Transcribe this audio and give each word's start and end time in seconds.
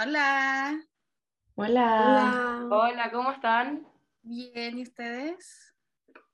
Hola. 0.00 0.80
Hola. 1.56 2.68
Hola, 2.70 3.10
¿cómo 3.10 3.32
están? 3.32 3.84
Bien, 4.22 4.78
¿y 4.78 4.82
ustedes? 4.82 5.74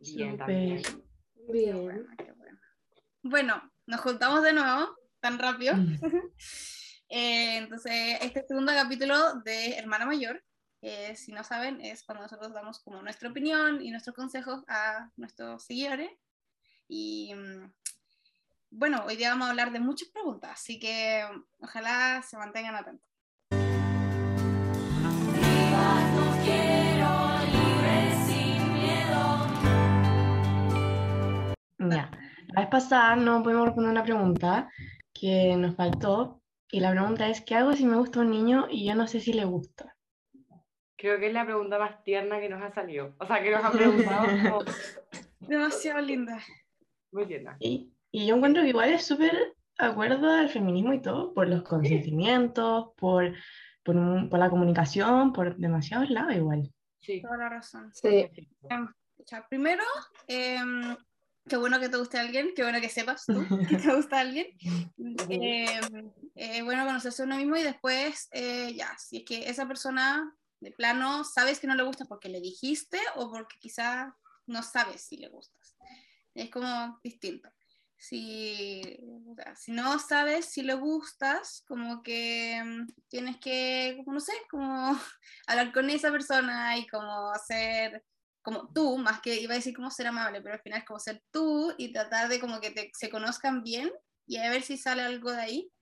Bien, 0.00 0.36
también. 0.36 0.82
Qué 0.82 1.50
Bien. 1.50 1.82
bueno, 1.82 2.06
qué 2.18 2.30
bueno. 2.32 2.60
Bueno, 3.22 3.72
nos 3.86 4.02
juntamos 4.02 4.42
de 4.42 4.52
nuevo, 4.52 4.94
tan 5.20 5.38
rápido. 5.38 5.76
Mm. 5.76 5.98
Eh, 7.08 7.58
entonces, 7.58 8.18
este 8.22 8.44
segundo 8.46 8.72
capítulo 8.72 9.34
de 9.44 9.78
Hermana 9.78 10.04
Mayor, 10.04 10.42
eh, 10.82 11.14
si 11.14 11.32
no 11.32 11.44
saben, 11.44 11.80
es 11.80 12.02
cuando 12.02 12.24
nosotros 12.24 12.52
damos 12.52 12.80
como 12.80 13.00
nuestra 13.02 13.28
opinión 13.28 13.80
y 13.80 13.90
nuestros 13.90 14.16
consejos 14.16 14.64
a 14.66 15.10
nuestros 15.16 15.64
seguidores. 15.64 16.10
Y 16.88 17.32
mm, 17.34 17.72
bueno, 18.70 19.04
hoy 19.06 19.16
día 19.16 19.30
vamos 19.30 19.46
a 19.46 19.50
hablar 19.50 19.70
de 19.70 19.80
muchas 19.80 20.08
preguntas, 20.08 20.50
así 20.54 20.80
que 20.80 21.24
ojalá 21.60 22.22
se 22.22 22.36
mantengan 22.36 22.74
atentos. 22.74 23.13
Ya. 31.90 32.10
La 32.48 32.60
vez 32.62 32.70
pasada 32.70 33.16
no 33.16 33.42
pudimos 33.42 33.66
responder 33.66 33.90
una 33.92 34.02
pregunta 34.04 34.70
que 35.12 35.56
nos 35.56 35.74
faltó. 35.76 36.40
Y 36.70 36.80
la 36.80 36.90
pregunta 36.90 37.28
es: 37.28 37.40
¿qué 37.40 37.54
hago 37.54 37.72
si 37.74 37.84
me 37.86 37.96
gusta 37.96 38.20
un 38.20 38.30
niño 38.30 38.66
y 38.70 38.86
yo 38.86 38.94
no 38.94 39.06
sé 39.06 39.20
si 39.20 39.32
le 39.32 39.44
gusta? 39.44 39.94
Creo 40.96 41.18
que 41.18 41.26
es 41.28 41.32
la 41.32 41.44
pregunta 41.44 41.78
más 41.78 42.02
tierna 42.02 42.40
que 42.40 42.48
nos 42.48 42.62
ha 42.62 42.72
salido. 42.72 43.14
O 43.18 43.26
sea, 43.26 43.42
que 43.42 43.50
nos 43.50 43.64
han 43.64 43.72
preguntado 43.72 44.26
como 44.42 44.64
Demasiado 45.40 46.00
linda. 46.00 46.38
muy 47.12 47.26
tierna. 47.26 47.56
Y, 47.60 47.92
y 48.10 48.26
yo 48.26 48.36
encuentro 48.36 48.62
que 48.62 48.70
igual 48.70 48.90
es 48.90 49.04
súper 49.06 49.54
acuerdo 49.78 50.30
al 50.32 50.48
feminismo 50.48 50.92
y 50.94 51.02
todo, 51.02 51.34
por 51.34 51.48
los 51.48 51.62
consentimientos, 51.62 52.90
por, 52.96 53.34
por, 53.82 53.96
un- 53.96 54.28
por 54.30 54.38
la 54.38 54.48
comunicación, 54.50 55.32
por 55.32 55.56
demasiados 55.56 56.10
lados 56.10 56.34
igual. 56.34 56.70
Sí. 57.00 57.20
Toda 57.20 57.36
la 57.36 57.48
razón. 57.50 57.90
Sí. 57.92 58.30
Escucha, 59.16 59.46
primero, 59.48 59.82
em, 60.26 60.96
qué 61.48 61.56
bueno 61.56 61.78
que 61.80 61.88
te 61.88 61.96
guste 61.96 62.18
alguien, 62.18 62.52
qué 62.54 62.62
bueno 62.62 62.80
que 62.80 62.88
sepas 62.88 63.24
tú 63.26 63.34
que 63.68 63.76
te 63.76 63.94
gusta 63.94 64.20
alguien. 64.20 64.46
Em, 65.28 66.12
eh, 66.34 66.62
bueno 66.62 66.86
conocerse 66.86 67.22
uno 67.22 67.36
mismo 67.36 67.56
y 67.56 67.62
después, 67.62 68.28
eh, 68.32 68.74
ya, 68.74 68.96
si 68.98 69.18
es 69.18 69.24
que 69.24 69.48
esa 69.48 69.66
persona 69.66 70.34
de 70.60 70.70
plano 70.70 71.24
sabes 71.24 71.60
que 71.60 71.66
no 71.66 71.74
le 71.74 71.82
gusta 71.82 72.06
porque 72.06 72.28
le 72.28 72.40
dijiste 72.40 72.98
o 73.16 73.30
porque 73.30 73.56
quizá 73.58 74.16
no 74.46 74.62
sabes 74.62 75.02
si 75.02 75.16
le 75.16 75.28
gustas. 75.28 75.76
Es 76.34 76.50
como 76.50 76.98
distinto. 77.02 77.50
Si, 77.96 78.98
o 79.28 79.34
sea, 79.34 79.54
si 79.56 79.72
no 79.72 79.98
sabes 79.98 80.46
si 80.46 80.62
le 80.62 80.74
gustas, 80.74 81.64
como 81.66 82.02
que 82.02 82.56
em, 82.56 82.86
tienes 83.08 83.38
que, 83.38 83.94
como 83.98 84.14
no 84.14 84.20
sé, 84.20 84.32
como 84.50 84.98
hablar 85.46 85.72
con 85.72 85.88
esa 85.90 86.10
persona 86.10 86.76
y 86.76 86.86
como 86.86 87.30
hacer 87.30 88.04
como 88.44 88.72
tú, 88.72 88.98
más 88.98 89.20
que 89.22 89.40
iba 89.40 89.54
a 89.54 89.56
decir 89.56 89.74
como 89.74 89.90
ser 89.90 90.06
amable, 90.08 90.42
pero 90.42 90.54
al 90.56 90.62
final 90.62 90.80
es 90.80 90.84
como 90.86 91.00
ser 91.00 91.22
tú 91.32 91.74
y 91.78 91.92
tratar 91.92 92.28
de 92.28 92.40
como 92.40 92.60
que 92.60 92.70
te- 92.70 92.90
se 92.94 93.10
conozcan 93.10 93.64
bien 93.64 93.90
y 94.26 94.36
a 94.38 94.50
ver 94.50 94.62
si 94.62 94.78
sale 94.78 95.02
algo 95.02 95.32
de 95.32 95.40
ahí. 95.42 95.72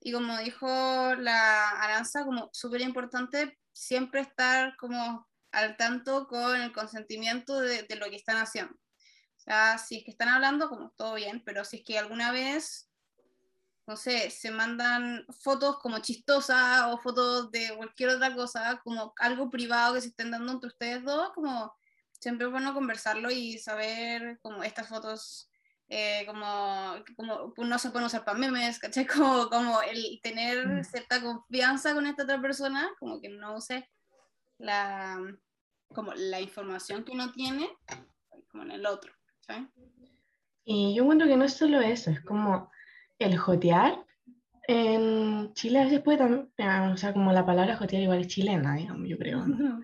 Y 0.00 0.12
como 0.12 0.38
dijo 0.38 0.66
la 0.66 1.70
Aranza, 1.70 2.24
como 2.24 2.50
súper 2.52 2.80
importante 2.82 3.58
siempre 3.72 4.22
estar 4.22 4.76
como 4.78 5.28
al 5.52 5.76
tanto 5.76 6.26
con 6.28 6.60
el 6.60 6.72
consentimiento 6.72 7.60
de, 7.60 7.84
de 7.84 7.96
lo 7.96 8.06
que 8.10 8.16
están 8.16 8.38
haciendo. 8.38 8.74
O 8.74 9.40
sea, 9.42 9.78
si 9.78 9.98
es 9.98 10.04
que 10.04 10.12
están 10.12 10.28
hablando, 10.28 10.68
como 10.70 10.90
todo 10.96 11.14
bien, 11.14 11.42
pero 11.44 11.64
si 11.64 11.78
es 11.78 11.84
que 11.84 11.98
alguna 11.98 12.32
vez 12.32 12.90
no 13.86 13.96
sé, 13.96 14.30
se 14.30 14.52
mandan 14.52 15.26
fotos 15.42 15.78
como 15.80 15.98
chistosas 15.98 16.84
o 16.92 16.98
fotos 16.98 17.50
de 17.50 17.74
cualquier 17.76 18.10
otra 18.10 18.34
cosa, 18.34 18.80
como 18.84 19.12
algo 19.18 19.50
privado 19.50 19.94
que 19.94 20.00
se 20.00 20.08
estén 20.08 20.30
dando 20.30 20.52
entre 20.52 20.68
ustedes 20.68 21.02
dos, 21.04 21.32
como 21.34 21.74
siempre 22.20 22.46
es 22.46 22.52
bueno 22.52 22.74
conversarlo 22.74 23.30
y 23.30 23.58
saber 23.58 24.38
como 24.42 24.62
estas 24.62 24.88
fotos, 24.88 25.50
eh, 25.88 26.24
como, 26.26 27.02
como 27.16 27.44
no 27.56 27.78
se 27.78 27.90
pueden 27.90 28.06
usar 28.06 28.24
para 28.24 28.38
memes, 28.38 28.78
¿cachai? 28.78 29.06
Como, 29.34 29.48
como 29.48 29.82
el 29.82 30.20
tener 30.22 30.66
Mm. 30.66 30.84
cierta 30.84 31.20
confianza 31.20 31.94
con 31.94 32.06
esta 32.06 32.22
otra 32.24 32.40
persona, 32.40 32.88
como 33.00 33.20
que 33.20 33.28
no 33.28 33.56
use 33.56 33.88
la, 34.58 35.18
como 35.94 36.12
la 36.14 36.40
información 36.40 37.02
que 37.04 37.12
uno 37.12 37.32
tiene, 37.32 37.68
como 38.50 38.62
en 38.64 38.70
el 38.72 38.86
otro, 38.86 39.12
¿cachai? 39.46 39.68
Y 40.64 40.94
yo 40.94 41.02
encuentro 41.02 41.26
que 41.26 41.36
no 41.36 41.44
es 41.44 41.54
solo 41.54 41.80
eso, 41.80 42.10
es 42.10 42.20
como 42.20 42.70
el 43.18 43.36
jotear. 43.36 44.04
En 44.68 45.52
Chile 45.54 45.80
a 45.80 45.84
veces 45.84 46.00
puede 46.02 46.18
también, 46.18 46.48
o 46.92 46.96
sea, 46.96 47.12
como 47.12 47.32
la 47.32 47.44
palabra 47.44 47.76
jotear 47.76 48.02
igual 48.02 48.20
es 48.20 48.28
chilena, 48.28 48.76
digamos, 48.76 49.08
yo 49.08 49.18
creo. 49.18 49.44
¿no? 49.44 49.80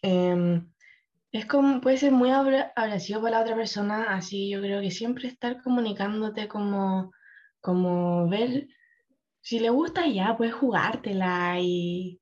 Em, 0.00 0.72
es 1.34 1.46
como, 1.46 1.80
puede 1.80 1.96
ser 1.96 2.12
muy 2.12 2.30
abra- 2.30 2.72
abrasivo 2.76 3.20
para 3.20 3.38
la 3.38 3.42
otra 3.42 3.56
persona, 3.56 4.14
así 4.14 4.50
yo 4.50 4.60
creo 4.60 4.80
que 4.80 4.92
siempre 4.92 5.26
estar 5.26 5.60
comunicándote 5.62 6.46
como, 6.46 7.10
como 7.60 8.28
ver 8.28 8.68
si 9.40 9.58
le 9.58 9.70
gusta 9.70 10.06
ya, 10.06 10.36
puedes 10.36 10.54
jugártela 10.54 11.58
y, 11.60 12.20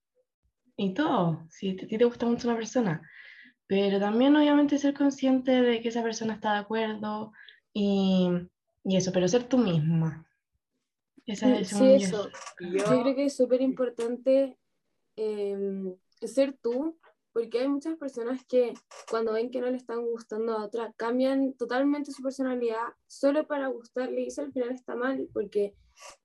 y 0.77 0.95
todo, 0.95 1.47
si 1.51 1.73
a 1.73 1.77
ti 1.77 1.99
te 1.99 2.05
gusta 2.07 2.25
mucho 2.25 2.49
una 2.49 2.57
persona. 2.57 3.03
Pero 3.67 4.01
también 4.01 4.35
obviamente 4.35 4.79
ser 4.79 4.95
consciente 4.95 5.61
de 5.61 5.83
que 5.83 5.91
esa 5.91 6.03
persona 6.03 6.33
está 6.33 6.55
de 6.55 6.61
acuerdo 6.61 7.33
y, 7.75 8.31
y 8.83 8.97
eso, 8.97 9.13
pero 9.13 9.29
ser 9.29 9.45
tú 9.45 9.59
misma. 9.59 10.27
Esa 11.27 11.55
es, 11.55 11.69
Sí, 11.69 11.95
eso. 11.97 12.31
Yo 12.61 12.79
yo, 12.79 13.03
creo 13.03 13.15
que 13.15 13.27
es 13.27 13.37
súper 13.37 13.61
importante 13.61 14.59
em, 15.17 15.95
ser 16.23 16.57
tú, 16.63 16.99
porque 17.33 17.61
hay 17.61 17.69
muchas 17.69 17.97
personas 17.97 18.45
que 18.47 18.75
cuando 19.11 19.33
ven 19.33 19.51
que 19.51 19.61
no 19.61 19.71
le 19.71 19.77
están 19.77 20.05
gustando 20.05 20.53
a 20.53 20.65
otra, 20.65 20.93
cambian 20.97 21.55
totalmente 21.55 22.13
su 22.13 22.23
personalidad 22.23 22.95
solo 23.07 23.47
para 23.47 23.69
gustarle 23.69 24.23
y 24.23 24.27
eso 24.27 24.43
al 24.43 24.53
final 24.53 24.71
está 24.71 24.95
mal, 24.95 25.29
porque 25.33 25.75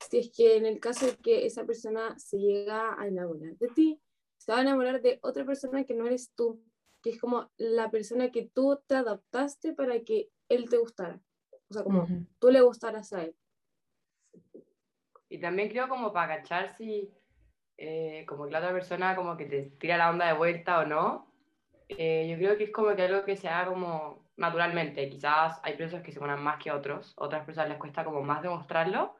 si 0.10 0.20
es 0.20 0.32
que 0.32 0.58
en 0.58 0.66
el 0.66 0.80
caso 0.80 1.06
de 1.06 1.16
que 1.18 1.46
esa 1.46 1.66
persona 1.66 2.18
se 2.20 2.38
llega 2.38 3.00
a 3.00 3.08
enamorar 3.08 3.58
de 3.58 3.68
ti, 3.70 4.02
se 4.38 4.52
va 4.52 4.60
a 4.60 4.62
enamorar 4.62 5.02
de 5.02 5.20
otra 5.22 5.46
persona 5.46 5.84
que 5.84 5.94
no 5.94 6.06
eres 6.06 6.32
tú, 6.36 6.62
que 7.02 7.12
es 7.12 7.20
como 7.20 7.50
la 7.58 7.90
persona 7.90 8.32
que 8.32 8.50
tú 8.54 8.80
te 8.88 8.96
adaptaste 8.96 9.74
para 9.74 10.02
que 10.02 10.30
él 10.50 10.70
te 10.70 10.78
gustara, 10.78 11.22
o 11.70 11.74
sea, 11.74 11.84
como 11.84 12.04
Ujú. 12.04 12.26
tú 12.40 12.50
le 12.50 12.62
gustaras 12.62 13.14
a 13.14 13.24
él. 13.24 13.36
y 15.30 15.40
también 15.40 15.70
creo 15.70 15.90
como 15.90 16.14
para 16.14 16.38
cachar 16.38 16.76
si 16.78 17.12
eh, 17.78 18.26
como 18.28 18.46
que 18.46 18.52
la 18.52 18.60
otra 18.60 18.74
persona 18.74 19.16
como 19.16 19.38
que 19.38 19.46
te 19.46 19.64
tira 19.80 19.98
la 19.98 20.10
onda 20.10 20.28
de 20.28 20.34
vuelta 20.34 20.80
o 20.80 20.86
no. 20.86 21.32
Eh, 21.90 22.28
yo 22.30 22.38
creo 22.38 22.58
que 22.58 22.66
es 22.66 22.72
como 22.72 22.96
que 22.96 23.04
algo 23.04 23.24
que 23.24 23.38
se 23.38 23.48
haga 23.48 23.70
como 23.70 24.28
naturalmente. 24.36 25.10
Quizás 25.10 25.60
hay 25.64 25.76
personas 25.76 26.06
que 26.06 26.12
se 26.12 26.20
ponen 26.20 26.40
más 26.40 26.62
que 26.62 26.72
otros, 26.72 27.14
otras 27.18 27.46
personas 27.46 27.70
les 27.70 27.78
cuesta 27.78 28.04
como 28.04 28.22
más 28.22 28.42
demostrarlo, 28.42 29.16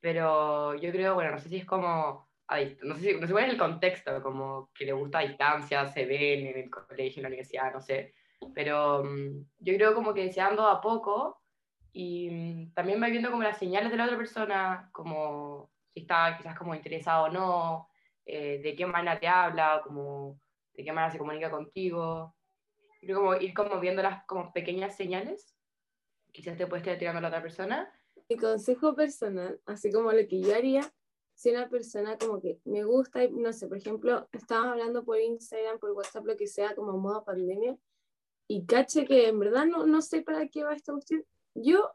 pero 0.00 0.74
yo 0.74 0.90
creo, 0.90 1.14
bueno, 1.14 1.32
no 1.32 1.38
sé 1.38 1.48
si 1.48 1.56
es 1.58 1.64
como, 1.64 2.28
no 2.82 2.94
sé, 2.96 3.00
si, 3.00 3.20
no 3.20 3.26
sé 3.26 3.32
cuál 3.32 3.44
es 3.44 3.50
el 3.50 3.58
contexto, 3.58 4.22
como 4.22 4.70
que 4.74 4.84
le 4.84 4.92
gusta 4.92 5.20
a 5.20 5.22
distancia, 5.22 5.86
se 5.86 6.04
ven 6.06 6.46
en 6.46 6.58
el 6.58 6.70
colegio, 6.70 7.20
en 7.20 7.22
la 7.22 7.28
universidad, 7.28 7.72
no 7.72 7.80
sé, 7.80 8.14
pero 8.54 9.04
mm, 9.04 9.44
yo 9.60 9.74
creo 9.74 9.94
como 9.94 10.12
que 10.12 10.32
se 10.32 10.40
ando 10.40 10.66
a 10.66 10.80
poco 10.80 11.40
y 11.92 12.30
mm, 12.30 12.74
también 12.74 13.02
va 13.02 13.08
viendo 13.08 13.30
como 13.30 13.42
las 13.42 13.58
señales 13.58 13.90
de 13.90 13.96
la 13.96 14.04
otra 14.04 14.16
persona, 14.16 14.88
como 14.92 15.71
si 15.92 16.00
está 16.00 16.36
quizás 16.36 16.56
como 16.58 16.74
interesado 16.74 17.24
o 17.24 17.28
no, 17.28 17.88
eh, 18.24 18.60
de 18.62 18.74
qué 18.74 18.86
manera 18.86 19.18
te 19.18 19.28
habla, 19.28 19.82
como 19.84 20.40
de 20.74 20.84
qué 20.84 20.92
manera 20.92 21.12
se 21.12 21.18
comunica 21.18 21.50
contigo. 21.50 22.34
Creo 23.00 23.18
como 23.18 23.34
ir 23.34 23.52
como 23.52 23.80
viendo 23.80 24.02
las 24.02 24.24
como 24.26 24.52
pequeñas 24.52 24.96
señales, 24.96 25.56
quizás 26.32 26.56
te 26.56 26.66
puedes 26.66 26.82
estar 26.86 26.98
tirando 26.98 27.18
a 27.18 27.22
la 27.22 27.28
otra 27.28 27.42
persona. 27.42 27.92
Mi 28.28 28.36
consejo 28.36 28.94
personal, 28.94 29.60
así 29.66 29.92
como 29.92 30.12
lo 30.12 30.26
que 30.26 30.40
yo 30.40 30.54
haría, 30.54 30.82
si 31.34 31.50
una 31.50 31.68
persona 31.68 32.16
como 32.16 32.40
que 32.40 32.60
me 32.64 32.84
gusta, 32.84 33.24
y 33.24 33.30
no 33.32 33.52
sé, 33.52 33.66
por 33.66 33.78
ejemplo, 33.78 34.28
estábamos 34.32 34.72
hablando 34.72 35.04
por 35.04 35.20
Instagram, 35.20 35.78
por 35.78 35.90
WhatsApp, 35.90 36.26
lo 36.26 36.36
que 36.36 36.46
sea, 36.46 36.74
como 36.74 36.96
modo 36.98 37.24
pandemia, 37.24 37.76
y 38.48 38.64
caché 38.64 39.04
que 39.04 39.28
en 39.28 39.38
verdad 39.38 39.66
no, 39.66 39.86
no 39.86 40.02
sé 40.02 40.22
para 40.22 40.46
qué 40.48 40.62
va 40.62 40.74
esta 40.74 40.92
cuestión, 40.92 41.24
yo 41.54 41.90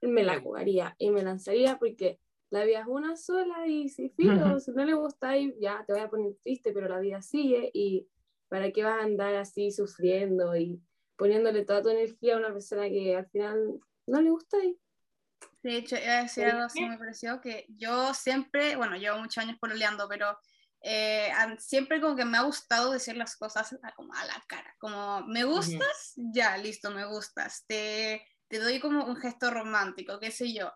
me 0.00 0.24
la 0.24 0.40
jugaría 0.40 0.94
y 0.98 1.10
me 1.10 1.22
lanzaría 1.22 1.78
porque 1.78 2.18
la 2.50 2.64
vida 2.64 2.80
es 2.80 2.86
una 2.88 3.16
sola 3.16 3.66
y 3.66 3.88
si 3.88 4.08
filo, 4.16 4.60
si 4.60 4.70
no 4.72 4.84
le 4.84 4.94
gusta 4.94 5.30
ahí 5.30 5.54
ya 5.60 5.84
te 5.86 5.92
voy 5.92 6.02
a 6.02 6.08
poner 6.10 6.34
triste, 6.42 6.72
pero 6.72 6.88
la 6.88 6.98
vida 7.00 7.22
sigue 7.22 7.70
y 7.72 8.08
para 8.48 8.70
qué 8.72 8.82
vas 8.82 9.00
a 9.00 9.04
andar 9.04 9.34
así 9.36 9.70
sufriendo 9.70 10.56
y 10.56 10.82
poniéndole 11.16 11.64
toda 11.64 11.82
tu 11.82 11.88
energía 11.90 12.34
a 12.34 12.38
una 12.38 12.52
persona 12.52 12.88
que 12.88 13.14
al 13.16 13.26
final 13.30 13.78
no 14.06 14.20
le 14.20 14.30
gusta 14.30 14.56
y 14.64 14.76
De 15.62 15.76
hecho, 15.76 15.96
iba 15.96 16.18
a 16.18 16.22
decir 16.22 16.44
algo 16.44 16.62
así, 16.64 16.80
me 16.88 16.98
pareció 16.98 17.40
que 17.40 17.66
yo 17.68 18.14
siempre, 18.14 18.76
bueno, 18.76 18.96
llevo 18.96 19.18
muchos 19.18 19.38
años 19.44 19.58
pololeando, 19.60 20.08
pero 20.08 20.36
eh, 20.82 21.30
siempre 21.58 22.00
como 22.00 22.16
que 22.16 22.24
me 22.24 22.38
ha 22.38 22.42
gustado 22.42 22.90
decir 22.90 23.16
las 23.16 23.36
cosas 23.36 23.76
a- 23.82 23.92
como 23.94 24.14
a 24.14 24.24
la 24.24 24.42
cara, 24.48 24.74
como, 24.78 25.26
¿me 25.26 25.44
gustas? 25.44 26.14
Ya, 26.16 26.56
listo, 26.56 26.90
me 26.90 27.04
gustas. 27.06 27.64
Te, 27.66 28.26
te 28.48 28.58
doy 28.58 28.80
como 28.80 29.04
un 29.04 29.16
gesto 29.16 29.50
romántico, 29.50 30.18
qué 30.18 30.30
sé 30.30 30.52
yo. 30.54 30.72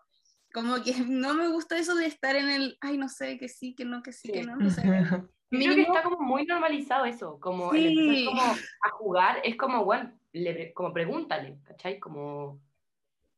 Como 0.55 0.81
que 0.81 0.93
no 1.09 1.33
me 1.33 1.49
gusta 1.49 1.77
eso 1.77 1.95
de 1.95 2.05
estar 2.05 2.33
en 2.37 2.49
el, 2.49 2.77
ay, 2.79 2.97
no 2.97 3.09
sé, 3.09 3.37
que 3.37 3.49
sí, 3.49 3.75
que 3.75 3.83
no, 3.83 4.01
que 4.01 4.13
sí, 4.13 4.31
que 4.31 4.43
no, 4.43 4.55
no 4.55 4.69
sé. 4.69 4.81
Yo 5.51 5.59
creo 5.59 5.75
que 5.75 5.81
está 5.81 6.01
como 6.01 6.19
muy 6.21 6.45
normalizado 6.45 7.03
eso, 7.05 7.39
como 7.41 7.73
el 7.73 7.83
Sí. 7.83 7.99
empezar 7.99 8.25
como 8.25 8.41
a 8.51 8.89
jugar, 8.91 9.41
es 9.43 9.57
como, 9.57 9.83
bueno, 9.83 10.17
le, 10.31 10.53
pre- 10.53 10.73
como 10.73 10.93
pregúntale, 10.93 11.59
¿cachai? 11.65 11.99
Como, 11.99 12.61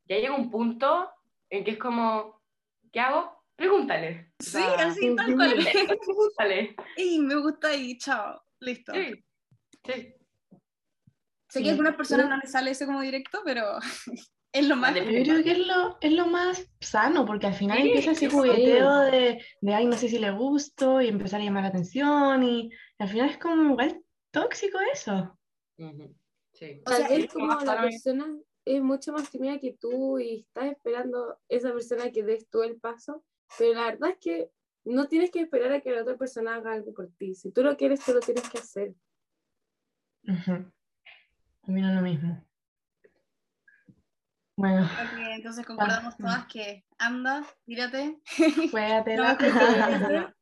ya 0.05 0.17
llega 0.17 0.35
un 0.35 0.49
punto 0.51 1.09
en 1.49 1.63
que 1.63 1.71
es 1.71 1.77
como, 1.79 2.39
¿qué 2.91 2.99
hago? 2.99 3.43
Pregúntale. 3.55 4.33
O 4.39 4.43
Sí, 4.43 4.51
sea, 4.51 4.87
así, 4.87 5.15
tal 5.15 5.35
cual. 5.35 5.55
Pregúntale. 5.97 6.75
Y 6.97 7.19
me 7.19 7.35
gusta 7.35 7.73
y 7.75 7.97
chao, 7.97 8.41
listo. 8.59 8.93
Sí, 8.93 9.25
sí. 9.83 10.13
Sé 11.49 11.63
que 11.63 11.69
a 11.69 11.71
algunas 11.71 11.95
personas 11.95 12.29
no 12.29 12.37
les 12.37 12.51
sale 12.51 12.71
eso 12.71 12.85
como 12.85 13.01
directo, 13.01 13.41
pero 13.43 13.63
es 14.59 14.67
lo 14.67 14.75
más... 14.75 14.95
Yo 14.95 15.03
creo 15.03 15.43
que 15.43 15.51
es 15.51 15.67
lo, 15.67 15.97
es 16.01 16.11
lo 16.11 16.27
más 16.27 16.69
sano, 16.79 17.25
porque 17.25 17.47
al 17.47 17.53
final 17.53 17.77
Sí, 17.77 17.87
empieza 17.87 18.11
ese 18.11 18.29
sí. 18.29 18.35
jugueteo 18.35 18.99
de, 19.01 19.43
de, 19.61 19.73
ay, 19.73 19.85
no 19.85 19.97
sé 19.97 20.09
si 20.09 20.19
le 20.19 20.31
gusto, 20.31 21.01
y 21.01 21.07
empezar 21.07 21.41
a 21.41 21.43
llamar 21.43 21.63
la 21.63 21.69
atención, 21.69 22.43
y 22.43 22.69
al 22.97 23.09
final 23.09 23.29
es 23.29 23.37
como 23.37 23.71
igual 23.71 24.01
tóxico 24.31 24.79
eso. 24.91 25.37
Sí. 26.53 26.81
O 26.85 26.91
sea, 26.91 27.07
es 27.07 27.31
como 27.31 27.59
la 27.61 27.81
persona 27.81 28.35
es 28.65 28.81
mucho 28.81 29.13
más 29.13 29.29
tímida 29.29 29.59
que 29.59 29.77
tú 29.79 30.19
y 30.19 30.41
estás 30.41 30.65
esperando 30.65 31.39
esa 31.47 31.71
persona 31.71 32.11
que 32.11 32.23
des 32.23 32.49
tú 32.49 32.63
el 32.63 32.77
paso, 32.79 33.23
pero 33.57 33.73
la 33.73 33.85
verdad 33.85 34.09
es 34.09 34.17
que 34.19 34.49
no 34.83 35.07
tienes 35.07 35.31
que 35.31 35.41
esperar 35.41 35.71
a 35.71 35.81
que 35.81 35.91
la 35.91 36.01
otra 36.01 36.17
persona 36.17 36.55
haga 36.55 36.73
algo 36.73 36.93
por 36.93 37.09
ti. 37.17 37.35
Si 37.35 37.51
tú 37.51 37.63
lo 37.63 37.77
quieres, 37.77 38.03
tú 38.03 38.13
lo 38.13 38.19
tienes 38.19 38.49
que 38.49 38.57
hacer. 38.57 38.93
Ujú. 40.27 40.71
Opino 41.61 41.93
lo 41.93 42.01
mismo. 42.01 42.46
Bueno, 44.59 44.85
Ok, 44.85 45.19
entonces 45.35 45.65
concordamos 45.67 46.15
Ah, 46.15 46.17
todas 46.17 46.45
que 46.47 46.83
anda, 46.97 47.45
tírate, 47.63 48.17
juégatela. 48.71 49.33
No, 49.33 49.37
que- 49.37 50.33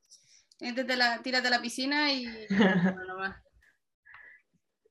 métete 0.61 0.93
a 0.93 0.95
la, 0.95 1.21
tírate 1.21 1.47
a 1.47 1.51
la 1.51 1.61
piscina 1.61 2.11
y... 2.13 2.25
bueno, 2.49 3.03
nomás. 3.05 3.35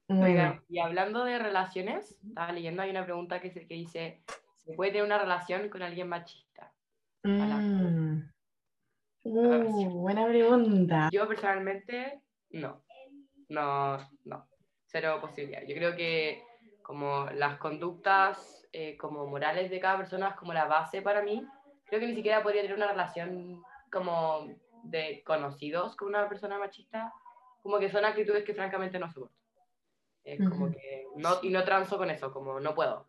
Bueno, 0.09 0.25
Oigan, 0.27 0.65
y 0.69 0.79
hablando 0.79 1.25
de 1.25 1.39
relaciones, 1.39 2.19
estaba 2.23 2.53
leyendo, 2.53 2.83
hay 2.83 2.91
una 2.91 3.05
pregunta 3.05 3.41
que, 3.41 3.51
que 3.51 3.75
dice, 3.75 4.23
¿se 4.59 4.75
puede 4.75 4.91
tener 4.91 5.07
una 5.07 5.17
relación 5.19 5.71
con 5.71 5.83
alguien 5.83 6.09
machista? 6.09 6.71
mm. 7.23 8.31
Uh, 9.23 9.89
buena 9.89 10.27
pregunta. 10.27 11.09
Yo 11.11 11.27
personalmente, 11.27 12.21
no. 12.51 12.85
No, 13.49 13.97
no. 14.25 14.47
Cero 14.85 15.17
posibilidad. 15.23 15.63
Yo 15.67 15.75
creo 15.75 15.97
que 15.97 16.43
como 16.85 17.27
las 17.35 17.57
conductas 17.57 18.69
eh, 18.71 18.97
como 18.99 19.27
morales 19.27 19.71
de 19.71 19.81
cada 19.81 19.97
persona 19.97 20.29
es 20.29 20.37
como 20.37 20.53
la 20.53 20.67
base 20.67 21.01
para 21.01 21.23
mí. 21.23 21.45
Creo 21.87 21.99
que 21.99 22.07
ni 22.07 22.15
siquiera 22.15 22.43
podría 22.43 22.61
tener 22.61 22.77
una 22.77 22.89
relación 22.89 23.63
como 23.91 24.47
de 24.83 25.23
conocidos 25.25 25.97
con 25.97 26.09
una 26.09 26.29
persona 26.29 26.59
machista. 26.59 27.11
Como 27.63 27.79
que 27.79 27.91
son 27.91 28.05
actitudes 28.05 28.45
que 28.45 28.55
francamente 28.55 28.99
no 28.99 29.11
soporto. 29.11 29.35
Es 30.25 30.39
como 30.47 30.71
que 30.71 31.07
no, 31.17 31.39
y 31.43 31.49
no 31.49 31.65
transo 31.65 31.97
con 31.97 32.11
eso, 32.11 32.31
como 32.31 32.61
no 32.61 32.75
puedo. 32.75 33.09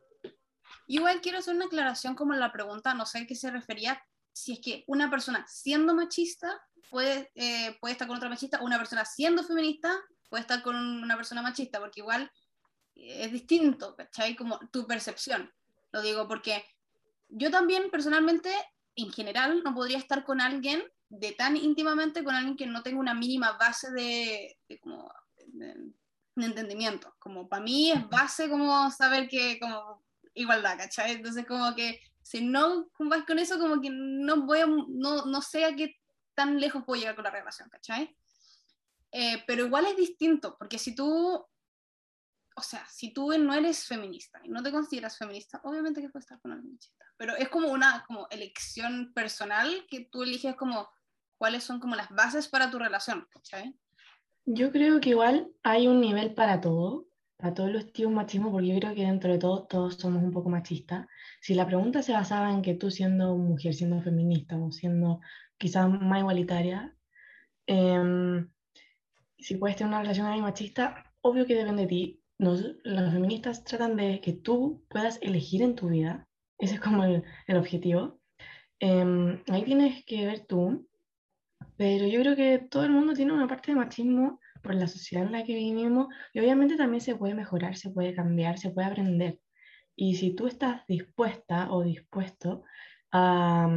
Igual 0.88 1.20
quiero 1.20 1.40
hacer 1.40 1.54
una 1.54 1.66
aclaración 1.66 2.16
como 2.16 2.34
en 2.34 2.40
la 2.40 2.54
pregunta, 2.54 2.94
no 2.94 3.06
sé 3.06 3.20
a 3.20 3.28
qué 3.28 3.36
se 3.36 3.52
refería, 3.52 4.02
si 4.32 4.54
es 4.54 4.60
que 4.62 4.86
una 4.88 5.10
persona 5.10 5.46
siendo 5.48 5.94
machista 5.94 6.62
puede, 6.90 7.32
eh, 7.36 7.78
puede 7.82 7.94
estar 7.94 8.08
con 8.08 8.18
otra 8.18 8.30
machista, 8.30 8.62
o 8.62 8.66
una 8.66 8.78
persona 8.78 9.04
siendo 9.04 9.44
feminista 9.44 9.94
puede 10.30 10.42
estar 10.42 10.62
con 10.62 10.76
una 10.76 11.16
persona 11.18 11.42
machista, 11.42 11.80
porque 11.80 12.02
igual 12.02 12.32
es 12.96 13.32
distinto, 13.32 13.96
¿cachai? 13.96 14.36
Como 14.36 14.60
tu 14.72 14.88
percepción. 14.88 15.52
Lo 15.92 16.02
digo 16.02 16.28
porque 16.28 16.66
yo 17.30 17.52
también 17.52 17.90
personalmente, 17.92 18.52
en 18.96 19.12
general, 19.12 19.62
no 19.64 19.74
podría 19.74 19.98
estar 19.98 20.24
con 20.24 20.42
alguien 20.42 20.84
de 21.10 21.32
tan 21.34 21.56
íntimamente 21.56 22.24
con 22.24 22.36
alguien 22.36 22.58
que 22.58 22.66
no 22.66 22.82
tenga 22.82 23.00
una 23.00 23.14
mínima 23.14 23.54
base 23.54 23.92
de, 23.92 24.58
de 24.68 24.80
como, 24.80 25.12
de- 25.48 25.92
de 26.36 26.46
entendimiento. 26.46 27.16
Como 27.20 27.48
para 27.48 27.64
mí 27.64 27.92
es 27.92 28.10
base 28.10 28.50
como 28.50 28.90
saber 28.92 29.28
que 29.30 29.60
como 29.60 30.04
igualdad, 30.34 30.78
¿cachai? 30.78 31.12
Entonces 31.14 31.46
como 31.46 31.74
que 31.76 32.02
si 32.22 32.42
no 32.42 32.90
vas 33.00 33.24
con 33.26 33.38
eso, 33.40 33.60
como 33.60 33.80
que 33.80 33.90
no 33.92 34.42
voy 34.46 34.60
a, 34.60 34.66
no, 34.66 35.26
no 35.26 35.42
sé 35.42 35.64
a 35.64 35.76
qué 35.76 35.96
tan 36.34 36.60
lejos 36.60 36.84
puedo 36.86 37.00
llegar 37.00 37.16
con 37.16 37.24
la 37.24 37.32
relación, 37.32 37.70
¿cachai? 37.70 38.18
Eh, 39.12 39.44
pero 39.48 39.66
igual 39.66 39.86
es 39.86 39.96
distinto, 39.96 40.58
porque 40.58 40.78
si 40.78 40.94
tú, 40.96 41.46
o 42.58 42.62
sea, 42.62 42.86
si 42.90 43.14
tú 43.14 43.38
no 43.38 43.54
eres 43.54 43.86
feminista 43.86 44.40
y 44.44 44.50
no 44.50 44.64
te 44.64 44.72
consideras 44.72 45.18
feminista, 45.18 45.60
obviamente 45.64 46.02
que 46.02 46.10
puedes 46.10 46.24
estar 46.24 46.40
con 46.40 46.54
alguien 46.54 46.74
machista, 46.74 47.06
pero 47.18 47.36
es 47.36 47.50
como 47.50 47.70
una 47.70 48.06
como 48.08 48.28
elección 48.32 49.12
personal 49.14 49.86
que 49.90 50.08
tú 50.10 50.24
eliges 50.24 50.56
como 50.56 50.90
cuáles 51.38 51.64
son 51.64 51.80
como 51.80 51.96
las 51.96 52.10
bases 52.10 52.48
para 52.48 52.72
tu 52.72 52.80
relación, 52.80 53.28
¿cachai? 53.30 53.76
Yo 54.46 54.72
creo 54.72 55.02
que 55.02 55.10
igual 55.10 55.52
hay 55.64 55.88
un 55.88 56.00
nivel 56.00 56.34
para 56.34 56.62
todo, 56.62 57.08
para 57.36 57.54
todos 57.54 57.72
los 57.72 57.92
tipos 57.92 58.14
machismo, 58.14 58.52
porque 58.52 58.68
yo 58.68 58.80
creo 58.80 58.96
que 58.96 59.02
dentro 59.02 59.32
de 59.34 59.40
todo 59.40 59.66
todos 59.66 59.96
somos 59.96 60.24
un 60.24 60.32
poco 60.32 60.50
machistas. 60.50 61.08
Si 61.42 61.56
la 61.56 61.66
pregunta 61.66 62.02
se 62.04 62.14
basaba 62.14 62.52
en 62.52 62.62
que 62.62 62.76
tú 62.76 62.90
siendo 62.90 63.36
mujer, 63.36 63.74
siendo 63.74 64.02
feminista 64.02 64.58
o 64.58 64.72
siendo 64.72 65.20
quizás 65.58 65.90
más 65.90 66.20
igualitaria, 66.20 66.96
em, 67.68 68.50
si 69.38 69.56
puedes 69.58 69.76
tener 69.76 69.90
una 69.90 70.02
relación 70.02 70.28
ahí 70.28 70.42
machista, 70.42 71.12
obvio 71.22 71.46
que 71.46 71.56
depende 71.56 71.84
de 71.84 71.88
ti. 71.88 72.22
Nos, 72.38 72.64
las 72.84 73.14
feministas 73.14 73.64
tratan 73.64 73.96
de 73.96 74.20
que 74.22 74.34
tú 74.34 74.84
puedas 74.90 75.20
elegir 75.22 75.62
en 75.62 75.76
tu 75.76 75.90
vida, 75.90 76.28
ese 76.58 76.76
es 76.76 76.82
como 76.82 77.04
el, 77.04 77.24
el 77.48 77.58
objetivo. 77.58 78.20
Em, 78.80 79.42
ahí 79.48 79.64
tienes 79.64 80.04
que 80.06 80.26
ver 80.26 80.46
tú, 80.46 80.88
pero 81.78 82.08
yo 82.08 82.20
creo 82.22 82.36
que 82.36 82.60
todo 82.60 82.84
el 82.84 82.92
mundo 82.92 83.14
tiene 83.14 83.34
una 83.34 83.48
parte 83.48 83.72
de 83.72 83.78
machismo 83.78 84.40
por 84.62 84.76
la 84.76 84.88
sociedad 84.88 85.26
en 85.26 85.32
la 85.32 85.44
que 85.44 85.56
vivimos 85.56 86.08
y 86.34 86.40
obviamente 86.40 86.76
también 86.76 87.02
se 87.02 87.16
puede 87.16 87.36
mejorar, 87.36 87.78
se 87.78 87.92
puede 87.92 88.14
cambiar, 88.14 88.58
se 88.58 88.72
puede 88.72 88.88
aprender. 88.88 89.40
Y 89.96 90.16
si 90.16 90.36
tú 90.36 90.48
estás 90.48 90.86
dispuesta 90.88 91.72
o 91.72 91.84
dispuesto 91.84 92.64
a, 93.12 93.70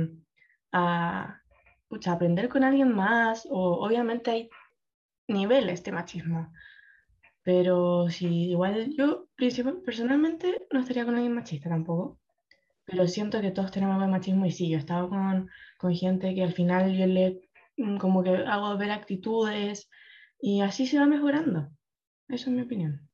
a 0.73 1.41
pucha, 1.89 2.13
aprender 2.13 2.49
con 2.49 2.65
alguien 2.65 2.95
más, 2.95 3.47
o 3.51 3.85
obviamente 3.87 4.31
hay 4.31 4.51
niveles 5.29 5.85
de 5.85 5.93
machismo, 5.93 6.53
pero 7.49 8.11
si 8.11 8.51
igual 8.51 8.95
yo 8.95 9.27
personalmente 9.83 10.67
no 10.71 10.81
estaría 10.81 11.07
con 11.07 11.15
alguien 11.15 11.33
machista 11.33 11.71
tampoco, 11.71 12.21
pero 12.85 13.07
siento 13.07 13.41
que 13.41 13.53
todos 13.53 13.71
tenemos 13.71 13.95
algo 13.95 14.05
de 14.05 14.13
machismo 14.13 14.45
y 14.45 14.53
sí, 14.53 14.69
yo 14.69 14.77
he 14.77 14.81
estado 14.81 15.09
con, 15.09 15.49
con 15.79 15.95
gente 15.95 16.35
que 16.35 16.43
al 16.43 16.53
final 16.53 16.95
yo 16.95 17.07
le 17.07 17.49
mm, 17.79 17.97
como 17.97 18.23
que 18.23 18.37
hago 18.37 18.77
ver 18.77 18.91
actitudes 18.91 19.89
y 20.39 20.61
así 20.61 20.87
se 20.87 20.99
va 20.99 21.07
mejorando. 21.07 21.71
Esa 22.29 22.51
es 22.51 22.55
mi 22.55 22.61
opinión. 22.61 23.09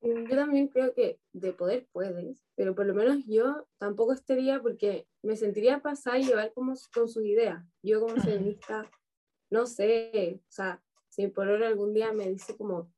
Yo 0.00 0.34
también 0.34 0.66
creo 0.66 0.92
que 0.92 1.20
de 1.32 1.52
poder 1.52 1.86
puedes, 1.92 2.42
pero 2.56 2.74
por 2.74 2.86
lo 2.86 2.94
menos 2.94 3.24
yo 3.28 3.68
tampoco 3.78 4.12
estaría 4.12 4.60
porque 4.60 5.06
me 5.22 5.36
sentiría 5.36 5.78
pasar 5.78 6.18
y 6.18 6.24
llevar 6.24 6.52
como 6.52 6.74
con 6.92 7.08
sus 7.08 7.24
ideas. 7.24 7.64
Yo 7.80 8.00
como 8.00 8.16
feminista, 8.16 8.90
no 9.50 9.66
sé, 9.66 10.40
o 10.40 10.52
sea, 10.52 10.82
si 11.10 11.26
por 11.28 11.48
ahora 11.48 11.68
algún 11.68 11.92
día 11.92 12.12
me 12.12 12.28
dice 12.28 12.56
como, 12.56 12.90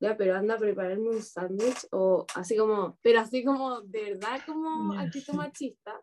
ya, 0.00 0.16
pero 0.16 0.36
anda 0.36 0.54
a 0.54 0.58
prepararme 0.58 1.10
un 1.10 1.22
sándwich 1.22 1.86
o 1.90 2.26
así 2.34 2.56
como, 2.56 2.98
pero 3.02 3.20
así 3.20 3.44
como 3.44 3.82
de 3.82 4.12
verdad 4.12 4.40
como 4.46 4.94
Ya, 4.94 5.00
actitud 5.00 5.34
machista, 5.34 6.00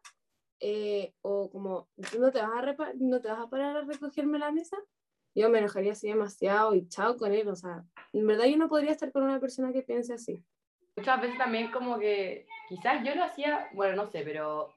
eh, 0.59 1.13
o 1.21 1.49
como, 1.49 1.89
¿tú 2.11 2.19
no 2.19 2.31
te, 2.31 2.41
vas 2.41 2.51
a 2.79 2.93
no 2.99 3.21
te 3.21 3.27
vas 3.29 3.39
a 3.39 3.49
parar 3.49 3.77
a 3.77 3.81
recogerme 3.81 4.39
la 4.39 4.51
mesa? 4.51 4.77
Yo 5.35 5.49
me 5.49 5.59
enojaría 5.59 5.93
así 5.93 6.07
demasiado 6.07 6.75
y 6.75 6.87
chao 6.87 7.17
con 7.17 7.33
él, 7.33 7.47
o 7.47 7.55
sea, 7.55 7.83
en 8.13 8.27
verdad 8.27 8.45
yo 8.45 8.57
no 8.57 8.69
podría 8.69 8.91
estar 8.91 9.11
con 9.11 9.23
una 9.23 9.39
persona 9.39 9.73
que 9.73 9.81
piense 9.81 10.13
así. 10.13 10.43
Muchas 10.95 11.21
veces 11.21 11.37
también 11.37 11.71
como 11.71 11.97
que, 11.97 12.45
quizás 12.69 13.03
yo 13.03 13.15
lo 13.15 13.23
hacía, 13.23 13.67
bueno, 13.73 13.95
no 13.95 14.11
sé, 14.11 14.21
pero 14.23 14.75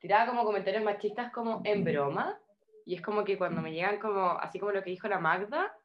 tiraba 0.00 0.26
como 0.26 0.44
comentarios 0.44 0.84
machistas 0.84 1.32
como 1.32 1.60
en 1.64 1.84
broma. 1.84 2.38
Y 2.84 2.94
es 2.94 3.02
como 3.02 3.24
que 3.24 3.36
cuando 3.36 3.60
me 3.60 3.72
llegan 3.72 3.98
como, 3.98 4.30
así 4.38 4.60
como 4.60 4.70
lo 4.70 4.82
que 4.84 4.90
dijo 4.90 5.08
la 5.08 5.18
Magda, 5.18 5.76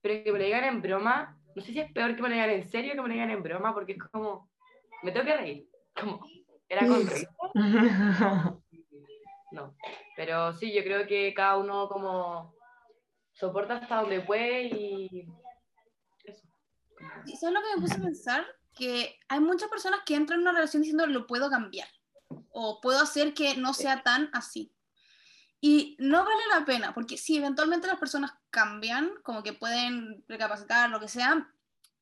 pero 0.00 0.24
que 0.24 0.32
me 0.32 0.38
lo 0.38 0.44
digan 0.44 0.64
en 0.64 0.82
broma, 0.82 1.38
no 1.54 1.62
sé 1.62 1.72
si 1.72 1.80
es 1.80 1.92
peor 1.92 2.16
que 2.16 2.22
me 2.22 2.28
lo 2.28 2.34
digan 2.34 2.50
en 2.50 2.68
serio 2.68 2.94
que 2.94 3.02
me 3.02 3.08
lo 3.08 3.14
digan 3.14 3.30
en 3.30 3.42
broma, 3.42 3.74
porque 3.74 3.92
es 3.92 3.98
como, 3.98 4.50
me 5.02 5.12
tengo 5.12 5.26
que 5.26 5.36
reír. 5.36 5.68
Como, 5.98 6.24
era 6.68 6.86
con 6.86 7.06
risa. 7.06 7.30
No, 9.52 9.74
pero 10.16 10.52
sí, 10.52 10.72
yo 10.72 10.84
creo 10.84 11.08
que 11.08 11.34
cada 11.34 11.56
uno 11.56 11.88
como 11.88 12.54
soporta 13.32 13.78
hasta 13.78 13.96
donde 14.02 14.20
puede 14.20 14.66
y 14.66 15.26
eso. 16.24 16.46
¿Y 17.26 17.36
¿Sabes 17.36 17.54
lo 17.54 17.60
que 17.60 17.74
me 17.74 17.82
puse 17.82 17.94
a 17.98 18.02
pensar? 18.02 18.46
Que 18.76 19.18
hay 19.28 19.40
muchas 19.40 19.68
personas 19.68 20.02
que 20.06 20.14
entran 20.14 20.38
en 20.38 20.42
una 20.42 20.52
relación 20.52 20.82
diciendo 20.82 21.04
lo 21.06 21.26
puedo 21.26 21.50
cambiar 21.50 21.88
o 22.50 22.80
puedo 22.80 23.00
hacer 23.00 23.34
que 23.34 23.56
no 23.56 23.74
sea 23.74 24.04
tan 24.04 24.30
así. 24.32 24.72
Y 25.60 25.96
no 25.98 26.24
vale 26.24 26.42
la 26.54 26.64
pena, 26.64 26.94
porque 26.94 27.18
sí, 27.18 27.36
eventualmente 27.36 27.86
las 27.86 27.98
personas 27.98 28.32
cambian, 28.50 29.10
como 29.22 29.42
que 29.42 29.52
pueden 29.52 30.24
recapacitar, 30.26 30.88
lo 30.88 31.00
que 31.00 31.08
sea, 31.08 31.52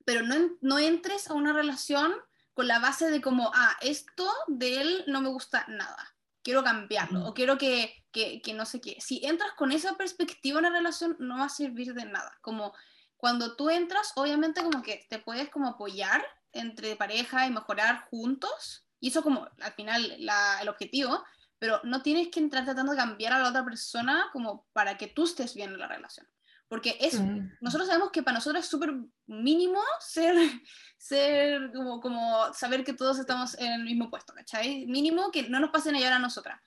pero 0.05 0.23
no, 0.23 0.35
no 0.61 0.79
entres 0.79 1.29
a 1.29 1.35
una 1.35 1.53
relación 1.53 2.15
con 2.55 2.69
la 2.69 2.79
base 2.79 3.11
de 3.11 3.21
como, 3.21 3.51
ah, 3.55 3.77
esto 3.81 4.29
de 4.47 4.81
él 4.81 5.05
no 5.07 5.21
me 5.21 5.29
gusta 5.29 5.65
nada. 5.69 6.15
quiero 6.43 6.65
cambiarlo 6.65 7.27
o 7.27 7.35
quiero 7.35 7.59
que, 7.59 8.05
que, 8.11 8.41
que, 8.41 8.55
no 8.55 8.65
sé 8.65 8.81
qué. 8.81 8.97
Si 9.01 9.25
entras 9.25 9.53
con 9.53 9.71
esa 9.71 9.97
perspectiva 9.97 10.61
en 10.61 10.65
la 10.65 10.71
relación, 10.71 11.17
no 11.19 11.39
va 11.39 11.45
a 11.45 11.49
servir 11.51 11.93
de 11.95 12.07
nada. 12.07 12.39
Como 12.41 12.73
cuando 13.17 13.55
tú 13.55 13.69
entras, 13.69 14.13
obviamente 14.17 14.63
como 14.63 14.83
que 14.83 15.07
te 15.11 15.19
puedes 15.19 15.51
como 15.51 15.69
apoyar 15.69 16.25
entre 16.53 16.97
pareja 16.97 17.47
y 17.47 17.51
mejorar 17.51 18.07
juntos, 18.11 18.87
y 19.01 19.09
eso 19.09 19.23
como 19.23 19.49
al 19.61 19.73
final 19.75 20.17
la, 20.21 20.61
el 20.63 20.69
objetivo, 20.69 21.23
pero 21.59 21.81
no 21.85 22.03
tienes 22.03 22.29
que 22.29 22.41
entrar 22.41 22.65
tratando 22.65 22.93
de 22.93 22.99
cambiar 22.99 23.33
a 23.33 23.39
la 23.41 23.49
otra 23.49 23.65
persona 23.65 24.29
como 24.33 24.67
para 24.73 24.97
que 24.97 25.09
tú 25.09 25.25
estés 25.25 25.55
bien 25.55 25.73
en 25.73 25.79
la 25.79 25.89
relación. 25.89 26.27
Porque 26.69 26.99
es, 27.01 27.19
mm. 27.19 27.57
nosotros 27.61 27.89
sabemos 27.89 28.11
que 28.13 28.23
para 28.23 28.37
nosotros 28.37 28.63
es 28.63 28.71
súper 28.71 28.95
mínimo 29.27 29.81
ser, 30.01 30.35
ser 30.99 31.73
como, 31.73 32.01
como 32.01 32.53
saber 32.53 32.85
que 32.85 32.93
todos 32.93 33.19
estamos 33.19 33.59
en 33.59 33.73
el 33.73 33.85
mismo 33.85 34.11
puesto, 34.11 34.35
¿cachai? 34.35 34.87
Mínimo 34.87 35.31
que 35.31 35.49
no 35.49 35.61
nos 35.61 35.71
pasen 35.71 35.97
a 35.97 35.99
llorar 35.99 36.15
a 36.15 36.19
nosotras. 36.19 36.61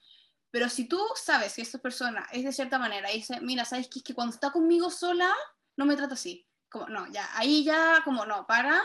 Pero 0.50 0.68
si 0.68 0.86
tú 0.86 1.00
sabes 1.14 1.54
que 1.54 1.62
esta 1.62 1.78
persona 1.78 2.26
es 2.30 2.44
de 2.44 2.52
cierta 2.52 2.78
manera 2.78 3.10
y 3.10 3.18
dice, 3.18 3.40
mira, 3.40 3.64
¿sabes 3.64 3.88
que 3.88 4.00
Es 4.00 4.04
que 4.04 4.14
cuando 4.14 4.34
está 4.34 4.50
conmigo 4.50 4.90
sola, 4.90 5.32
no 5.76 5.86
me 5.86 5.96
trata 5.96 6.14
así. 6.14 6.46
Como, 6.68 6.88
no, 6.88 7.10
ya, 7.10 7.28
ahí 7.34 7.64
ya, 7.64 8.02
como, 8.04 8.26
no, 8.26 8.46
para. 8.46 8.82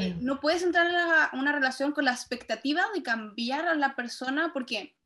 Eh, 0.00 0.16
no 0.20 0.40
puedes 0.40 0.62
entrar 0.62 0.86
a 0.86 1.30
una 1.34 1.52
relación 1.52 1.92
con 1.92 2.06
la 2.06 2.12
expectativa 2.12 2.86
de 2.94 3.02
cambiar 3.02 3.68
a 3.68 3.74
la 3.74 3.94
persona 3.94 4.50
porque 4.54 4.96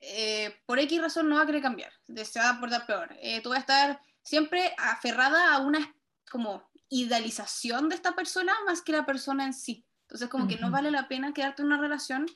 eh, 0.00 0.54
por 0.66 0.78
X 0.78 1.00
razón 1.00 1.28
no 1.28 1.36
va 1.36 1.42
a 1.42 1.46
querer 1.46 1.62
cambiar, 1.62 1.92
se 2.24 2.38
va 2.38 2.50
a 2.50 2.60
portar 2.60 2.86
peor. 2.86 3.16
Eh, 3.20 3.40
tú 3.42 3.50
vas 3.50 3.58
a 3.58 3.60
estar 3.60 4.00
siempre 4.22 4.74
aferrada 4.78 5.54
a 5.54 5.58
una 5.60 5.94
como 6.30 6.68
idealización 6.88 7.88
de 7.88 7.96
esta 7.96 8.14
persona 8.14 8.52
más 8.66 8.82
que 8.82 8.92
la 8.92 9.06
persona 9.06 9.44
en 9.44 9.54
sí. 9.54 9.86
Entonces 10.02 10.28
como 10.28 10.46
que 10.46 10.56
no 10.56 10.70
vale 10.70 10.90
la 10.90 11.08
pena 11.08 11.32
quedarte 11.32 11.62
en 11.62 11.66
una 11.66 11.80
relación 11.80 12.26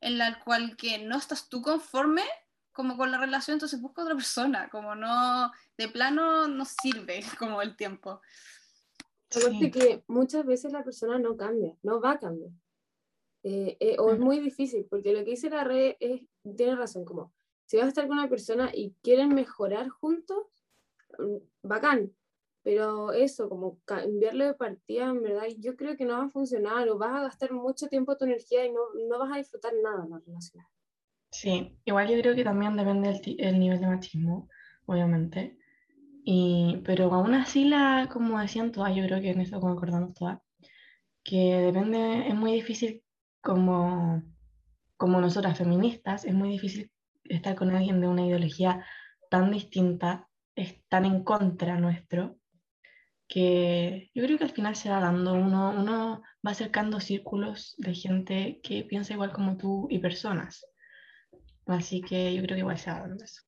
en 0.00 0.18
la 0.18 0.42
cual 0.44 0.76
que 0.76 0.98
no 0.98 1.16
estás 1.16 1.48
tú 1.48 1.62
conforme 1.62 2.22
como 2.72 2.98
con 2.98 3.10
la 3.10 3.18
relación, 3.18 3.54
entonces 3.54 3.80
busca 3.80 4.02
otra 4.02 4.14
persona, 4.14 4.68
como 4.68 4.94
no, 4.94 5.50
de 5.78 5.88
plano 5.88 6.46
no 6.46 6.64
sirve 6.66 7.20
como 7.38 7.62
el 7.62 7.74
tiempo. 7.74 8.20
Sí. 9.30 9.70
que 9.70 10.04
muchas 10.06 10.44
veces 10.46 10.72
la 10.72 10.84
persona 10.84 11.18
no 11.18 11.36
cambia, 11.36 11.74
no 11.82 12.00
va 12.00 12.12
a 12.12 12.18
cambiar. 12.18 12.50
Eh, 13.48 13.76
eh, 13.78 13.96
o 14.00 14.10
es 14.10 14.18
muy 14.18 14.40
difícil, 14.40 14.86
porque 14.90 15.12
lo 15.12 15.20
que 15.20 15.30
dice 15.30 15.48
la 15.48 15.62
red 15.62 15.94
es, 16.00 16.22
tiene 16.56 16.74
razón, 16.74 17.04
como 17.04 17.32
si 17.64 17.76
vas 17.76 17.86
a 17.86 17.88
estar 17.90 18.08
con 18.08 18.18
una 18.18 18.28
persona 18.28 18.72
y 18.74 18.96
quieren 19.04 19.36
mejorar 19.36 19.88
juntos, 19.88 20.48
mm, 21.16 21.36
bacán, 21.62 22.12
pero 22.64 23.12
eso, 23.12 23.48
como 23.48 23.78
cambiarle 23.84 24.46
de 24.46 24.54
partida, 24.54 25.10
en 25.10 25.22
verdad, 25.22 25.44
yo 25.58 25.76
creo 25.76 25.96
que 25.96 26.04
no 26.04 26.18
va 26.18 26.24
a 26.24 26.28
funcionar 26.28 26.88
o 26.88 26.98
vas 26.98 27.14
a 27.14 27.22
gastar 27.22 27.52
mucho 27.52 27.86
tiempo 27.86 28.16
tu 28.16 28.24
energía 28.24 28.66
y 28.66 28.72
no, 28.72 28.80
no 29.08 29.16
vas 29.20 29.32
a 29.32 29.38
disfrutar 29.38 29.72
nada 29.80 30.02
de 30.02 30.10
la 30.10 30.18
relación. 30.26 30.64
Sí, 31.30 31.78
igual 31.84 32.08
yo 32.08 32.20
creo 32.20 32.34
que 32.34 32.42
también 32.42 32.76
depende 32.76 33.20
del 33.38 33.60
nivel 33.60 33.78
de 33.80 33.86
machismo, 33.86 34.48
obviamente. 34.86 35.56
Y, 36.24 36.82
pero 36.84 37.12
aún 37.14 37.34
así, 37.34 37.64
la, 37.66 38.08
como 38.12 38.40
decían 38.40 38.72
todas, 38.72 38.92
yo 38.96 39.04
creo 39.04 39.20
que 39.20 39.30
en 39.30 39.42
eso 39.42 39.60
concordamos 39.60 40.14
todas, 40.14 40.40
que 41.22 41.60
depende, 41.60 42.26
es 42.26 42.34
muy 42.34 42.52
difícil 42.52 43.04
como, 43.46 44.24
como 44.96 45.20
nosotras 45.20 45.56
feministas, 45.56 46.24
es 46.24 46.34
muy 46.34 46.48
difícil 46.48 46.90
estar 47.22 47.54
con 47.54 47.70
alguien 47.70 48.00
de 48.00 48.08
una 48.08 48.26
ideología 48.26 48.84
tan 49.30 49.52
distinta, 49.52 50.28
es 50.56 50.84
tan 50.88 51.04
en 51.04 51.22
contra 51.22 51.78
nuestro, 51.78 52.38
que 53.28 54.10
yo 54.14 54.24
creo 54.24 54.36
que 54.36 54.44
al 54.44 54.50
final 54.50 54.74
se 54.74 54.90
va 54.90 54.98
dando, 54.98 55.34
uno, 55.34 55.70
uno 55.78 56.22
va 56.44 56.50
acercando 56.50 56.98
círculos 56.98 57.76
de 57.78 57.94
gente 57.94 58.60
que 58.64 58.82
piensa 58.82 59.12
igual 59.12 59.32
como 59.32 59.56
tú 59.56 59.86
y 59.90 60.00
personas. 60.00 60.66
Así 61.66 62.00
que 62.00 62.34
yo 62.34 62.42
creo 62.42 62.56
que 62.56 62.60
igual 62.66 62.78
se 62.78 62.90
va 62.90 63.00
dando 63.00 63.22
eso. 63.22 63.42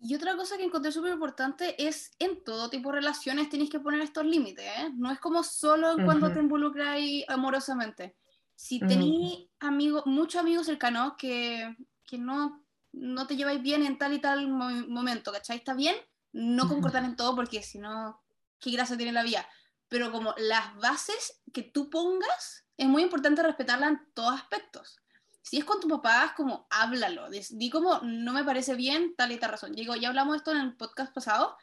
Y 0.00 0.16
otra 0.16 0.34
cosa 0.34 0.56
que 0.56 0.64
encontré 0.64 0.90
súper 0.90 1.12
importante 1.12 1.76
es 1.78 2.10
en 2.18 2.42
todo 2.42 2.68
tipo 2.68 2.88
de 2.88 2.96
relaciones 2.96 3.48
tienes 3.48 3.70
que 3.70 3.78
poner 3.78 4.00
estos 4.00 4.24
límites, 4.24 4.64
¿eh? 4.64 4.90
No 4.96 5.12
es 5.12 5.20
como 5.20 5.44
solo 5.44 5.94
cuando 6.04 6.32
te 6.32 6.40
involucras 6.40 6.98
amorosamente. 7.28 8.16
Si 8.62 8.78
tenéis 8.78 9.48
amigos, 9.58 10.04
muchos 10.06 10.40
amigos 10.40 10.66
cercanos 10.66 11.14
que, 11.16 11.76
que 12.06 12.18
no, 12.18 12.64
no 12.92 13.26
te 13.26 13.36
lleváis 13.36 13.62
bien 13.62 13.84
en 13.84 13.98
tal 13.98 14.12
y 14.12 14.20
tal 14.20 14.48
momento, 14.48 15.32
¿cachai? 15.32 15.58
Está 15.58 15.74
bien 15.74 15.96
no 16.32 16.68
concordar 16.68 17.04
en 17.04 17.16
todo 17.16 17.34
porque 17.34 17.62
si 17.62 17.78
no, 17.78 18.22
qué 18.60 18.70
gracia 18.70 18.96
tiene 18.96 19.12
la 19.12 19.22
vida. 19.22 19.48
Pero 19.88 20.12
como 20.12 20.34
las 20.36 20.76
bases 20.76 21.40
que 21.52 21.62
tú 21.62 21.90
pongas, 21.90 22.64
es 22.76 22.86
muy 22.86 23.02
importante 23.02 23.42
respetarlas 23.42 23.90
en 23.90 24.00
todos 24.14 24.34
aspectos 24.34 25.00
si 25.42 25.58
es 25.58 25.64
con 25.64 25.80
tu 25.80 25.88
papá, 25.88 26.26
es 26.26 26.32
como 26.32 26.68
háblalo, 26.70 27.28
di 27.28 27.70
como 27.70 27.98
no 28.02 28.32
me 28.32 28.44
parece 28.44 28.76
bien 28.76 29.16
tal 29.16 29.32
y 29.32 29.36
tal 29.36 29.50
razón. 29.50 29.72
Digo, 29.72 29.96
ya 29.96 30.06
hablamos 30.06 30.34
de 30.34 30.36
esto 30.38 30.52
en 30.52 30.58
el 30.58 30.76
podcast 30.76 31.12
pasado, 31.12 31.56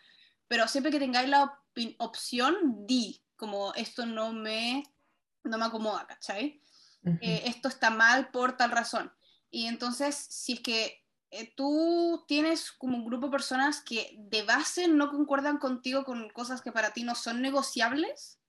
pero 0.47 0.67
siempre 0.67 0.91
que 0.91 0.99
tengáis 0.99 1.29
la 1.29 1.57
opción, 1.99 2.85
di 2.85 3.23
como 3.37 3.73
esto 3.75 4.05
no 4.05 4.33
me, 4.33 4.83
no 5.43 5.57
me 5.57 5.65
acomoda, 5.65 6.05
¿cachai? 6.05 6.61
Eh, 7.21 7.43
esto 7.45 7.67
está 7.67 7.89
mal 7.89 8.29
por 8.31 8.57
tal 8.57 8.71
razón. 8.71 9.11
Y 9.49 9.67
entonces, 9.67 10.15
si 10.15 10.53
es 10.53 10.59
que 10.59 11.03
eh, 11.31 11.53
tú 11.55 12.23
tienes 12.27 12.71
como 12.71 12.97
un 12.97 13.05
grupo 13.05 13.27
de 13.27 13.31
personas 13.31 13.81
que 13.81 14.15
de 14.17 14.43
base 14.43 14.87
no 14.87 15.09
concuerdan 15.09 15.57
contigo 15.57 16.03
con 16.03 16.29
cosas 16.29 16.61
que 16.61 16.71
para 16.71 16.91
ti 16.91 17.03
no 17.03 17.15
son 17.15 17.41
negociables, 17.41 18.39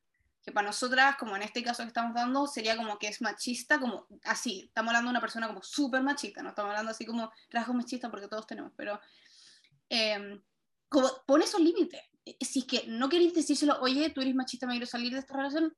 que 0.43 0.53
para 0.53 0.69
nosotras, 0.69 1.17
como 1.17 1.35
en 1.37 1.43
este 1.43 1.63
caso 1.63 1.83
que 1.83 1.89
estamos 1.89 2.15
dando, 2.15 2.47
sería 2.47 2.77
como 2.77 2.99
que 2.99 3.09
es 3.09 3.21
machista, 3.21 3.81
como 3.81 4.07
así, 4.25 4.67
estamos 4.67 4.91
hablando 4.91 5.09
de 5.09 5.13
una 5.13 5.21
persona 5.21 5.49
como 5.49 5.63
súper 5.63 6.03
machista, 6.03 6.43
no 6.43 6.51
estamos 6.51 6.71
hablando 6.71 6.93
así 6.93 7.05
como 7.05 7.33
rasgos 7.51 7.77
machistas 7.77 8.11
porque 8.11 8.29
todos 8.29 8.47
tenemos, 8.47 8.73
pero 8.77 9.01
eh, 9.91 10.41
como 10.89 11.11
pone 11.27 11.45
esos 11.45 11.61
límites. 11.61 12.01
Eh, 12.25 12.37
si 12.41 12.61
es 12.61 12.65
que 12.65 12.85
no 12.87 13.09
queréis 13.09 13.35
decírselo, 13.35 13.79
oye, 13.81 14.11
tú 14.11 14.21
eres 14.21 14.35
machista, 14.35 14.67
me 14.67 14.75
quiero 14.75 14.87
salir 14.87 15.13
de 15.13 15.19
esta 15.19 15.37
relación, 15.37 15.77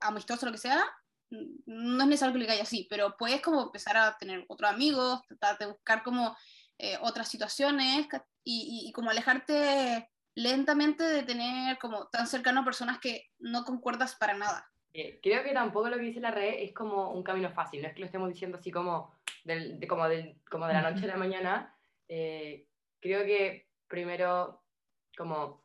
amistosa, 0.00 0.46
lo 0.46 0.52
que 0.52 0.58
sea, 0.58 0.84
no 1.30 2.02
es 2.02 2.08
necesario 2.08 2.32
que 2.32 2.40
le 2.40 2.46
caiga 2.46 2.62
así, 2.62 2.86
pero 2.88 3.16
puedes 3.18 3.40
como 3.40 3.62
empezar 3.62 3.96
a 3.96 4.16
tener 4.18 4.44
otros 4.48 4.70
amigos, 4.70 5.20
tratar 5.28 5.58
de 5.58 5.66
buscar 5.66 6.02
como 6.02 6.36
eh, 6.78 6.96
otras 7.02 7.28
situaciones 7.28 8.06
y, 8.44 8.84
y, 8.84 8.88
y 8.88 8.92
como 8.92 9.10
alejarte 9.10 10.08
lentamente 10.34 11.02
de 11.02 11.24
tener 11.24 11.78
como 11.78 12.06
tan 12.08 12.26
cercano 12.26 12.60
a 12.60 12.64
personas 12.64 13.00
que 13.00 13.26
no 13.38 13.64
concuerdas 13.64 14.14
para 14.14 14.34
nada. 14.34 14.70
Eh, 14.94 15.20
creo 15.22 15.42
que 15.42 15.52
tampoco 15.52 15.88
lo 15.88 15.96
que 15.96 16.04
dice 16.04 16.20
la 16.20 16.30
red 16.30 16.54
es 16.58 16.72
como 16.72 17.10
un 17.10 17.22
camino 17.22 17.50
fácil, 17.50 17.82
no 17.82 17.88
es 17.88 17.94
que 17.94 18.00
lo 18.00 18.06
estemos 18.06 18.28
diciendo 18.28 18.58
así 18.58 18.70
como, 18.70 19.12
del, 19.44 19.78
de, 19.80 19.86
como, 19.88 20.04
como 20.50 20.66
de 20.66 20.72
la 20.72 20.90
noche 20.90 21.04
a 21.04 21.08
la 21.08 21.16
mañana. 21.16 21.76
Eh, 22.08 22.68
creo 23.00 23.24
que 23.24 23.68
primero, 23.88 24.62
como, 25.16 25.64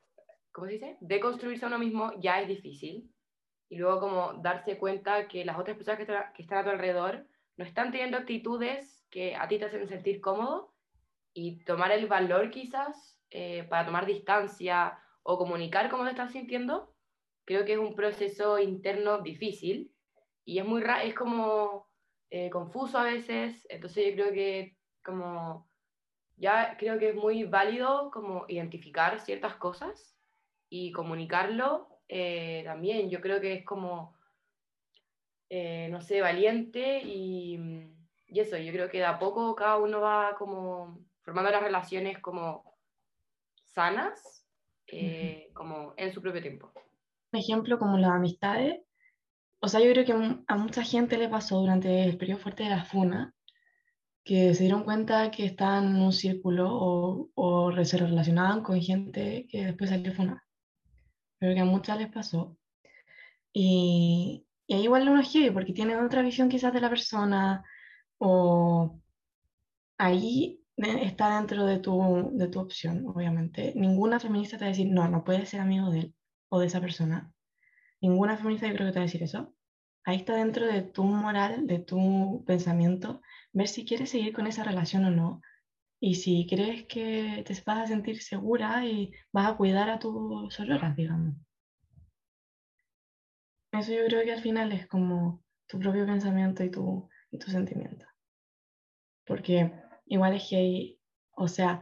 ¿cómo 0.51 0.67
se 0.67 0.74
dice? 0.74 0.98
Deconstruirse 1.01 1.65
a 1.65 1.67
uno 1.67 1.79
mismo 1.79 2.12
ya 2.20 2.41
es 2.41 2.48
difícil. 2.48 3.12
Y 3.70 3.77
luego 3.77 4.00
como 4.00 4.34
darse 4.41 4.77
cuenta 4.77 5.27
que 5.27 5.46
las 5.46 5.58
otras 5.58 5.75
personas 5.77 6.05
que, 6.34 6.41
están 6.41 6.60
a 6.60 6.63
tu 6.63 6.70
alrededor 6.70 7.25
no 7.58 7.65
están 7.65 7.91
teniendo 7.91 8.17
actitudes 8.17 9.05
que 9.10 9.36
a 9.36 9.48
ti 9.48 9.60
te 9.60 9.65
hacen 9.65 9.88
sentir 9.88 10.22
cómodo 10.22 10.74
y 11.34 11.63
tomar 11.65 11.91
el 11.91 12.08
valor 12.08 12.51
quizás 12.51 13.20
eh, 13.29 13.63
para 13.70 13.86
tomar 13.86 14.05
distancia 14.05 15.00
o 15.24 15.38
comunicar 15.38 15.89
cómo 15.89 16.03
te 16.03 16.12
estás 16.12 16.32
sintiendo, 16.32 16.93
creo 17.46 17.65
que 17.65 17.74
es 17.74 17.79
un 17.79 17.96
proceso 17.96 18.60
interno 18.60 19.20
difícil 19.20 19.93
y 20.46 20.60
es 20.60 20.65
muy 20.65 20.84
es 21.03 21.15
como 21.15 21.88
eh, 22.29 22.50
confuso 22.50 22.98
a 22.98 23.05
veces, 23.05 23.65
entonces 23.70 24.05
yo 24.08 24.13
creo 24.13 24.34
que 24.34 24.77
como 25.03 25.70
ya 26.38 26.77
creo 26.77 27.00
que 27.00 27.10
es 27.10 27.15
muy 27.15 27.43
válido 27.43 28.12
como 28.12 28.46
identificar 28.48 29.20
ciertas 29.20 29.55
cosas 29.55 30.17
y 30.70 30.91
comunicarlo 30.91 31.92
eh, 32.15 32.62
también, 32.63 33.10
yo 33.10 33.20
creo 33.22 33.41
que 33.41 33.53
es 33.53 33.65
como, 33.65 34.15
no 35.50 36.01
sé, 36.01 36.22
valiente 36.22 37.01
y, 37.03 37.60
y 38.27 38.39
eso, 38.39 38.58
yo 38.58 38.72
creo 38.72 38.89
que 38.89 39.00
de 39.00 39.05
a 39.05 39.20
poco 39.20 39.55
cada 39.55 39.77
uno 39.77 40.01
va 40.01 40.36
como 40.38 41.00
formando 41.24 41.51
las 41.51 41.63
relaciones 41.63 42.20
como 42.20 42.74
sanas 43.63 44.46
eh, 44.88 45.50
como 45.53 45.93
en 45.98 46.12
su 46.13 46.22
propio 46.22 46.41
tiempo. 46.41 46.72
Un 47.32 47.39
ejemplo 47.39 47.79
como 47.79 47.98
las 47.98 48.12
amistades, 48.12 48.82
o 49.60 49.67
sea, 49.67 49.79
yo 49.79 49.91
creo 49.91 50.05
que 50.05 50.43
a 50.48 50.55
mucha 50.58 50.84
gente 50.84 51.17
le 51.17 51.29
pasó 51.29 51.60
durante 51.60 52.03
el 52.03 52.17
periodo 52.17 52.41
fuerte 52.41 52.63
de 52.63 52.70
la 52.70 52.86
FUNA, 52.86 53.34
que 54.24 54.53
se 54.53 54.63
dieron 54.63 54.84
cuenta 54.84 55.32
que 55.32 55.46
estaban 55.46 55.96
en 55.96 56.01
un 56.01 56.13
círculo 56.13 56.70
o, 56.72 57.29
o 57.34 57.84
se 57.84 57.98
relacionaban 57.98 58.62
con 58.62 58.79
gente 58.82 59.48
que 59.50 59.65
después 59.65 59.89
salió 59.89 60.13
FUNA. 60.13 60.42
Pero 61.43 61.55
que 61.55 61.59
a 61.59 61.65
muchas 61.65 61.97
les 61.97 62.09
pasó. 62.09 62.57
Y, 63.51 64.45
y 64.65 64.73
ahí 64.75 64.83
igual 64.83 65.09
uno 65.09 65.19
es 65.19 65.29
heavy 65.29 65.51
porque 65.51 65.73
tiene 65.73 65.97
otra 65.97 66.21
visión 66.21 66.47
quizás 66.47 66.71
de 66.71 66.79
la 66.79 66.88
persona 66.89 67.65
o 68.17 69.01
ahí 69.97 70.62
está 70.77 71.35
dentro 71.38 71.65
de 71.65 71.79
tu, 71.79 72.31
de 72.33 72.47
tu 72.47 72.62
opción, 72.62 73.05
obviamente. 73.07 73.73
Ninguna 73.75 74.21
feminista 74.21 74.57
te 74.57 74.63
va 74.63 74.67
a 74.67 74.69
decir, 74.71 74.88
no, 74.89 75.09
no 75.09 75.25
puedes 75.25 75.50
ser 75.50 75.59
amigo 75.59 75.89
de 75.91 76.00
él 76.00 76.15
o 76.47 76.59
de 76.62 76.67
esa 76.67 76.79
persona. 76.79 77.33
Ninguna 78.01 78.38
feminista 78.38 78.67
yo 78.67 78.75
creo 78.75 78.88
que 78.88 78.93
te 78.93 79.00
va 79.00 79.03
a 79.03 79.07
decir 79.07 79.23
eso. 79.23 79.53
ahí 80.05 80.15
está 80.17 80.35
dentro 80.35 80.65
de 80.65 80.81
tu 80.83 81.03
moral, 81.03 81.67
de 81.67 81.79
tu 81.79 82.45
pensamiento, 82.47 83.21
ver 83.51 83.67
si 83.67 83.85
quieres 83.85 84.12
seguir 84.12 84.33
con 84.33 84.47
esa 84.47 84.63
relación 84.63 85.03
o 85.05 85.12
no. 85.12 85.41
Y 86.05 86.15
si 86.15 86.45
crees 86.45 86.86
que 86.86 87.45
te 87.48 87.53
vas 87.65 87.77
a 87.77 87.88
sentir 87.88 88.22
segura 88.22 88.86
y 88.86 89.13
vas 89.31 89.48
a 89.48 89.55
cuidar 89.55 89.89
a 89.89 90.00
tus 90.00 90.53
sororas, 90.53 90.98
digamos. 90.98 91.38
Eso 93.72 93.93
yo 93.93 94.05
creo 94.07 94.22
que 94.25 94.33
al 94.33 94.41
final 94.41 94.74
es 94.74 94.86
como 94.88 95.41
tu 95.65 95.79
propio 95.79 96.05
pensamiento 96.05 96.62
y 96.62 96.69
tu, 96.69 97.07
y 97.31 97.38
tu 97.39 97.50
sentimiento. 97.50 98.05
Porque 99.25 99.72
igual 100.07 100.36
es 100.36 100.50
que 100.50 100.57
hay, 100.57 101.00
o 101.38 101.48
sea, 101.48 101.81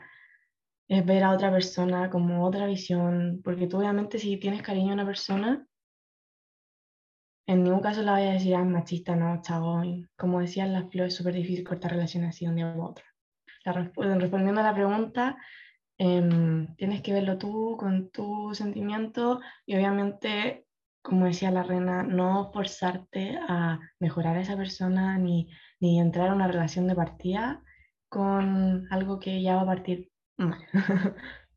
es 0.88 1.04
ver 1.04 1.24
a 1.24 1.32
otra 1.32 1.50
persona 1.50 2.12
como 2.12 2.46
otra 2.46 2.68
visión, 2.68 3.42
porque 3.44 3.66
tú 3.66 3.80
obviamente 3.80 4.20
si 4.20 4.38
tienes 4.38 4.62
cariño 4.62 4.92
a 4.92 4.94
una 4.94 5.06
persona, 5.08 5.66
en 7.48 7.64
ningún 7.64 7.82
caso 7.82 8.04
la 8.04 8.20
voy 8.20 8.28
a 8.28 8.34
decir, 8.34 8.54
ah, 8.54 8.64
machista, 8.64 9.16
no, 9.16 9.42
chavo. 9.42 9.82
Como 10.16 10.42
decían 10.42 10.74
las 10.74 10.92
flores, 10.92 11.14
es 11.14 11.18
súper 11.18 11.34
difícil 11.34 11.68
cortar 11.68 11.94
relaciones 11.94 12.36
así 12.36 12.46
un 12.46 12.58
día 12.58 12.72
a 12.72 12.78
otro. 12.78 13.04
Respondiendo 13.66 14.62
a 14.62 14.64
la 14.64 14.74
pregunta, 14.74 15.38
em, 15.98 16.76
tienes 16.76 17.02
que 17.02 17.14
verlo 17.14 17.38
tú 17.38 17.78
con 17.78 18.10
tu 18.12 18.54
sentimiento 18.54 19.42
y 19.66 19.76
obviamente, 19.76 20.66
como 21.02 21.26
decía 21.26 21.52
la 21.52 21.64
reina, 21.64 22.04
no 22.04 22.52
forzarte 22.52 23.38
a 23.48 23.80
mejorar 24.00 24.38
a 24.38 24.42
esa 24.42 24.58
persona 24.58 25.18
ni, 25.18 25.50
ni 25.80 26.00
entrar 26.00 26.30
a 26.30 26.34
una 26.34 26.48
relación 26.48 26.88
de 26.88 26.96
partida 26.96 27.64
con 28.10 28.88
algo 28.92 29.20
que 29.20 29.42
ya 29.42 29.56
va 29.56 29.62
a 29.62 29.66
partir 29.66 30.12
mal. 30.38 30.60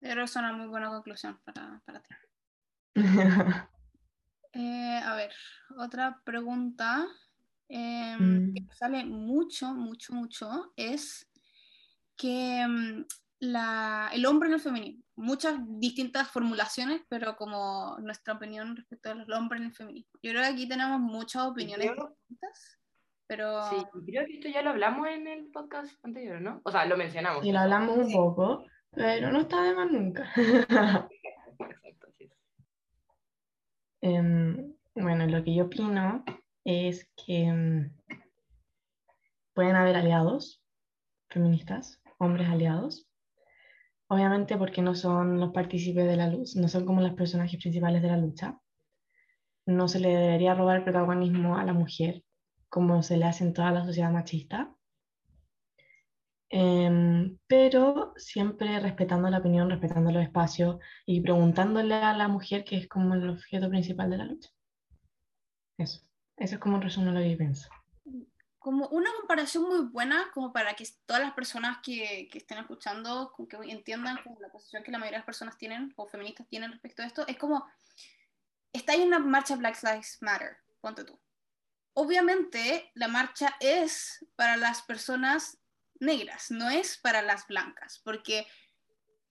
Pero 0.00 0.22
es 0.22 0.36
una 0.36 0.52
muy 0.52 0.68
buena 0.68 0.88
conclusión 0.88 1.40
para, 1.44 1.82
para 1.84 2.02
ti. 2.02 2.14
Eh, 4.58 5.00
a 5.04 5.14
ver, 5.16 5.32
otra 5.76 6.22
pregunta 6.24 7.06
em, 7.68 8.54
que 8.54 8.60
mm. 8.62 8.70
sale 8.70 9.04
mucho, 9.04 9.74
mucho, 9.74 10.12
mucho 10.14 10.72
es 10.76 11.28
que 12.16 12.66
mm, 12.66 13.04
la, 13.40 14.10
el 14.12 14.26
hombre 14.26 14.48
en 14.48 14.54
el 14.54 14.60
feminismo. 14.60 15.02
Muchas 15.16 15.54
distintas 15.78 16.28
formulaciones, 16.28 17.02
pero 17.08 17.36
como 17.36 17.96
nuestra 18.00 18.34
opinión 18.34 18.76
respecto 18.76 19.10
al 19.10 19.32
hombre 19.32 19.58
en 19.58 19.64
el 19.66 19.74
feminismo. 19.74 20.10
Yo 20.22 20.30
creo 20.30 20.42
que 20.42 20.48
aquí 20.48 20.68
tenemos 20.68 21.00
muchas 21.00 21.44
opiniones 21.44 21.90
distintas, 21.90 22.78
pero... 23.26 23.62
Sí, 23.70 23.76
creo 24.06 24.26
que 24.26 24.34
esto 24.34 24.48
ya 24.48 24.62
lo 24.62 24.70
hablamos 24.70 25.08
en 25.08 25.26
el 25.26 25.50
podcast 25.50 25.92
anterior, 26.04 26.40
¿no? 26.40 26.60
O 26.64 26.70
sea, 26.70 26.84
lo 26.84 26.96
mencionamos. 26.96 27.42
Sí, 27.42 27.52
lo 27.52 27.60
hablamos 27.60 27.96
un 27.98 28.12
poco, 28.12 28.64
pero 28.90 29.32
no 29.32 29.40
está 29.40 29.62
de 29.62 29.74
más 29.74 29.90
nunca. 29.90 30.30
Em, 34.02 34.76
bueno, 34.94 35.26
lo 35.26 35.42
que 35.42 35.52
yo 35.52 35.64
opino 35.64 36.22
es 36.66 37.08
que 37.16 37.44
em, 37.44 37.92
pueden 39.54 39.76
haber 39.76 39.96
aliados 39.96 40.62
feministas, 41.30 42.00
hombres 42.18 42.48
aliados. 42.48 43.08
Obviamente 44.08 44.56
porque 44.56 44.82
no 44.82 44.94
son 44.94 45.40
los 45.40 45.52
partícipes 45.52 46.06
de 46.06 46.16
la 46.16 46.28
luz, 46.28 46.56
no 46.56 46.68
son 46.68 46.84
como 46.84 47.00
los 47.00 47.14
personajes 47.14 47.60
principales 47.60 48.02
de 48.02 48.08
la 48.08 48.16
lucha. 48.16 48.60
No 49.66 49.88
se 49.88 50.00
le 50.00 50.08
debería 50.08 50.54
robar 50.54 50.84
protagonismo 50.84 51.56
a 51.56 51.64
la 51.64 51.72
mujer, 51.72 52.22
como 52.68 53.02
se 53.02 53.16
le 53.16 53.24
hace 53.26 53.44
en 53.44 53.52
toda 53.52 53.72
la 53.72 53.84
sociedad 53.84 54.12
machista. 54.12 54.72
Em, 56.48 57.38
pero 57.48 58.12
siempre 58.16 58.78
respetando 58.80 59.28
la 59.30 59.38
opinión, 59.38 59.68
respetando 59.68 60.12
los 60.12 60.22
espacios 60.22 60.78
y 61.04 61.20
preguntándole 61.20 61.94
a 61.94 62.16
la 62.16 62.28
mujer 62.28 62.64
que 62.64 62.76
es 62.76 62.88
como 62.88 63.14
el 63.14 63.28
objeto 63.30 63.68
principal 63.68 64.10
de 64.10 64.18
la 64.18 64.24
lucha. 64.26 64.50
Eso, 65.78 66.05
eso 66.36 66.54
es 66.54 66.60
como 66.60 66.76
un 66.76 66.82
resumen 66.82 67.14
lo 67.14 67.20
que 67.20 67.36
pienso. 67.36 67.68
Como 68.58 68.88
una 68.88 69.10
comparación 69.18 69.64
muy 69.64 69.86
buena, 69.86 70.30
como 70.34 70.52
para 70.52 70.74
que 70.74 70.86
todas 71.06 71.22
las 71.22 71.32
personas 71.34 71.78
que, 71.82 72.28
que 72.30 72.38
estén 72.38 72.58
escuchando, 72.58 73.32
que 73.48 73.56
entiendan 73.70 74.18
la 74.40 74.48
posición 74.48 74.82
que 74.82 74.90
la 74.90 74.98
mayoría 74.98 75.18
de 75.18 75.20
las 75.20 75.26
personas 75.26 75.56
tienen, 75.56 75.92
o 75.96 76.06
feministas 76.06 76.48
tienen 76.48 76.72
respecto 76.72 77.02
a 77.02 77.06
esto, 77.06 77.26
es 77.26 77.38
como, 77.38 77.64
está 78.72 78.92
ahí 78.92 79.02
una 79.02 79.18
marcha 79.18 79.56
Black 79.56 79.82
Lives 79.82 80.18
Matter, 80.20 80.56
ponte 80.80 81.04
tú. 81.04 81.18
Obviamente 81.94 82.90
la 82.94 83.08
marcha 83.08 83.56
es 83.60 84.24
para 84.34 84.56
las 84.56 84.82
personas 84.82 85.58
negras, 86.00 86.50
no 86.50 86.68
es 86.68 86.98
para 86.98 87.22
las 87.22 87.46
blancas, 87.46 88.00
porque 88.04 88.46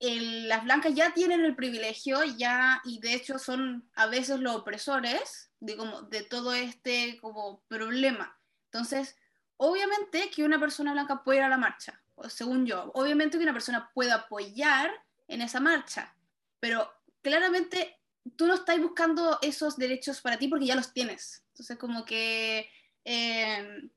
las 0.00 0.64
blancas 0.64 0.94
ya 0.94 1.14
tienen 1.14 1.44
el 1.44 1.54
privilegio, 1.54 2.24
ya, 2.24 2.80
y 2.84 3.00
de 3.00 3.14
hecho 3.14 3.38
son 3.38 3.88
a 3.94 4.06
veces 4.06 4.40
los 4.40 4.56
opresores 4.56 5.45
de, 5.60 5.76
como, 5.76 6.02
de 6.02 6.22
todo 6.22 6.54
este 6.54 7.18
como 7.20 7.62
problema. 7.68 8.38
Entonces, 8.66 9.16
obviamente 9.56 10.30
que 10.30 10.44
una 10.44 10.60
persona 10.60 10.92
blanca 10.92 11.22
puede 11.24 11.38
ir 11.38 11.44
a 11.44 11.48
la 11.48 11.58
marcha, 11.58 12.00
según 12.28 12.66
yo, 12.66 12.90
obviamente 12.94 13.38
que 13.38 13.44
una 13.44 13.52
persona 13.52 13.90
puede 13.94 14.12
apoyar 14.12 14.90
en 15.28 15.42
esa 15.42 15.60
marcha, 15.60 16.14
pero 16.60 16.90
claramente 17.22 17.98
tú 18.36 18.46
no 18.46 18.54
estás 18.54 18.80
buscando 18.80 19.38
esos 19.42 19.76
derechos 19.76 20.20
para 20.20 20.38
ti 20.38 20.48
porque 20.48 20.66
ya 20.66 20.74
los 20.74 20.92
tienes. 20.92 21.44
Entonces, 21.52 21.78
como 21.78 22.04
que 22.04 22.68
eh, 23.04 23.90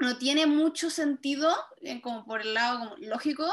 no 0.00 0.18
tiene 0.18 0.46
mucho 0.46 0.90
sentido, 0.90 1.54
eh, 1.82 2.00
como 2.00 2.24
por 2.24 2.40
el 2.40 2.54
lado 2.54 2.96
lógico, 2.98 3.52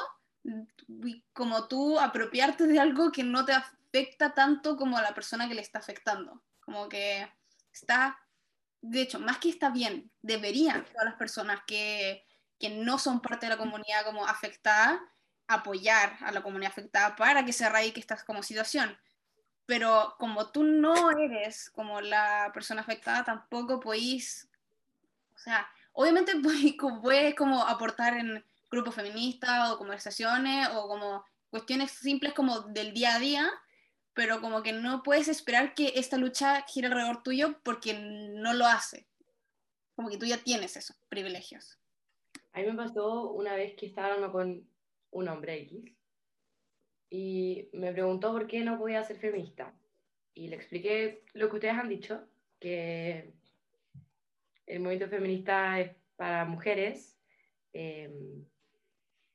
como 1.33 1.67
tú 1.67 1.99
apropiarte 1.99 2.67
de 2.67 2.79
algo 2.79 3.11
que 3.11 3.23
no 3.23 3.45
te 3.45 3.53
afecta 3.53 4.33
tanto 4.33 4.75
como 4.75 4.97
a 4.97 5.01
la 5.01 5.13
persona 5.13 5.47
que 5.47 5.55
le 5.55 5.61
está 5.61 5.79
afectando. 5.79 6.41
Como 6.59 6.89
que 6.89 7.27
está, 7.73 8.19
de 8.81 9.01
hecho, 9.01 9.19
más 9.19 9.37
que 9.39 9.49
está 9.49 9.69
bien, 9.69 10.11
deberían 10.21 10.85
todas 10.85 11.05
las 11.05 11.15
personas 11.15 11.61
que, 11.67 12.25
que 12.59 12.69
no 12.69 12.99
son 12.99 13.21
parte 13.21 13.45
de 13.45 13.51
la 13.51 13.57
comunidad 13.57 14.05
como 14.05 14.25
afectada 14.25 15.01
apoyar 15.47 16.17
a 16.21 16.31
la 16.31 16.41
comunidad 16.41 16.71
afectada 16.71 17.15
para 17.15 17.45
que 17.45 17.53
se 17.53 17.65
arraigue 17.65 17.99
esta 17.99 18.17
como 18.25 18.43
situación. 18.43 18.97
Pero 19.65 20.15
como 20.19 20.51
tú 20.51 20.63
no 20.63 21.11
eres 21.17 21.69
como 21.69 22.01
la 22.01 22.51
persona 22.53 22.81
afectada, 22.81 23.23
tampoco 23.23 23.79
podéis, 23.79 24.49
o 25.35 25.37
sea, 25.37 25.67
obviamente 25.93 26.33
puedes 27.01 27.35
como 27.35 27.65
aportar 27.65 28.17
en 28.17 28.43
grupos 28.69 28.95
feministas 28.95 29.69
o 29.69 29.77
conversaciones 29.77 30.67
o 30.73 30.87
como 30.87 31.23
cuestiones 31.49 31.91
simples 31.91 32.33
como 32.33 32.61
del 32.61 32.93
día 32.93 33.15
a 33.15 33.19
día, 33.19 33.51
pero 34.13 34.41
como 34.41 34.61
que 34.63 34.73
no 34.73 35.03
puedes 35.03 35.27
esperar 35.27 35.73
que 35.73 35.93
esta 35.95 36.17
lucha 36.17 36.61
gire 36.67 36.87
alrededor 36.87 37.23
tuyo 37.23 37.59
porque 37.63 37.93
no 37.93 38.53
lo 38.53 38.65
hace. 38.65 39.07
Como 39.95 40.09
que 40.09 40.17
tú 40.17 40.25
ya 40.25 40.37
tienes 40.37 40.75
esos 40.77 40.95
privilegios. 41.09 41.79
A 42.53 42.59
mí 42.59 42.67
me 42.67 42.75
pasó 42.75 43.31
una 43.31 43.55
vez 43.55 43.75
que 43.75 43.87
estaba 43.87 44.07
hablando 44.07 44.31
con 44.31 44.67
un 45.11 45.27
hombre 45.27 45.61
X 45.61 45.95
y 47.09 47.69
me 47.73 47.91
preguntó 47.91 48.31
por 48.31 48.47
qué 48.47 48.63
no 48.63 48.77
podía 48.77 49.03
ser 49.03 49.17
feminista. 49.17 49.73
Y 50.33 50.47
le 50.47 50.55
expliqué 50.55 51.23
lo 51.33 51.49
que 51.49 51.55
ustedes 51.55 51.75
han 51.75 51.89
dicho, 51.89 52.27
que 52.59 53.33
el 54.65 54.79
movimiento 54.79 55.09
feminista 55.09 55.79
es 55.79 55.91
para 56.15 56.45
mujeres, 56.45 57.19
em, 57.73 58.45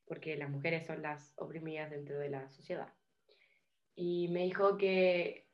porque 0.07 0.37
las 0.37 0.51
mujeres 0.51 0.87
son 0.87 1.03
las 1.03 1.33
oprimidas 1.37 1.91
dentro 1.91 2.19
de 2.19 2.31
la 2.31 2.49
sociedad. 2.49 2.93
Y 4.00 4.28
me 4.28 4.44
dijo 4.44 4.78
que 4.78 5.48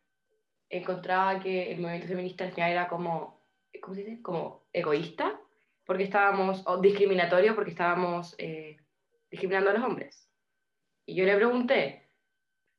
encontraba 0.68 1.40
que 1.40 1.72
el 1.72 1.80
movimiento 1.80 2.09
feminista 2.09 2.44
al 2.44 2.52
final 2.52 2.72
era 2.72 2.88
como, 2.88 3.40
¿cómo 3.80 3.94
se 3.94 4.04
dice? 4.04 4.20
Como 4.20 4.66
egoísta, 4.70 5.40
porque 5.87 6.02
estábamos, 6.02 6.62
o 6.66 6.76
discriminatorio, 6.76 7.54
porque 7.54 7.70
estábamos 7.70 8.35
eh, 8.37 8.76
discriminando 9.30 9.70
a 9.70 9.72
los 9.72 9.83
hombres. 9.83 10.30
Y 11.07 11.14
yo 11.14 11.24
le 11.24 11.37
pregunté, 11.37 12.11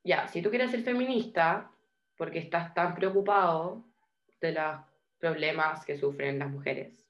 ya, 0.04 0.28
si 0.28 0.44
tú 0.44 0.52
quieres 0.52 0.70
ser 0.70 0.84
feminista, 0.84 1.72
porque 2.16 2.38
estás 2.38 2.76
tan 2.76 2.94
preocupado 2.94 3.86
de 4.42 4.52
los 4.52 4.82
problemas 5.18 5.84
que 5.84 5.98
sufren 5.98 6.38
las 6.38 6.52
mujeres, 6.52 7.10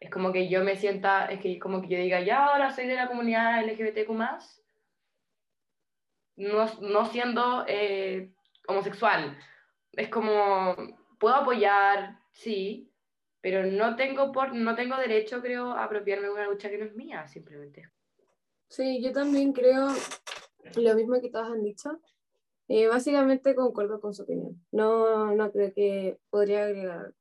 es 0.00 0.10
como 0.10 0.32
que 0.32 0.48
yo 0.48 0.64
me 0.64 0.74
sienta, 0.74 1.26
es 1.26 1.38
que 1.38 1.56
como 1.60 1.82
que 1.82 1.88
yo 1.88 1.98
diga, 1.98 2.20
ya 2.20 2.46
ahora 2.46 2.72
soy 2.72 2.88
de 2.88 2.96
la 2.96 3.06
comunidad 3.06 3.64
LGBTQ+, 3.64 4.59
no, 6.40 6.66
no 6.80 7.06
siendo 7.06 7.64
eh, 7.68 8.32
homosexual. 8.66 9.36
Es 9.92 10.08
como, 10.08 10.76
puedo 11.18 11.34
apoyar, 11.34 12.18
sí, 12.32 12.90
pero 13.40 13.66
no 13.66 13.96
tengo, 13.96 14.32
por, 14.32 14.54
no 14.54 14.74
tengo 14.74 14.96
derecho, 14.96 15.40
creo, 15.40 15.72
a 15.72 15.84
apropiarme 15.84 16.26
de 16.26 16.32
una 16.32 16.46
lucha 16.46 16.70
que 16.70 16.78
no 16.78 16.86
es 16.86 16.94
mía, 16.94 17.26
simplemente. 17.28 17.90
Sí, 18.68 19.02
yo 19.02 19.12
también 19.12 19.52
creo 19.52 19.88
lo 20.76 20.94
mismo 20.94 21.20
que 21.20 21.30
todos 21.30 21.48
han 21.48 21.62
dicho. 21.62 22.00
Eh, 22.68 22.86
básicamente 22.86 23.54
concuerdo 23.54 24.00
con 24.00 24.14
su 24.14 24.22
opinión. 24.22 24.64
No, 24.70 25.34
no 25.34 25.50
creo 25.50 25.72
que 25.74 26.18
podría 26.30 26.64
agregar 26.64 27.12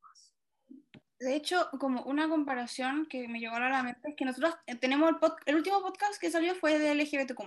de 1.20 1.36
hecho, 1.36 1.70
como 1.80 2.04
una 2.04 2.30
comparación 2.30 3.06
que 3.06 3.28
me 3.28 3.40
llegó 3.40 3.56
a 3.56 3.70
la 3.70 3.84
mente 3.84 4.10
es 4.10 4.16
que 4.16 4.24
nosotros 4.24 4.56
eh, 4.68 4.76
tenemos 4.76 5.10
el, 5.10 5.18
el 5.48 5.56
último 5.56 5.82
podcast 5.82 6.20
que 6.20 6.32
salió 6.32 6.56
fue 6.56 6.80
de 6.80 6.96
LGBTQ+. 6.96 7.44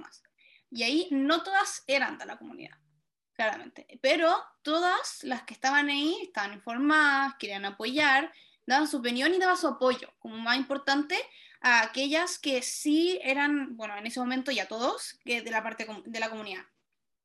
Y 0.73 0.83
ahí 0.85 1.09
no 1.11 1.43
todas 1.43 1.85
eran 1.87 2.19
de 2.19 2.27
la 2.27 2.39
comunidad. 2.39 2.77
claramente. 3.35 3.87
Pero 4.01 4.37
todas 4.63 5.23
las 5.25 5.43
que 5.43 5.55
estaban 5.55 5.89
ahí 5.89 6.17
estaban 6.23 6.53
informadas, 6.53 7.35
querían 7.39 7.65
apoyar, 7.65 8.33
daban 8.67 8.89
su 8.89 8.99
opinión 8.99 9.35
y 9.35 9.39
daban 9.39 9.57
su 9.57 9.67
apoyo, 9.67 10.13
como 10.19 10.37
más 10.37 10.57
importante 10.57 11.17
a 11.61 11.83
aquellas 11.83 12.39
que 12.39 12.63
sí 12.63 13.19
eran, 13.23 13.77
bueno, 13.77 13.97
en 13.97 14.07
ese 14.07 14.21
momento 14.21 14.51
ya 14.51 14.67
todos, 14.67 15.19
que 15.25 15.43
de 15.43 15.51
la 15.51 15.63
parte 15.63 15.87
de 16.05 16.21
la 16.21 16.31
comunidad. 16.31 16.65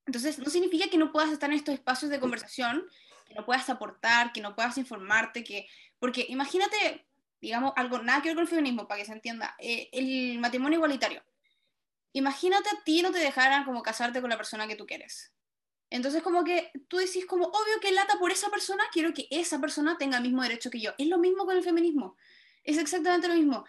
Entonces, 0.05 0.39
no 0.39 0.49
significa 0.49 0.89
que 0.89 0.97
no 0.97 1.11
puedas 1.11 1.31
estar 1.31 1.49
en 1.49 1.57
estos 1.57 1.73
espacios 1.73 2.09
de 2.11 2.19
conversación, 2.19 2.85
que 3.27 3.33
no 3.33 3.45
puedas 3.45 3.69
aportar, 3.69 4.31
que 4.31 4.41
no 4.41 4.55
puedas 4.55 4.77
informarte, 4.77 5.43
que, 5.43 5.67
porque 5.99 6.25
imagínate, 6.29 7.05
digamos, 7.41 7.73
algo 7.75 7.99
nada 7.99 8.21
que 8.21 8.29
ver 8.29 8.35
con 8.35 8.43
el 8.43 8.49
feminismo, 8.49 8.87
para 8.87 8.99
que 8.99 9.05
se 9.05 9.13
entienda, 9.13 9.55
eh, 9.59 9.89
el 9.91 10.39
matrimonio 10.39 10.77
igualitario. 10.77 11.23
Imagínate 12.13 12.69
a 12.69 12.83
ti 12.83 13.01
no 13.01 13.11
te 13.11 13.19
dejaran 13.19 13.65
como 13.65 13.83
casarte 13.83 14.21
con 14.21 14.29
la 14.29 14.37
persona 14.37 14.67
que 14.67 14.75
tú 14.75 14.85
quieres. 14.85 15.33
Entonces 15.89 16.21
como 16.21 16.43
que 16.43 16.71
tú 16.87 16.97
decís 16.97 17.25
como, 17.25 17.45
obvio 17.45 17.79
que 17.81 17.91
lata 17.91 18.19
por 18.19 18.31
esa 18.31 18.49
persona, 18.49 18.83
quiero 18.91 19.13
que 19.13 19.27
esa 19.31 19.59
persona 19.59 19.97
tenga 19.97 20.17
el 20.17 20.23
mismo 20.23 20.41
derecho 20.41 20.69
que 20.69 20.81
yo. 20.81 20.91
Es 20.97 21.07
lo 21.07 21.17
mismo 21.17 21.45
con 21.45 21.55
el 21.55 21.63
feminismo. 21.63 22.17
Es 22.63 22.77
exactamente 22.77 23.27
lo 23.27 23.35
mismo. 23.35 23.65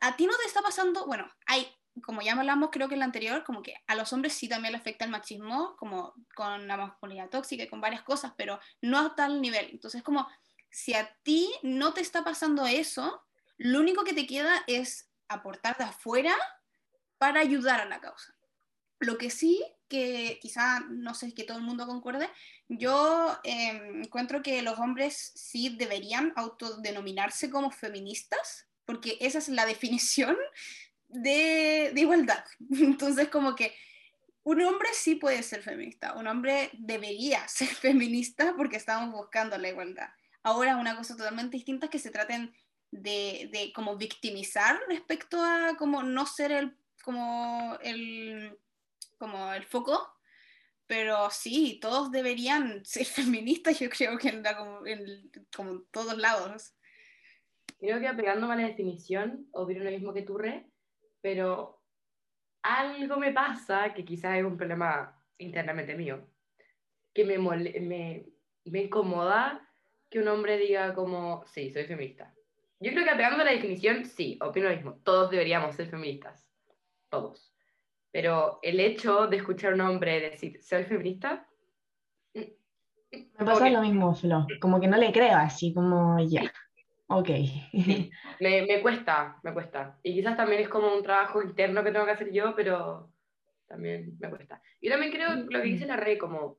A 0.00 0.16
ti 0.16 0.26
no 0.26 0.36
te 0.36 0.44
está 0.44 0.60
pasando, 0.60 1.06
bueno, 1.06 1.30
hay, 1.46 1.66
como 2.02 2.20
ya 2.20 2.32
hablamos 2.32 2.70
creo 2.70 2.88
que 2.88 2.94
en 2.94 3.00
la 3.00 3.06
anterior, 3.06 3.44
como 3.44 3.62
que 3.62 3.76
a 3.86 3.94
los 3.94 4.12
hombres 4.12 4.34
sí 4.34 4.48
también 4.48 4.72
le 4.72 4.78
afecta 4.78 5.04
el 5.04 5.10
machismo, 5.10 5.76
como 5.76 6.14
con 6.34 6.66
la 6.66 6.76
masculinidad 6.76 7.30
tóxica 7.30 7.62
y 7.62 7.68
con 7.68 7.80
varias 7.80 8.02
cosas, 8.02 8.32
pero 8.36 8.60
no 8.82 8.98
a 8.98 9.14
tal 9.14 9.40
nivel. 9.40 9.70
Entonces 9.70 10.02
como, 10.02 10.28
si 10.70 10.92
a 10.92 11.16
ti 11.22 11.50
no 11.62 11.94
te 11.94 12.02
está 12.02 12.24
pasando 12.24 12.66
eso, 12.66 13.24
lo 13.56 13.80
único 13.80 14.04
que 14.04 14.12
te 14.12 14.26
queda 14.26 14.64
es 14.66 15.08
aportar 15.28 15.78
de 15.78 15.84
afuera 15.84 16.34
para 17.18 17.40
ayudar 17.40 17.80
a 17.80 17.86
la 17.86 18.00
causa. 18.00 18.34
Lo 19.00 19.18
que 19.18 19.30
sí 19.30 19.62
que 19.88 20.38
quizá, 20.40 20.80
no 20.90 21.14
sé 21.14 21.34
que 21.34 21.44
todo 21.44 21.58
el 21.58 21.64
mundo 21.64 21.86
concuerde, 21.86 22.28
yo 22.68 23.38
em, 23.44 24.02
encuentro 24.02 24.42
que 24.42 24.62
los 24.62 24.78
hombres 24.78 25.32
sí 25.34 25.76
deberían 25.76 26.32
autodenominarse 26.36 27.50
como 27.50 27.70
feministas, 27.70 28.66
porque 28.84 29.18
esa 29.20 29.38
es 29.38 29.48
la 29.48 29.66
definición 29.72 30.36
de, 31.08 31.92
igualdad. 31.94 32.44
Entonces, 32.70 33.28
como 33.28 33.54
que 33.54 33.74
un 34.42 34.60
hombre 34.62 34.88
sí 34.94 35.14
puede 35.14 35.42
ser 35.42 35.62
feminista, 35.62 36.14
un 36.14 36.26
hombre 36.26 36.70
debería 36.72 37.46
ser 37.48 37.68
feminista 37.68 38.54
porque 38.56 38.76
estamos 38.76 39.12
buscando 39.12 39.58
la 39.58 39.68
igualdad. 39.68 40.08
Ahora, 40.42 40.76
una 40.76 40.96
cosa 40.96 41.16
totalmente 41.16 41.56
distinta 41.56 41.86
es 41.86 41.90
que 41.90 41.98
se 41.98 42.10
traten 42.10 42.54
de, 42.90 43.48
de 43.52 43.72
como 43.72 43.96
victimizar 43.96 44.78
respecto 44.88 45.42
a 45.42 45.76
como 45.76 46.02
no 46.02 46.26
ser 46.26 46.52
el, 46.52 46.76
como 47.04 47.78
el 47.82 48.58
como 49.18 49.52
el 49.52 49.64
foco, 49.64 50.14
pero 50.86 51.30
sí, 51.30 51.78
todos 51.80 52.10
deberían 52.10 52.84
ser 52.84 53.06
feministas, 53.06 53.78
yo 53.78 53.88
creo 53.88 54.18
que 54.18 54.28
en, 54.28 55.30
como 55.54 55.82
todos 55.90 56.16
lados. 56.18 56.74
Creo 57.78 58.00
que 58.00 58.08
apegándome 58.08 58.54
a 58.54 58.56
la 58.56 58.68
definición, 58.68 59.46
opino 59.52 59.84
lo 59.84 59.90
mismo 59.90 60.14
que 60.14 60.22
tú, 60.22 60.38
Re, 60.38 60.66
pero 61.20 61.82
algo 62.62 63.16
me 63.18 63.32
pasa, 63.32 63.92
que 63.92 64.04
quizás 64.04 64.38
es 64.38 64.44
un 64.44 64.56
problema 64.56 65.20
internamente 65.38 65.94
mío, 65.94 66.26
que 67.12 67.24
me, 67.24 67.38
me, 67.38 68.26
me 68.64 68.82
incomoda 68.82 69.68
que 70.08 70.20
un 70.20 70.28
hombre 70.28 70.56
diga 70.58 70.94
como, 70.94 71.44
sí, 71.46 71.70
soy 71.70 71.84
feminista. 71.84 72.32
Yo 72.80 72.92
creo 72.92 73.04
que 73.04 73.10
apegando 73.10 73.42
a 73.42 73.44
la 73.44 73.52
definición, 73.52 74.04
sí, 74.04 74.38
opino 74.40 74.68
lo 74.68 74.76
mismo. 74.76 75.00
Todos 75.02 75.30
deberíamos 75.30 75.74
ser 75.74 75.88
feministas. 75.88 76.43
Todos. 77.14 77.54
Pero 78.10 78.58
el 78.62 78.80
hecho 78.80 79.28
de 79.28 79.36
escuchar 79.36 79.72
a 79.72 79.74
un 79.74 79.80
hombre 79.82 80.20
decir, 80.20 80.60
soy 80.62 80.84
feminista... 80.84 81.46
Me 83.12 83.44
pasa 83.44 83.70
lo 83.70 83.82
mismo, 83.82 84.12
Flo. 84.14 84.46
Como 84.60 84.80
que 84.80 84.88
no 84.88 84.96
le 84.96 85.12
creo 85.12 85.36
así, 85.36 85.72
como 85.72 86.18
ya. 86.28 86.52
Ok. 87.06 87.28
Me, 88.40 88.62
me, 88.62 88.82
cuesta, 88.82 89.38
me 89.44 89.52
cuesta. 89.52 89.98
Y 90.02 90.14
quizás 90.14 90.36
también 90.36 90.62
es 90.62 90.68
como 90.68 90.92
un 90.92 91.04
trabajo 91.04 91.40
interno 91.40 91.84
que 91.84 91.92
tengo 91.92 92.04
que 92.04 92.10
hacer 92.10 92.32
yo, 92.32 92.56
pero 92.56 93.12
también 93.68 94.16
me 94.18 94.28
cuesta. 94.28 94.60
Yo 94.82 94.90
también 94.90 95.12
creo 95.12 95.36
lo 95.36 95.62
que 95.62 95.68
dice 95.68 95.86
la 95.86 95.96
Rey, 95.96 96.18
como, 96.18 96.58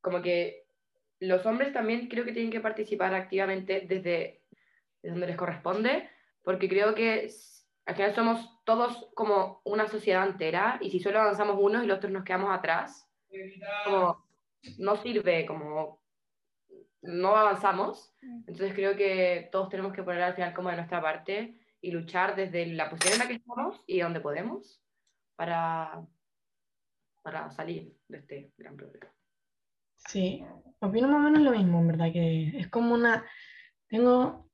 como 0.00 0.20
que 0.20 0.64
los 1.20 1.46
hombres 1.46 1.72
también 1.72 2.08
creo 2.08 2.24
que 2.24 2.32
tienen 2.32 2.50
que 2.50 2.60
participar 2.60 3.14
activamente 3.14 3.84
desde, 3.86 4.42
desde 5.00 5.10
donde 5.10 5.28
les 5.28 5.36
corresponde, 5.36 6.08
porque 6.42 6.68
creo 6.68 6.94
que 6.96 7.28
al 7.86 7.96
final 7.96 8.14
somos 8.14 8.64
todos 8.64 9.10
como 9.14 9.60
una 9.64 9.88
sociedad 9.88 10.26
entera 10.26 10.78
y 10.80 10.90
si 10.90 11.00
solo 11.00 11.20
avanzamos 11.20 11.56
unos 11.58 11.82
y 11.82 11.86
los 11.86 11.98
otros 11.98 12.12
nos 12.12 12.24
quedamos 12.24 12.50
atrás, 12.50 13.08
como 13.84 14.24
no 14.78 14.96
sirve, 14.96 15.46
como 15.46 16.00
no 17.02 17.36
avanzamos. 17.36 18.14
Entonces 18.20 18.72
creo 18.74 18.96
que 18.96 19.48
todos 19.50 19.68
tenemos 19.68 19.92
que 19.92 20.02
poner 20.02 20.22
al 20.22 20.34
final 20.34 20.54
como 20.54 20.70
de 20.70 20.76
nuestra 20.76 21.02
parte 21.02 21.58
y 21.80 21.90
luchar 21.90 22.36
desde 22.36 22.66
la 22.66 22.88
posición 22.88 23.14
en 23.14 23.18
la 23.18 23.28
que 23.28 23.34
estamos 23.34 23.82
y 23.86 24.00
donde 24.00 24.20
podemos 24.20 24.80
para, 25.34 26.06
para 27.22 27.50
salir 27.50 27.96
de 28.06 28.18
este 28.18 28.52
gran 28.56 28.76
problema. 28.76 29.12
Sí, 29.96 30.44
opino 30.80 31.08
más 31.08 31.18
o 31.18 31.20
menos 31.30 31.42
lo 31.42 31.50
mismo, 31.52 31.80
en 31.80 31.88
verdad, 31.88 32.12
que 32.12 32.58
es 32.58 32.68
como 32.68 32.94
una... 32.94 33.24
Tengo 33.88 34.48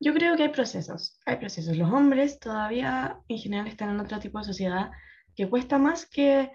yo 0.00 0.14
creo 0.14 0.36
que 0.36 0.44
hay 0.44 0.48
procesos, 0.48 1.20
hay 1.26 1.36
procesos. 1.36 1.76
Los 1.76 1.92
hombres 1.92 2.38
todavía 2.40 3.18
en 3.28 3.38
general 3.38 3.66
están 3.66 3.90
en 3.90 4.00
otro 4.00 4.18
tipo 4.18 4.38
de 4.38 4.44
sociedad 4.46 4.90
que 5.36 5.48
cuesta 5.48 5.78
más 5.78 6.06
que, 6.06 6.50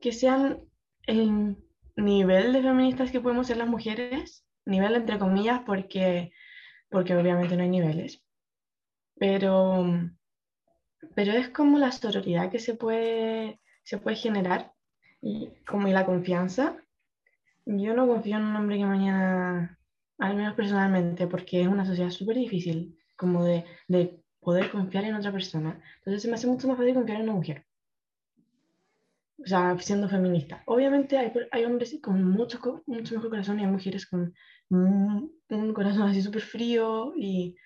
que 0.00 0.12
sean 0.12 0.60
el 1.06 1.56
nivel 1.96 2.52
de 2.52 2.62
feministas 2.62 3.10
que 3.10 3.20
podemos 3.20 3.46
ser 3.46 3.56
las 3.56 3.68
mujeres, 3.68 4.44
nivel 4.66 4.94
entre 4.94 5.18
comillas, 5.18 5.62
porque, 5.64 6.30
porque 6.90 7.16
obviamente 7.16 7.56
no 7.56 7.62
hay 7.62 7.70
niveles. 7.70 8.22
Pero, 9.18 9.86
pero 11.14 11.32
es 11.32 11.48
como 11.48 11.78
la 11.78 11.92
sororidad 11.92 12.50
que 12.50 12.58
se 12.58 12.74
puede, 12.74 13.60
se 13.82 13.96
puede 13.96 14.16
generar 14.16 14.74
y 15.22 15.48
como 15.66 15.88
y 15.88 15.92
la 15.92 16.04
confianza. 16.04 16.76
Yo 17.64 17.94
no 17.94 18.06
confío 18.06 18.36
en 18.36 18.44
un 18.44 18.56
hombre 18.56 18.76
que 18.76 18.84
mañana 18.84 19.79
al 20.20 20.36
menos 20.36 20.54
personalmente, 20.54 21.26
porque 21.26 21.62
es 21.62 21.66
una 21.66 21.86
sociedad 21.86 22.10
súper 22.10 22.36
difícil, 22.36 22.96
como 23.16 23.44
de, 23.44 23.64
de, 23.88 24.20
poder 24.40 24.70
confiar 24.70 25.04
en 25.04 25.14
otra 25.14 25.32
persona. 25.32 25.82
Entonces 25.98 26.22
se 26.22 26.28
me 26.28 26.34
hace 26.34 26.46
mucho 26.46 26.66
más 26.66 26.78
fácil 26.78 26.94
confiar 26.94 27.18
en 27.18 27.24
una 27.24 27.34
mujer. 27.34 27.66
O 29.38 29.46
sea, 29.46 29.78
siendo 29.78 30.08
feminista. 30.08 30.62
Obviamente 30.66 31.18
hay, 31.18 31.32
hay 31.50 31.64
hombres 31.64 31.98
con 32.02 32.24
mucho, 32.24 32.58
mucho 32.86 33.14
mejor 33.14 33.30
corazón 33.30 33.60
y 33.60 33.64
hay 33.64 33.70
mujeres 33.70 34.06
con 34.06 34.34
un, 34.70 35.32
un 35.50 35.74
corazón 35.74 36.02
así 36.02 36.22
súper 36.22 36.42
frío, 36.42 37.12
y... 37.16 37.56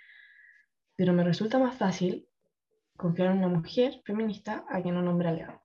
pero 0.96 1.12
me 1.12 1.24
resulta 1.24 1.58
más 1.58 1.76
fácil 1.76 2.26
confiar 2.96 3.30
en 3.30 3.38
una 3.38 3.48
mujer 3.48 4.00
feminista 4.04 4.64
a 4.68 4.82
que 4.82 4.88
en 4.88 4.96
un 4.96 5.08
hombre 5.08 5.28
aliado. 5.28 5.60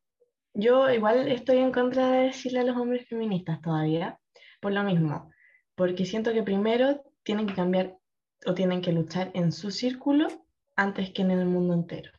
Yo 0.53 0.89
igual 0.91 1.27
estoy 1.27 1.57
en 1.57 1.71
contra 1.71 2.11
de 2.11 2.25
decirle 2.25 2.59
a 2.59 2.63
los 2.63 2.77
hombres 2.77 3.07
feministas 3.07 3.61
todavía, 3.61 4.19
por 4.59 4.73
lo 4.73 4.83
mismo 4.83 5.31
porque 5.79 6.05
siento 6.05 6.33
que 6.33 6.43
primero 6.43 7.01
tienen 7.23 7.47
que 7.47 7.53
cambiar 7.53 7.97
o 8.45 8.53
tienen 8.53 8.81
que 8.81 8.91
luchar 8.91 9.31
en 9.33 9.53
su 9.53 9.71
círculo 9.71 10.27
antes 10.75 11.11
que 11.11 11.21
en 11.21 11.31
el 11.31 11.45
mundo 11.45 11.73
entero. 11.73 12.11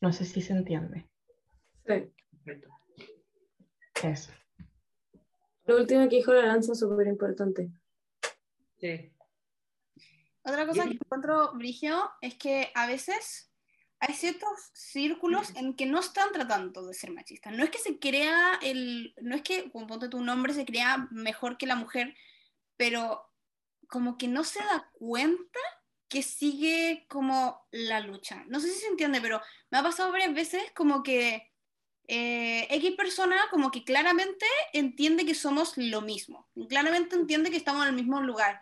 No 0.00 0.12
sé 0.12 0.24
si 0.24 0.40
se 0.40 0.52
entiende. 0.52 1.10
Sí. 1.84 2.12
Eso. 4.04 4.30
Lo 5.64 5.78
último 5.78 6.08
que 6.08 6.14
dijo 6.14 6.32
la 6.32 6.46
lanza 6.46 6.74
es 6.74 6.78
súper 6.78 7.08
importante. 7.08 7.72
Sí. 8.78 9.12
Otra 10.44 10.64
cosa 10.64 10.84
que 10.84 10.92
encuentro, 10.92 11.54
Brigio, 11.54 12.08
es 12.20 12.36
que 12.36 12.70
a 12.76 12.86
veces 12.86 13.52
hay 13.98 14.14
ciertos 14.14 14.70
círculos 14.74 15.56
en 15.56 15.74
que 15.74 15.86
no 15.86 15.98
están 15.98 16.30
tratando 16.32 16.86
de 16.86 16.94
ser 16.94 17.10
machistas. 17.10 17.52
No 17.52 17.64
es 17.64 17.70
que 17.70 17.78
se 17.78 17.98
crea 17.98 18.60
el, 18.62 19.12
no 19.20 19.34
es 19.34 19.42
que, 19.42 19.72
como 19.72 19.88
ponte 19.88 20.08
tu 20.08 20.20
nombre, 20.20 20.54
se 20.54 20.64
crea 20.64 21.08
mejor 21.10 21.58
que 21.58 21.66
la 21.66 21.74
mujer, 21.74 22.14
pero 22.76 23.30
como 23.88 24.16
que 24.16 24.28
no 24.28 24.44
se 24.44 24.60
da 24.60 24.90
cuenta 24.94 25.60
que 26.08 26.22
sigue 26.22 27.06
como 27.08 27.66
la 27.70 28.00
lucha. 28.00 28.44
No 28.48 28.60
sé 28.60 28.70
si 28.70 28.80
se 28.80 28.86
entiende, 28.86 29.20
pero 29.20 29.40
me 29.70 29.78
ha 29.78 29.82
pasado 29.82 30.12
varias 30.12 30.34
veces 30.34 30.62
como 30.74 31.02
que 31.02 31.50
eh, 32.08 32.66
X 32.68 32.92
persona 32.96 33.36
como 33.50 33.70
que 33.70 33.84
claramente 33.84 34.44
entiende 34.72 35.24
que 35.24 35.34
somos 35.34 35.76
lo 35.76 36.02
mismo, 36.02 36.48
claramente 36.68 37.16
entiende 37.16 37.50
que 37.50 37.56
estamos 37.56 37.82
en 37.84 37.90
el 37.90 37.94
mismo 37.94 38.20
lugar, 38.20 38.60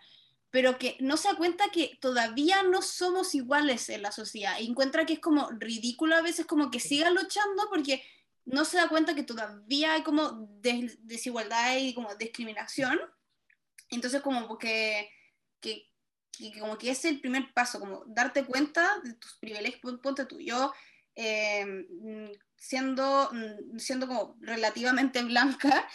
pero 0.50 0.78
que 0.78 0.96
no 1.00 1.16
se 1.16 1.28
da 1.28 1.36
cuenta 1.36 1.70
que 1.70 1.98
todavía 2.00 2.62
no 2.62 2.82
somos 2.82 3.34
iguales 3.34 3.88
en 3.88 4.02
la 4.02 4.12
sociedad 4.12 4.58
y 4.60 4.68
encuentra 4.68 5.06
que 5.06 5.14
es 5.14 5.20
como 5.20 5.48
ridículo 5.50 6.16
a 6.16 6.22
veces 6.22 6.46
como 6.46 6.70
que 6.70 6.80
siga 6.80 7.10
luchando 7.10 7.68
porque 7.68 8.04
no 8.44 8.64
se 8.64 8.76
da 8.76 8.88
cuenta 8.88 9.14
que 9.14 9.22
todavía 9.22 9.94
hay 9.94 10.02
como 10.02 10.48
desigualdad 10.60 11.76
y 11.78 11.94
como 11.94 12.14
discriminación 12.14 13.00
entonces 13.90 14.22
como 14.22 14.59
que, 14.59 15.11
que, 15.61 15.88
como 16.59 16.79
que 16.79 16.90
es 16.90 17.05
el 17.05 17.20
primer 17.20 17.53
paso, 17.53 17.81
como 17.81 18.05
darte 18.07 18.44
cuenta 18.44 19.00
de 19.05 19.14
tus 19.14 19.37
privilegios, 19.38 20.00
ponte 20.03 20.24
tú, 20.26 20.40
yo 20.40 20.72
eh, 21.14 21.87
siendo, 22.57 23.31
siendo 23.79 24.07
como 24.07 24.37
relativamente 24.40 25.22
blanca, 25.24 25.88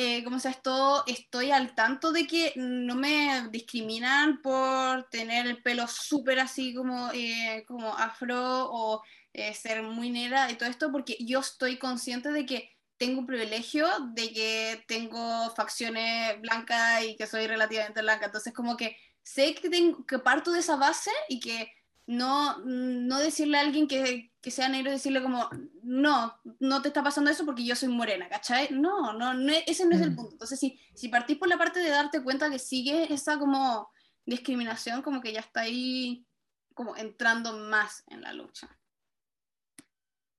eh, 0.00 0.22
como 0.22 0.38
sea 0.38 0.52
esto, 0.52 1.02
estoy 1.08 1.50
al 1.50 1.74
tanto 1.74 2.12
de 2.12 2.26
que 2.26 2.52
no 2.54 2.94
me 2.94 3.48
discriminan 3.50 4.40
por 4.42 5.08
tener 5.10 5.48
el 5.48 5.60
pelo 5.60 5.88
súper 5.88 6.38
así 6.38 6.72
como, 6.72 7.10
eh, 7.12 7.64
como 7.66 7.96
afro 7.96 8.70
o 8.70 9.02
eh, 9.32 9.54
ser 9.54 9.82
muy 9.82 10.10
negra 10.10 10.50
y 10.50 10.54
todo 10.54 10.68
esto, 10.68 10.92
porque 10.92 11.16
yo 11.20 11.40
estoy 11.40 11.78
consciente 11.78 12.30
de 12.30 12.46
que 12.46 12.77
tengo 12.98 13.20
un 13.20 13.26
privilegio, 13.26 13.86
de 14.12 14.32
que 14.32 14.84
tengo 14.86 15.50
facciones 15.54 16.40
blancas 16.40 17.04
y 17.04 17.16
que 17.16 17.26
soy 17.26 17.46
relativamente 17.46 18.02
blanca. 18.02 18.26
Entonces, 18.26 18.52
como 18.52 18.76
que 18.76 18.96
sé 19.22 19.54
que, 19.54 19.70
tengo, 19.70 20.04
que 20.04 20.18
parto 20.18 20.50
de 20.50 20.58
esa 20.58 20.76
base 20.76 21.10
y 21.28 21.40
que 21.40 21.72
no, 22.06 22.58
no 22.64 23.18
decirle 23.18 23.58
a 23.58 23.60
alguien 23.60 23.86
que, 23.86 24.32
que 24.40 24.50
sea 24.50 24.68
negro, 24.68 24.90
decirle 24.90 25.22
como, 25.22 25.48
no, 25.82 26.34
no 26.58 26.82
te 26.82 26.88
está 26.88 27.02
pasando 27.02 27.30
eso 27.30 27.44
porque 27.44 27.64
yo 27.64 27.76
soy 27.76 27.88
morena, 27.88 28.28
¿cachai? 28.28 28.68
No, 28.70 29.12
no, 29.12 29.34
no 29.34 29.52
ese 29.66 29.86
no 29.86 29.94
es 29.94 30.02
el 30.02 30.12
mm. 30.12 30.16
punto. 30.16 30.32
Entonces, 30.32 30.58
si, 30.58 30.80
si 30.94 31.08
partís 31.08 31.38
por 31.38 31.48
la 31.48 31.58
parte 31.58 31.80
de 31.80 31.90
darte 31.90 32.22
cuenta 32.22 32.50
que 32.50 32.58
sigue 32.58 33.12
esa 33.12 33.38
como 33.38 33.90
discriminación, 34.26 35.02
como 35.02 35.20
que 35.20 35.32
ya 35.32 35.40
está 35.40 35.60
ahí 35.60 36.26
como 36.74 36.96
entrando 36.96 37.58
más 37.58 38.02
en 38.08 38.22
la 38.22 38.32
lucha. 38.32 38.68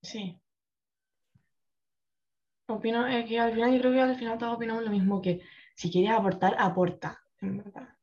Sí. 0.01 0.39
Opino 2.73 3.07
eh, 3.07 3.25
que 3.25 3.39
al 3.39 3.53
final, 3.53 3.73
yo 3.73 3.79
creo 3.79 3.93
que 3.93 4.01
al 4.01 4.15
final 4.15 4.37
todos 4.37 4.55
opinamos 4.55 4.83
lo 4.83 4.91
mismo, 4.91 5.21
que 5.21 5.41
si 5.75 5.91
quieres 5.91 6.11
aportar, 6.11 6.55
aporta, 6.59 7.21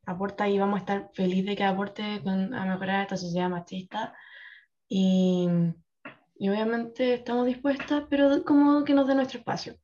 aporta 0.07 0.49
y 0.49 0.59
vamos 0.59 0.77
a 0.77 0.81
estar 0.81 1.11
felices 1.15 1.47
de 1.47 1.57
que 1.57 1.65
aporte 1.65 2.21
con, 2.23 2.55
a 2.55 2.65
mejorar 2.67 3.03
esta 3.03 3.17
sociedad 3.17 3.49
machista. 3.49 4.15
Y, 4.89 5.49
y 6.39 6.49
obviamente 6.49 7.15
estamos 7.15 7.47
dispuestas, 7.47 8.05
pero 8.09 8.45
como 8.45 8.85
que 8.85 8.95
nos 8.95 9.07
dé 9.07 9.15
nuestro 9.15 9.39
espacio. 9.41 9.77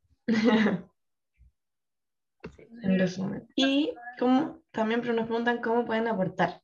en 2.83 2.99
resumen. 2.99 3.49
Y 3.57 3.95
como, 4.19 4.61
también 4.71 5.01
nos 5.01 5.27
preguntan 5.27 5.61
cómo 5.61 5.85
pueden 5.85 6.09
aportar. 6.09 6.63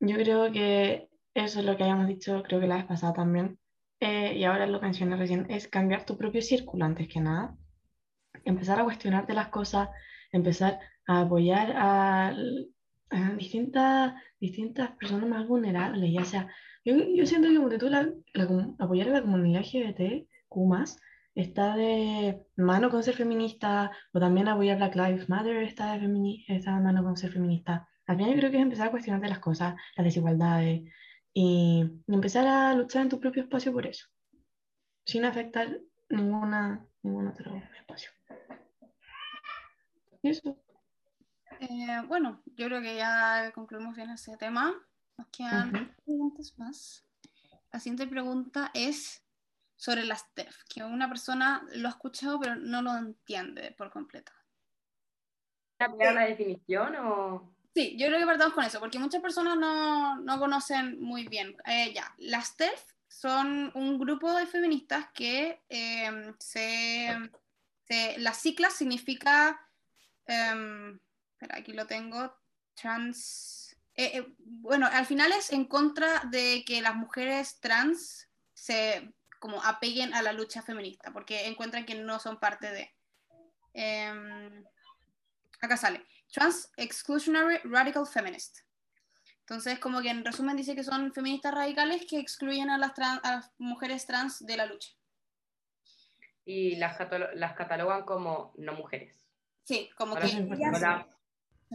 Yo 0.00 0.16
creo 0.16 0.50
que 0.50 1.10
eso 1.34 1.60
es 1.60 1.64
lo 1.64 1.76
que 1.76 1.82
habíamos 1.84 2.08
dicho, 2.08 2.42
creo 2.42 2.60
que 2.60 2.66
la 2.66 2.76
vez 2.76 2.86
pasada 2.86 3.12
también, 3.12 3.58
eh, 4.00 4.34
y 4.36 4.44
ahora 4.44 4.66
lo 4.66 4.80
mencioné 4.80 5.16
recién, 5.16 5.46
es 5.50 5.68
cambiar 5.68 6.06
tu 6.06 6.16
propio 6.16 6.40
círculo 6.42 6.84
antes 6.84 7.08
que 7.08 7.20
nada. 7.20 7.56
Empezar 8.44 8.80
a 8.80 8.84
cuestionarte 8.84 9.34
las 9.34 9.48
cosas, 9.48 9.90
empezar 10.32 10.80
a 11.06 11.20
apoyar 11.22 11.72
a, 11.76 12.34
distintas, 13.36 14.14
distintas 14.40 14.92
personas 14.92 15.28
más 15.28 15.46
vulnerables, 15.46 16.12
ya 16.12 16.24
sea, 16.24 16.48
yo, 16.84 16.94
yo 17.14 17.26
siento 17.26 17.48
que 17.48 17.56
como 17.56 17.68
tú 17.70 17.88
la, 17.88 18.08
apoyar 18.78 19.08
a 19.08 19.12
la 19.12 19.22
comunidad 19.22 19.62
LGBT, 19.62 20.26
Q+, 20.48 20.84
está 21.34 21.76
de 21.76 22.42
mano 22.56 22.90
con 22.90 23.02
ser 23.02 23.14
feminista, 23.14 23.90
o 24.12 24.20
también 24.20 24.48
apoyar 24.48 24.78
Black 24.78 24.96
Lives 24.96 25.28
Matter 25.28 25.56
está 25.62 25.98
de, 25.98 26.44
está 26.48 26.76
de 26.76 26.80
mano 26.82 27.02
con 27.02 27.16
ser 27.16 27.32
feminista. 27.32 27.88
Al 28.06 28.16
final 28.16 28.32
yo 28.32 28.38
creo 28.38 28.50
que 28.50 28.56
es 28.56 28.62
empezar 28.62 28.88
a 28.88 28.90
cuestionarte 28.90 29.28
las 29.28 29.38
cosas, 29.40 29.74
las 29.96 30.04
desigualdades, 30.04 30.82
y, 31.32 31.88
empezar 32.08 32.46
a 32.46 32.74
luchar 32.74 33.02
en 33.02 33.08
tu 33.08 33.20
propio 33.20 33.42
espacio 33.42 33.72
por 33.72 33.86
eso, 33.86 34.08
sin 35.04 35.24
afectar 35.24 35.80
ninguna, 36.08 36.84
ningún 37.02 37.28
otro 37.28 37.62
espacio. 37.78 38.10
eso. 40.22 40.56
Eh, 41.60 42.02
bueno, 42.08 42.42
yo 42.46 42.66
creo 42.66 42.80
que 42.80 42.96
ya 42.96 43.52
concluimos 43.54 43.94
bien 43.94 44.10
ese 44.10 44.36
tema. 44.36 44.74
Nos 45.18 45.28
quedan 45.28 45.94
preguntas 46.04 46.54
más. 46.58 47.04
La 47.72 47.78
siguiente 47.78 48.06
pregunta 48.06 48.70
es 48.74 49.22
sobre 49.76 50.04
las 50.04 50.32
TEF, 50.34 50.64
que 50.68 50.82
una 50.82 51.08
persona 51.08 51.66
lo 51.74 51.88
ha 51.88 51.90
escuchado 51.90 52.40
pero 52.40 52.56
no 52.56 52.82
lo 52.82 52.96
entiende 52.96 53.74
por 53.76 53.90
completo. 53.90 54.32
¿Cambiar 55.78 56.14
la 56.14 56.26
definición 56.26 56.96
o...? 56.96 57.59
Sí, 57.74 57.96
yo 57.96 58.06
creo 58.08 58.18
que 58.18 58.26
partamos 58.26 58.54
con 58.54 58.64
eso, 58.64 58.80
porque 58.80 58.98
muchas 58.98 59.22
personas 59.22 59.56
no, 59.56 60.16
no 60.16 60.38
conocen 60.38 61.00
muy 61.00 61.28
bien. 61.28 61.56
Eh, 61.66 61.92
ya, 61.94 62.12
las 62.18 62.56
TEF 62.56 62.82
son 63.08 63.70
un 63.74 63.98
grupo 63.98 64.32
de 64.32 64.46
feministas 64.46 65.06
que 65.14 65.60
eh, 65.68 66.32
se, 66.38 67.30
Las 68.18 68.38
siglas 68.38 68.74
significa... 68.74 69.60
Em, 70.26 70.98
Espera, 71.40 71.58
aquí 71.58 71.72
lo 71.72 71.86
tengo. 71.86 72.36
Trans. 72.74 73.74
Eh, 73.94 74.18
eh, 74.18 74.34
bueno, 74.38 74.88
al 74.92 75.06
final 75.06 75.32
es 75.32 75.52
en 75.52 75.64
contra 75.64 76.20
de 76.30 76.64
que 76.66 76.82
las 76.82 76.94
mujeres 76.94 77.60
trans 77.60 78.28
se 78.52 79.10
como 79.38 79.62
apeguen 79.62 80.12
a 80.12 80.20
la 80.20 80.34
lucha 80.34 80.60
feminista, 80.60 81.14
porque 81.14 81.46
encuentran 81.46 81.86
que 81.86 81.94
no 81.94 82.18
son 82.18 82.38
parte 82.38 82.70
de. 82.70 82.94
Em, 83.72 84.64
acá 85.62 85.78
sale. 85.78 86.04
Trans 86.30 86.70
Exclusionary 86.76 87.58
Radical 87.64 88.06
Feminist. 88.06 88.60
Entonces, 89.40 89.80
como 89.80 90.00
que 90.00 90.10
en 90.10 90.24
resumen 90.24 90.56
dice 90.56 90.76
que 90.76 90.84
son 90.84 91.12
feministas 91.12 91.52
radicales 91.52 92.06
que 92.08 92.20
excluyen 92.20 92.70
a 92.70 92.78
las, 92.78 92.92
a 92.98 93.32
las 93.32 93.52
mujeres 93.58 94.06
trans 94.06 94.46
de 94.46 94.56
la 94.56 94.66
lucha. 94.66 94.90
Y 96.44 96.76
las, 96.76 96.96
las 97.34 97.54
catalogan 97.54 98.04
como 98.04 98.52
no 98.56 98.74
mujeres. 98.74 99.26
Sí, 99.64 99.90
como 99.96 100.16
que 100.16 100.28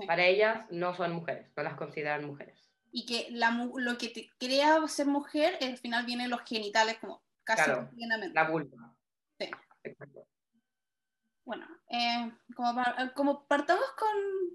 para 0.07 0.25
ellas 0.25 0.65
no 0.69 0.95
son 0.95 1.13
mujeres, 1.13 1.51
no 1.55 1.63
las 1.63 1.75
consideran 1.75 2.25
mujeres. 2.25 2.69
Y 2.91 3.05
que 3.05 3.27
la, 3.31 3.51
lo 3.75 3.97
que 3.97 4.09
te 4.09 4.29
crea 4.37 4.85
ser 4.87 5.07
mujer, 5.07 5.57
al 5.61 5.77
final 5.77 6.05
vienen 6.05 6.29
los 6.29 6.41
genitales 6.43 6.97
como 6.99 7.23
casi 7.43 7.63
claro, 7.63 7.89
La 8.33 8.49
vulva. 8.49 8.95
Sí. 9.37 9.49
Exacto. 9.83 10.27
Bueno, 11.45 11.67
eh, 11.89 12.31
como, 12.55 12.83
como, 13.13 13.47
partamos 13.47 13.85
con, 13.91 14.09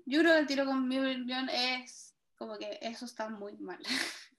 yo 0.06 0.20
creo 0.20 0.34
que 0.34 0.40
el 0.40 0.46
tiro 0.46 0.66
con 0.66 0.88
mi 0.88 0.98
opinión 0.98 1.48
es 1.48 2.14
como 2.36 2.58
que 2.58 2.78
eso 2.82 3.04
está 3.04 3.28
muy 3.28 3.56
mal. 3.58 3.78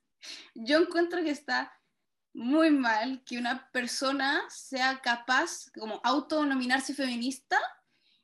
yo 0.55 0.79
encuentro 0.79 1.23
que 1.23 1.31
está 1.31 1.73
muy 2.33 2.69
mal 2.71 3.23
que 3.25 3.37
una 3.37 3.69
persona 3.71 4.43
sea 4.49 5.01
capaz 5.01 5.69
como 5.77 6.01
autonominarse 6.03 6.93
feminista 6.93 7.57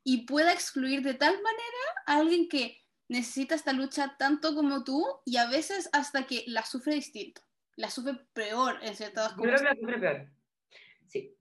y 0.04 0.26
pueda 0.26 0.54
excluir 0.54 1.02
de 1.02 1.14
tal 1.14 1.34
manera 1.34 2.04
a 2.06 2.18
alguien 2.18 2.48
que 2.48 2.82
necesita 3.10 3.56
esta 3.56 3.74
lucha 3.74 4.16
tanto 4.18 4.56
como 4.56 4.84
tú 4.84 5.06
y 5.26 5.38
a 5.38 5.48
veces 5.48 5.90
hasta 5.94 6.26
que 6.26 6.44
la 6.48 6.66
sufre 6.66 6.96
distinto, 6.96 7.42
la 7.76 7.90
sufre 7.90 8.16
peor 8.34 8.80
en 8.82 8.96
ciertas 8.96 9.34
cosas. 9.34 9.42
Creo 9.42 9.58
que 9.58 9.64
la 9.64 9.76
sufre 9.76 10.00
peor. 10.00 10.32
Sí. 11.08 11.37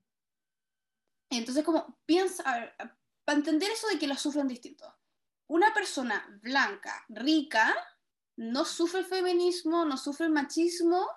Entonces, 1.29 1.63
como 1.63 1.99
piensa, 2.05 2.43
para 3.25 3.37
entender 3.37 3.69
eso 3.71 3.87
de 3.87 3.99
que 3.99 4.07
la 4.07 4.17
sufren 4.17 4.47
distinto, 4.47 4.85
una 5.47 5.73
persona 5.73 6.25
blanca, 6.41 7.05
rica, 7.09 7.75
no 8.35 8.65
sufre 8.65 8.99
el 9.01 9.05
feminismo, 9.05 9.85
no 9.85 9.97
sufre 9.97 10.27
el 10.27 10.31
machismo 10.31 11.07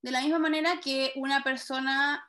de 0.00 0.10
la 0.12 0.20
misma 0.20 0.38
manera 0.38 0.80
que 0.80 1.12
una 1.16 1.42
persona 1.42 2.24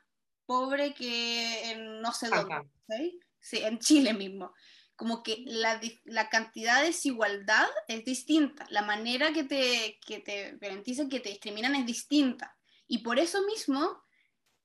pobre 0.46 0.92
que 0.94 1.76
no 2.02 2.12
sé 2.12 2.28
dónde. 2.28 2.68
¿sí? 2.88 3.20
sí, 3.38 3.58
en 3.58 3.78
Chile 3.78 4.12
mismo 4.12 4.52
como 5.00 5.22
que 5.22 5.44
la, 5.46 5.80
la, 6.04 6.28
cantidad 6.28 6.80
de 6.80 6.88
desigualdad 6.88 7.66
es 7.88 8.04
distinta, 8.04 8.66
la 8.68 8.82
manera 8.82 9.32
que 9.32 9.44
te, 9.44 9.98
que 10.06 10.18
te 10.18 10.58
garantizan 10.60 11.08
que 11.08 11.20
te 11.20 11.30
discriminan 11.30 11.74
es 11.74 11.86
distinta. 11.86 12.54
Y 12.86 12.98
por 12.98 13.18
eso 13.18 13.40
mismo, 13.46 14.02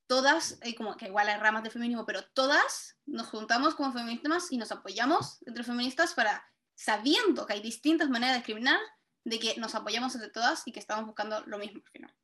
todas, 0.08 0.58
eh, 0.62 0.76
como 0.76 0.96
que 0.98 1.08
igual 1.08 1.28
hay 1.30 1.38
ramas 1.38 1.63
de 1.63 1.70
feminismo, 1.70 2.06
pero 2.06 2.24
todas 2.34 2.98
nos 3.06 3.28
juntamos 3.28 3.76
como 3.76 3.94
feministas 3.94 4.52
y 4.52 4.58
nos 4.58 4.72
apoyamos 4.72 5.39
entre 5.46 5.63
feministas 5.63 6.13
para, 6.13 6.46
sabiendo 6.76 7.46
que 7.46 7.54
hay 7.54 7.62
distintas 7.62 8.10
maneras 8.10 8.36
de 8.36 8.39
discriminar, 8.39 8.80
de 9.24 9.39
que 9.39 9.56
nos 9.58 9.74
apoyamos 9.76 10.13
entre 10.15 10.30
todas 10.30 10.63
y 10.68 10.72
que 10.72 10.80
estamos 10.80 11.06
buscando 11.06 11.44
lo 11.48 11.58
mismo 11.58 11.82
al 11.84 11.91
final. 11.91 12.15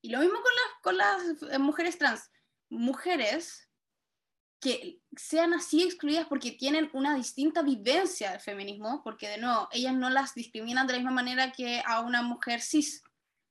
Y 0.00 0.10
lo 0.10 0.20
mismo 0.20 0.34
con 0.34 0.52
las, 0.54 0.82
con 0.82 0.96
las 0.98 1.52
eh, 1.52 1.58
mujeres 1.58 1.98
trans. 1.98 2.30
Mujeres 2.68 3.68
que 4.60 4.98
sean 5.16 5.52
así 5.52 5.82
excluidas 5.82 6.26
porque 6.26 6.50
tienen 6.52 6.90
una 6.94 7.14
distinta 7.14 7.62
vivencia 7.62 8.30
del 8.30 8.40
feminismo, 8.40 9.02
porque 9.04 9.28
de 9.28 9.38
nuevo, 9.38 9.68
ellas 9.72 9.94
no 9.94 10.10
las 10.10 10.34
discriminan 10.34 10.86
de 10.86 10.94
la 10.94 10.98
misma 10.98 11.12
manera 11.12 11.52
que 11.52 11.82
a 11.86 12.00
una 12.00 12.22
mujer 12.22 12.60
cis, 12.60 13.02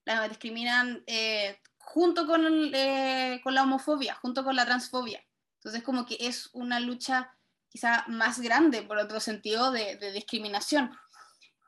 las 0.05 0.27
discriminan 0.27 1.03
eh, 1.07 1.59
junto 1.83 2.25
con, 2.25 2.73
eh, 2.73 3.39
con 3.43 3.53
la 3.53 3.63
homofobia, 3.63 4.15
junto 4.15 4.43
con 4.43 4.55
la 4.55 4.65
transfobia. 4.65 5.23
Entonces 5.57 5.83
como 5.83 6.05
que 6.05 6.17
es 6.19 6.49
una 6.53 6.79
lucha 6.79 7.35
quizá 7.69 8.05
más 8.07 8.39
grande, 8.39 8.83
por 8.83 8.97
otro 8.97 9.19
sentido, 9.19 9.71
de, 9.71 10.11
discriminación. 10.11 10.91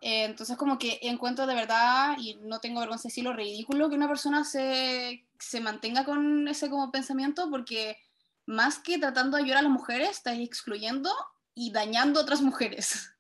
Eh, 0.02 0.26
entonces 0.26 0.58
como 0.58 0.78
que 0.78 1.00
encuentro 1.02 1.48
de 1.48 1.56
verdad, 1.56 2.16
y 2.20 2.36
no 2.42 2.60
tengo 2.60 2.80
vergüenza 2.80 3.04
de 3.04 3.10
decirlo, 3.10 3.34
ridículo 3.34 3.90
que 3.90 3.96
una 3.96 4.08
persona 4.08 4.44
se, 4.44 5.26
se 5.40 5.62
mantenga 5.62 6.06
con 6.06 6.48
ese 6.48 6.70
como 6.70 6.92
pensamiento, 6.92 7.50
porque 7.50 7.98
más 8.46 8.80
que 8.80 9.00
tratando 9.00 9.38
de 9.38 9.44
ayudar 9.44 9.60
a 9.60 9.64
las 9.64 9.72
mujeres, 9.72 10.10
estás 10.12 10.38
excluyendo 10.38 11.12
y 11.56 11.72
dañando 11.72 12.20
a 12.20 12.24
otras 12.24 12.42
mujeres. 12.42 13.12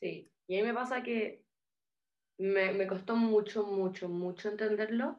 Sí, 0.00 0.30
y 0.46 0.58
a 0.58 0.62
mí 0.62 0.68
me 0.68 0.74
pasa 0.74 1.02
que 1.02 1.44
me, 2.38 2.72
me 2.72 2.86
costó 2.86 3.16
mucho, 3.16 3.64
mucho, 3.64 4.08
mucho 4.08 4.48
entenderlo, 4.48 5.18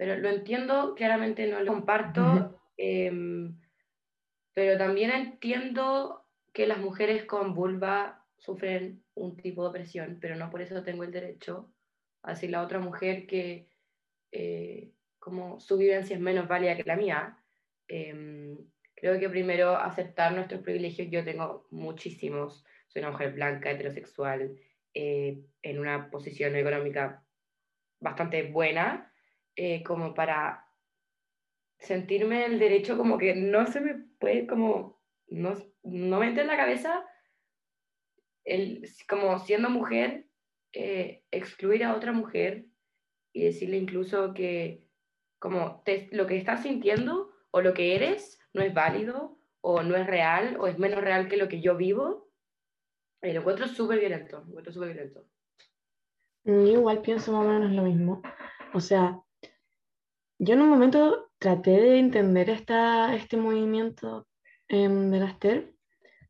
pero 0.00 0.16
lo 0.16 0.30
entiendo, 0.30 0.94
claramente 0.94 1.46
no 1.46 1.60
lo 1.60 1.74
comparto, 1.74 2.58
em, 2.78 3.54
pero 4.54 4.78
también 4.78 5.10
entiendo 5.10 6.24
que 6.54 6.66
las 6.66 6.78
mujeres 6.78 7.26
con 7.26 7.54
vulva 7.54 8.24
sufren 8.38 9.04
un 9.12 9.36
tipo 9.36 9.62
de 9.62 9.68
opresión, 9.68 10.16
pero 10.18 10.36
no 10.36 10.48
por 10.48 10.62
eso 10.62 10.82
tengo 10.82 11.04
el 11.04 11.12
derecho 11.12 11.70
a 12.22 12.30
decirle 12.30 12.56
a 12.56 12.62
otra 12.62 12.78
mujer 12.78 13.26
que 13.26 13.68
eh, 14.32 14.90
como 15.18 15.60
su 15.60 15.76
vivencia 15.76 16.16
es 16.16 16.22
menos 16.22 16.48
válida 16.48 16.78
que 16.78 16.84
la 16.84 16.96
mía. 16.96 17.36
Em, 17.86 18.56
creo 18.94 19.20
que 19.20 19.28
primero 19.28 19.76
aceptar 19.76 20.32
nuestros 20.32 20.62
privilegios, 20.62 21.08
yo 21.10 21.22
tengo 21.26 21.66
muchísimos, 21.70 22.64
soy 22.88 23.02
una 23.02 23.10
mujer 23.10 23.34
blanca, 23.34 23.70
heterosexual, 23.70 24.58
eh, 24.94 25.42
en 25.60 25.78
una 25.78 26.08
posición 26.10 26.56
económica 26.56 27.22
bastante 28.00 28.44
buena, 28.44 29.09
eh, 29.56 29.82
como 29.82 30.14
para 30.14 30.66
sentirme 31.78 32.44
el 32.44 32.58
derecho 32.58 32.96
como 32.96 33.18
que 33.18 33.34
no 33.34 33.66
se 33.66 33.80
me 33.80 33.94
puede, 34.18 34.46
como, 34.46 35.00
no, 35.28 35.54
no 35.82 36.20
me 36.20 36.28
entra 36.28 36.42
en 36.42 36.48
la 36.48 36.56
cabeza, 36.56 37.04
el, 38.44 38.88
como 39.08 39.38
siendo 39.38 39.70
mujer, 39.70 40.26
eh, 40.72 41.24
excluir 41.30 41.84
a 41.84 41.94
otra 41.94 42.12
mujer 42.12 42.66
y 43.32 43.44
decirle 43.44 43.76
incluso 43.76 44.34
que 44.34 44.86
como 45.38 45.82
lo 46.12 46.26
que 46.26 46.36
estás 46.36 46.62
sintiendo 46.62 47.32
o 47.50 47.60
lo 47.60 47.74
que 47.74 47.96
eres 47.96 48.38
no 48.52 48.62
es 48.62 48.74
válido 48.74 49.38
o 49.62 49.82
no 49.82 49.96
es 49.96 50.06
real 50.06 50.56
o 50.60 50.66
es 50.66 50.78
menos 50.78 51.00
real 51.00 51.28
que 51.28 51.36
lo 51.36 51.48
que 51.48 51.60
yo 51.60 51.76
vivo, 51.76 52.30
eh, 53.22 53.32
lo 53.32 53.40
encuentro 53.40 53.66
súper 53.66 53.98
violento, 54.00 54.40
lo 54.40 54.48
encuentro 54.48 54.72
súper 54.72 54.92
violento. 54.92 55.26
Yo 56.44 56.66
igual 56.66 57.02
pienso 57.02 57.32
más 57.32 57.46
o 57.46 57.48
menos 57.48 57.72
lo 57.72 57.82
mismo. 57.82 58.22
O 58.72 58.80
sea, 58.80 59.20
yo 60.40 60.54
en 60.54 60.62
un 60.62 60.70
momento 60.70 61.30
traté 61.38 61.72
de 61.72 61.98
entender 61.98 62.48
esta, 62.48 63.14
este 63.14 63.36
movimiento 63.36 64.26
em, 64.68 65.10
de 65.10 65.20
las 65.20 65.38
TER, 65.38 65.74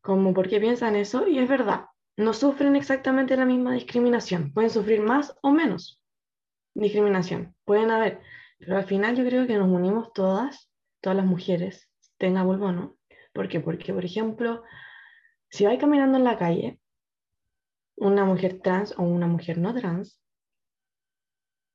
como 0.01 0.33
por 0.33 0.49
qué 0.49 0.59
piensan 0.59 0.97
eso, 0.97 1.27
y 1.29 1.39
es 1.39 1.47
verdad, 1.47 1.85
no 2.17 2.33
sufren 2.33 2.75
exactamente 2.75 3.37
la 3.37 3.45
misma 3.45 3.73
discriminación, 3.73 4.51
pueden 4.51 4.69
sufrir 4.69 4.99
más 4.99 5.33
o 5.41 5.51
menos 5.51 6.03
discriminación, 6.73 7.55
pueden 7.63 7.89
haber, 7.89 8.19
pero 8.59 8.75
al 8.75 8.83
final 8.83 9.15
yo 9.15 9.23
creo 9.25 9.47
que 9.47 9.57
nos 9.57 9.69
unimos 9.69 10.11
todas, 10.11 10.69
todas 10.99 11.15
las 11.15 11.25
mujeres, 11.25 11.89
tenga 12.17 12.43
vulva 12.43 12.67
o 12.67 12.71
no. 12.73 12.97
¿Por 13.33 13.47
qué? 13.47 13.61
Porque, 13.61 13.93
por 13.93 14.03
ejemplo, 14.03 14.63
si 15.49 15.65
vais 15.65 15.79
caminando 15.79 16.17
en 16.17 16.25
la 16.25 16.37
calle, 16.37 16.81
una 17.95 18.25
mujer 18.25 18.59
trans 18.61 18.93
o 18.97 19.03
una 19.03 19.27
mujer 19.27 19.57
no 19.57 19.73
trans, 19.73 20.21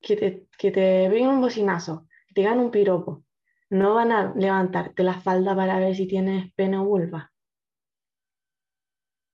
que 0.02 0.16
te, 0.16 0.46
que 0.58 0.70
te 0.70 1.26
un 1.26 1.40
bocinazo, 1.40 2.05
te 2.36 2.42
dan 2.42 2.58
un 2.60 2.70
piropo, 2.70 3.24
no 3.70 3.94
van 3.94 4.12
a 4.12 4.34
levantarte 4.36 5.02
la 5.02 5.18
falda 5.18 5.56
para 5.56 5.78
ver 5.78 5.96
si 5.96 6.06
tienes 6.06 6.52
pene 6.52 6.76
o 6.76 6.84
vulva. 6.84 7.32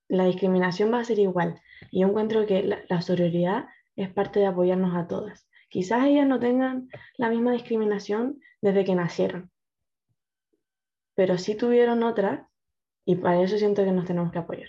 La 0.07 0.25
discriminación 0.27 0.93
va 0.93 1.01
a 1.01 1.05
ser 1.05 1.19
igual. 1.19 1.61
Y 1.91 2.03
yo 2.03 2.07
encuentro 2.07 2.47
que 2.47 2.63
la, 2.63 2.85
la 2.89 3.03
sororidad 3.03 3.67
es 3.97 4.09
parte 4.09 4.39
de 4.39 4.47
apoyarnos 4.47 4.95
a 4.95 5.09
todas. 5.09 5.49
Quizás 5.69 6.05
ellas 6.05 6.29
no 6.29 6.39
tengan 6.39 6.91
la 7.17 7.29
misma 7.29 7.51
discriminación 7.51 8.41
desde 8.61 8.85
que 8.85 8.95
nacieron, 8.95 9.51
pero 11.17 11.39
sí 11.39 11.57
tuvieron 11.57 12.05
otra 12.05 12.49
y 13.05 13.17
para 13.17 13.43
eso 13.43 13.59
siento 13.59 13.85
que 13.85 13.91
nos 13.91 14.05
tenemos 14.05 14.31
que 14.31 14.39
apoyar. 14.39 14.69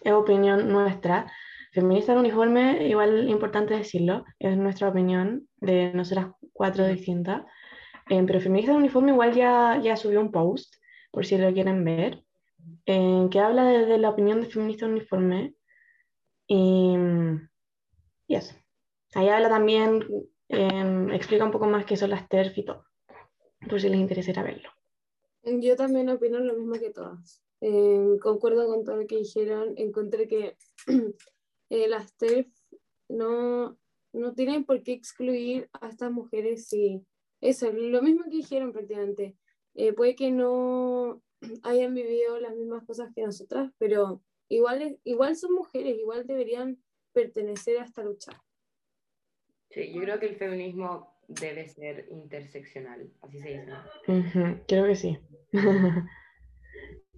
Es 0.00 0.12
opinión 0.14 0.72
nuestra, 0.72 1.30
Feminista 1.76 2.12
en 2.12 2.20
uniforme, 2.20 2.88
igual 2.88 3.28
importante 3.28 3.76
decirlo, 3.76 4.24
es 4.38 4.56
nuestra 4.56 4.88
opinión 4.88 5.46
de 5.58 5.92
nosotras 5.92 6.28
cuatro 6.54 6.86
distintas. 6.86 7.42
Eh, 8.08 8.24
pero 8.26 8.40
Feminista 8.40 8.72
en 8.72 8.78
uniforme 8.78 9.12
igual 9.12 9.34
ya, 9.34 9.78
ya 9.82 9.94
subió 9.94 10.22
un 10.22 10.32
post, 10.32 10.74
por 11.10 11.26
si 11.26 11.36
lo 11.36 11.52
quieren 11.52 11.84
ver, 11.84 12.24
eh, 12.86 13.28
que 13.30 13.40
habla 13.40 13.64
desde 13.64 13.98
la 13.98 14.08
opinión 14.08 14.40
de 14.40 14.46
Feminista 14.46 14.86
en 14.86 14.92
uniforme. 14.92 15.54
Y, 16.46 16.94
y 18.26 18.34
eso. 18.34 18.54
Ahí 19.14 19.28
habla 19.28 19.50
también, 19.50 20.02
em, 20.48 21.10
explica 21.10 21.44
un 21.44 21.50
poco 21.50 21.66
más 21.66 21.84
qué 21.84 21.98
son 21.98 22.08
las 22.08 22.26
TERF 22.26 22.56
y 22.56 22.64
todo, 22.64 22.86
por 23.68 23.82
si 23.82 23.90
les 23.90 24.00
interesara 24.00 24.42
verlo. 24.42 24.70
Yo 25.42 25.76
también 25.76 26.08
opino 26.08 26.38
lo 26.38 26.54
mismo 26.54 26.72
que 26.72 26.90
todas. 26.90 27.42
Eh, 27.60 28.16
concuerdo 28.20 28.66
con 28.66 28.84
todo 28.84 28.96
lo 28.96 29.06
que 29.06 29.18
dijeron. 29.18 29.74
Encontré 29.76 30.28
que 30.28 30.56
eh, 31.70 31.88
las 31.88 32.16
TERF 32.16 32.48
no, 33.08 33.78
no 34.12 34.34
tienen 34.34 34.64
por 34.64 34.82
qué 34.82 34.92
excluir 34.92 35.68
a 35.72 35.88
estas 35.88 36.10
mujeres 36.10 36.68
si 36.68 37.04
eso, 37.40 37.70
lo 37.72 38.02
mismo 38.02 38.24
que 38.24 38.36
dijeron 38.36 38.72
prácticamente. 38.72 39.36
Eh, 39.74 39.92
puede 39.92 40.16
que 40.16 40.30
no 40.30 41.22
hayan 41.62 41.94
vivido 41.94 42.40
las 42.40 42.54
mismas 42.56 42.84
cosas 42.84 43.12
que 43.14 43.22
nosotras, 43.22 43.70
pero 43.78 44.22
igual, 44.48 44.98
igual 45.04 45.36
son 45.36 45.54
mujeres, 45.54 45.98
igual 45.98 46.26
deberían 46.26 46.78
pertenecer 47.12 47.78
a 47.78 47.84
esta 47.84 48.02
lucha. 48.02 48.32
Sí, 49.70 49.92
yo 49.92 50.00
creo 50.00 50.18
que 50.18 50.26
el 50.26 50.36
feminismo 50.36 51.14
debe 51.28 51.68
ser 51.68 52.08
interseccional, 52.10 53.10
así 53.20 53.40
se 53.40 53.48
dice. 53.48 54.64
creo 54.66 54.86
que 54.86 54.96
sí. 54.96 55.18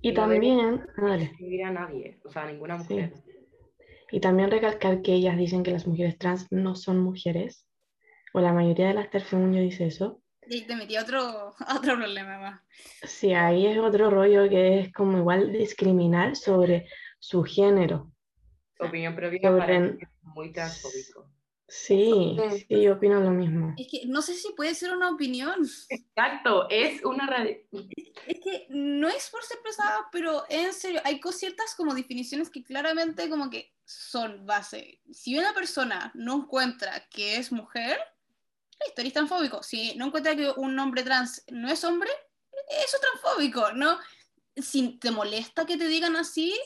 y 0.02 0.14
también... 0.14 0.84
No 0.96 1.12
a 1.12 1.70
nadie, 1.70 2.18
o 2.24 2.30
sea, 2.30 2.42
a 2.42 2.50
ninguna 2.50 2.78
mujer. 2.78 3.12
Y 4.10 4.20
también 4.20 4.50
recalcar 4.50 5.02
que 5.02 5.14
ellas 5.14 5.36
dicen 5.36 5.62
que 5.62 5.70
las 5.70 5.86
mujeres 5.86 6.18
trans 6.18 6.46
no 6.50 6.74
son 6.74 6.98
mujeres, 6.98 7.66
o 8.32 8.40
la 8.40 8.52
mayoría 8.52 8.88
de 8.88 8.94
las 8.94 9.10
terfemuños 9.10 9.62
dice 9.62 9.86
eso. 9.86 10.22
Y 10.46 10.62
te 10.62 10.76
metí 10.76 10.96
otro, 10.96 11.54
otro 11.76 11.96
problema 11.96 12.38
más. 12.38 12.60
Sí, 13.02 13.34
ahí 13.34 13.66
es 13.66 13.78
otro 13.78 14.10
rollo 14.10 14.48
que 14.48 14.80
es 14.80 14.92
como 14.92 15.18
igual 15.18 15.52
discriminar 15.52 16.36
sobre 16.36 16.88
su 17.18 17.42
género. 17.42 18.10
Opinión 18.80 19.14
propia 19.14 19.40
sobre... 19.42 19.98
muy 20.22 20.52
transfóbico. 20.52 21.30
Sí, 21.70 22.34
sí, 22.66 22.82
yo 22.82 22.94
opino 22.94 23.20
lo 23.20 23.30
mismo. 23.30 23.74
Es 23.76 23.88
que 23.90 24.06
no 24.06 24.22
sé 24.22 24.34
si 24.34 24.52
puede 24.54 24.74
ser 24.74 24.90
una 24.90 25.10
opinión. 25.10 25.68
Exacto, 25.90 26.66
es 26.70 27.04
una... 27.04 27.28
Es 27.44 28.40
que 28.42 28.66
no 28.70 29.06
es 29.08 29.28
por 29.28 29.44
ser 29.44 29.58
pesada, 29.62 30.08
pero 30.10 30.44
en 30.48 30.72
serio, 30.72 31.02
hay 31.04 31.20
ciertas 31.30 31.74
como 31.74 31.94
definiciones 31.94 32.48
que 32.48 32.64
claramente 32.64 33.28
como 33.28 33.50
que 33.50 33.74
son 33.84 34.46
base. 34.46 35.02
Si 35.12 35.38
una 35.38 35.52
persona 35.52 36.10
no 36.14 36.36
encuentra 36.36 37.06
que 37.10 37.36
es 37.36 37.52
mujer, 37.52 37.98
listo, 38.84 39.02
eres 39.02 39.12
transfóbico. 39.12 39.62
Si 39.62 39.94
no 39.96 40.06
encuentra 40.06 40.34
que 40.34 40.50
un 40.56 40.78
hombre 40.78 41.02
trans 41.02 41.44
no 41.48 41.68
es 41.68 41.84
hombre, 41.84 42.10
eso 42.82 42.96
es 42.96 43.00
transfóbico, 43.00 43.72
¿no? 43.72 43.98
Si 44.56 44.98
te 44.98 45.10
molesta 45.10 45.66
que 45.66 45.76
te 45.76 45.86
digan 45.86 46.16
así, 46.16 46.58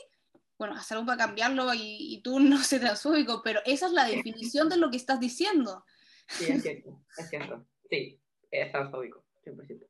bueno, 0.63 0.77
haz 0.77 0.89
algo 0.93 1.05
para 1.05 1.17
cambiarlo 1.17 1.73
y, 1.73 2.21
tú 2.23 2.39
no 2.39 2.57
seas 2.59 2.81
transfóbico, 2.81 3.41
pero 3.43 3.59
esa 3.65 3.87
es 3.87 3.91
la 3.91 4.05
definición 4.05 4.69
de 4.69 4.77
lo 4.77 4.89
que 4.89 4.95
estás 4.95 5.19
diciendo. 5.19 5.83
Sí, 6.29 6.53
es 6.53 6.61
cierto, 6.61 7.03
es 7.17 7.29
cierto. 7.29 7.67
Sí, 7.89 8.21
es 8.49 8.71
transfóbico, 8.71 9.25
100%. 9.45 9.85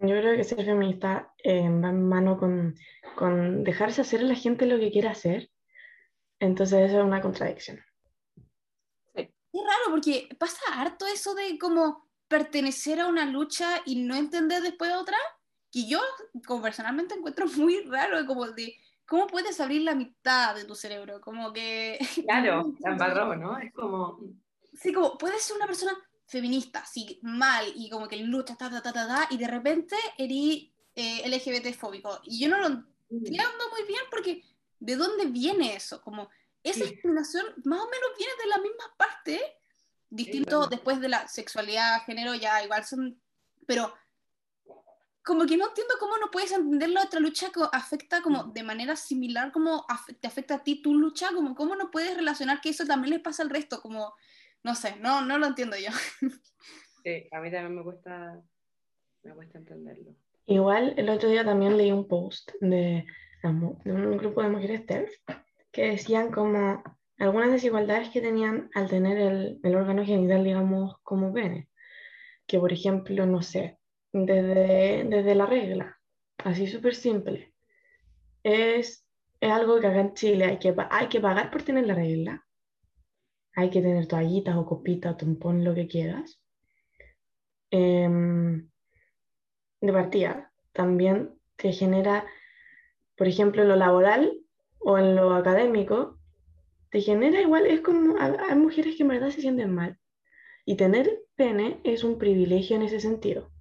Yo 0.00 0.08
creo 0.08 0.36
que 0.36 0.44
ser 0.44 0.64
feminista 0.64 1.34
eh, 1.42 1.68
va 1.68 1.90
en 1.90 2.08
mano 2.08 2.38
con, 2.38 2.74
con, 3.14 3.62
dejarse 3.62 4.00
hacer 4.00 4.20
a 4.20 4.24
la 4.24 4.34
gente 4.34 4.64
lo 4.64 4.78
que 4.78 4.90
quiera 4.90 5.10
hacer. 5.10 5.50
Entonces 6.40 6.88
eso 6.88 7.00
es 7.00 7.04
una 7.04 7.20
contradicción. 7.20 7.84
Es 9.14 9.28
raro 9.52 9.90
porque 9.90 10.28
pasa 10.38 10.60
harto 10.72 11.06
eso 11.06 11.34
de 11.34 11.58
como 11.58 12.08
pertenecer 12.26 13.00
a 13.00 13.06
una 13.06 13.26
lucha 13.26 13.82
y 13.84 13.96
no 13.96 14.14
entender 14.14 14.62
después 14.62 14.90
de 14.90 14.96
otra, 14.96 15.18
que 15.70 15.86
yo 15.86 16.00
como 16.46 16.62
personalmente 16.62 17.14
encuentro 17.14 17.46
muy 17.56 17.82
raro, 17.82 18.24
como 18.26 18.46
de 18.46 18.74
¿cómo 19.06 19.26
puedes 19.26 19.60
abrir 19.60 19.82
la 19.82 19.94
mitad 19.94 20.54
de 20.54 20.64
tu 20.64 20.74
cerebro? 20.74 21.20
Como 21.20 21.52
que... 21.52 21.98
Claro, 22.26 22.72
se 22.80 22.88
embarró, 22.88 23.36
¿no? 23.36 23.58
Es 23.58 23.72
como... 23.72 24.20
Sí, 24.72 24.92
como 24.92 25.16
puedes 25.16 25.42
ser 25.42 25.56
una 25.56 25.66
persona 25.66 25.92
feminista, 26.26 26.84
sí, 26.84 27.20
mal, 27.22 27.64
y 27.74 27.88
como 27.90 28.08
que 28.08 28.16
lucha, 28.16 28.56
ta, 28.56 28.70
ta, 28.70 28.82
ta, 28.82 28.92
ta, 28.92 29.06
ta 29.06 29.26
y 29.30 29.36
de 29.36 29.46
repente 29.46 29.94
eres 30.18 30.68
eh, 30.94 31.28
LGBT 31.28 31.74
fóbico. 31.76 32.20
Y 32.24 32.40
yo 32.40 32.48
no 32.48 32.58
lo 32.58 32.70
mm. 32.70 32.86
entiendo 33.10 33.70
muy 33.70 33.86
bien 33.86 34.02
porque 34.10 34.42
¿de 34.80 34.96
dónde 34.96 35.26
viene 35.26 35.76
eso? 35.76 36.00
Como 36.02 36.28
esa 36.62 36.84
discriminación 36.84 37.46
más 37.64 37.80
o 37.80 37.88
menos 37.88 38.10
viene 38.18 38.32
de 38.42 38.48
la 38.48 38.58
misma 38.58 38.94
parte, 38.96 39.40
distinto 40.10 40.66
después 40.66 41.00
de 41.00 41.08
la 41.08 41.28
sexualidad, 41.28 42.02
género, 42.04 42.34
ya 42.34 42.62
igual 42.62 42.84
son, 42.84 43.20
pero 43.66 43.94
como 45.24 45.46
que 45.46 45.56
no 45.56 45.68
entiendo 45.68 45.94
cómo 45.98 46.18
no 46.18 46.30
puedes 46.30 46.52
entender 46.52 46.90
la 46.90 47.02
otra 47.02 47.18
lucha 47.18 47.50
que 47.50 47.60
afecta 47.72 48.20
como 48.20 48.44
de 48.44 48.62
manera 48.62 48.94
similar 48.94 49.50
como 49.52 49.86
te 50.20 50.28
afecta 50.28 50.56
a 50.56 50.62
ti 50.62 50.82
tu 50.82 50.94
lucha, 50.94 51.28
como 51.34 51.54
cómo 51.54 51.74
no 51.76 51.90
puedes 51.90 52.14
relacionar 52.14 52.60
que 52.60 52.68
eso 52.68 52.84
también 52.84 53.14
le 53.14 53.20
pasa 53.20 53.42
al 53.42 53.50
resto, 53.50 53.80
como, 53.80 54.12
no 54.62 54.74
sé, 54.74 54.96
no, 55.00 55.22
no 55.22 55.38
lo 55.38 55.46
entiendo 55.46 55.76
yo. 55.76 55.90
Sí, 57.02 57.28
a 57.32 57.40
mí 57.40 57.50
también 57.50 57.74
me 57.76 57.82
cuesta, 57.82 58.42
me 59.24 59.34
cuesta 59.34 59.58
entenderlo. 59.58 60.14
Igual 60.46 60.94
el 60.96 61.10
otro 61.10 61.28
día 61.28 61.44
también 61.44 61.76
leí 61.76 61.92
un 61.92 62.08
post 62.08 62.50
de, 62.62 63.04
de 63.42 63.92
un 63.92 64.16
grupo 64.16 64.42
de 64.42 64.48
mujeres 64.48 64.86
TERF 64.86 65.12
que 65.70 65.90
decían 65.90 66.32
como 66.32 66.82
algunas 67.18 67.52
desigualdades 67.52 68.08
que 68.08 68.22
tenían 68.22 68.70
al 68.74 68.88
tener 68.88 69.18
el, 69.18 69.60
el 69.62 69.74
órgano 69.76 70.02
genital, 70.02 70.44
digamos, 70.44 70.96
como 71.02 71.30
pene. 71.30 71.68
Que 72.46 72.58
por 72.58 72.72
ejemplo, 72.72 73.26
no 73.26 73.42
sé, 73.42 73.78
desde, 74.14 75.04
desde 75.04 75.34
la 75.34 75.44
regla, 75.44 75.98
así 76.38 76.68
súper 76.68 76.94
simple. 76.94 77.52
Es, 78.44 79.04
es 79.40 79.50
algo 79.50 79.80
que 79.80 79.88
acá 79.88 80.00
en 80.00 80.14
Chile 80.14 80.44
hay 80.44 80.58
que, 80.58 80.74
hay 80.90 81.08
que 81.08 81.20
pagar 81.20 81.50
por 81.50 81.62
tener 81.62 81.86
la 81.86 81.94
regla. 81.94 82.46
Hay 83.56 83.70
que 83.70 83.82
tener 83.82 84.06
toallitas 84.06 84.56
o 84.56 84.66
copitas, 84.66 85.16
tampón, 85.16 85.64
lo 85.64 85.74
que 85.74 85.88
quieras. 85.88 86.40
Em, 87.70 88.70
de 89.80 89.92
partida, 89.92 90.52
también 90.72 91.34
te 91.56 91.72
genera, 91.72 92.24
por 93.16 93.26
ejemplo, 93.26 93.62
en 93.62 93.68
lo 93.68 93.76
laboral 93.76 94.40
o 94.78 94.96
en 94.96 95.16
lo 95.16 95.34
académico, 95.34 96.20
te 96.90 97.00
genera 97.00 97.40
igual, 97.40 97.66
es 97.66 97.80
como, 97.80 98.16
hay 98.18 98.56
mujeres 98.56 98.96
que 98.96 99.02
en 99.02 99.08
verdad 99.08 99.30
se 99.30 99.40
sienten 99.40 99.74
mal. 99.74 99.98
Y 100.64 100.76
tener 100.76 101.20
pene 101.34 101.80
es 101.82 102.04
un 102.04 102.18
privilegio 102.18 102.76
en 102.76 102.82
ese 102.82 103.00
sentido. 103.00 103.53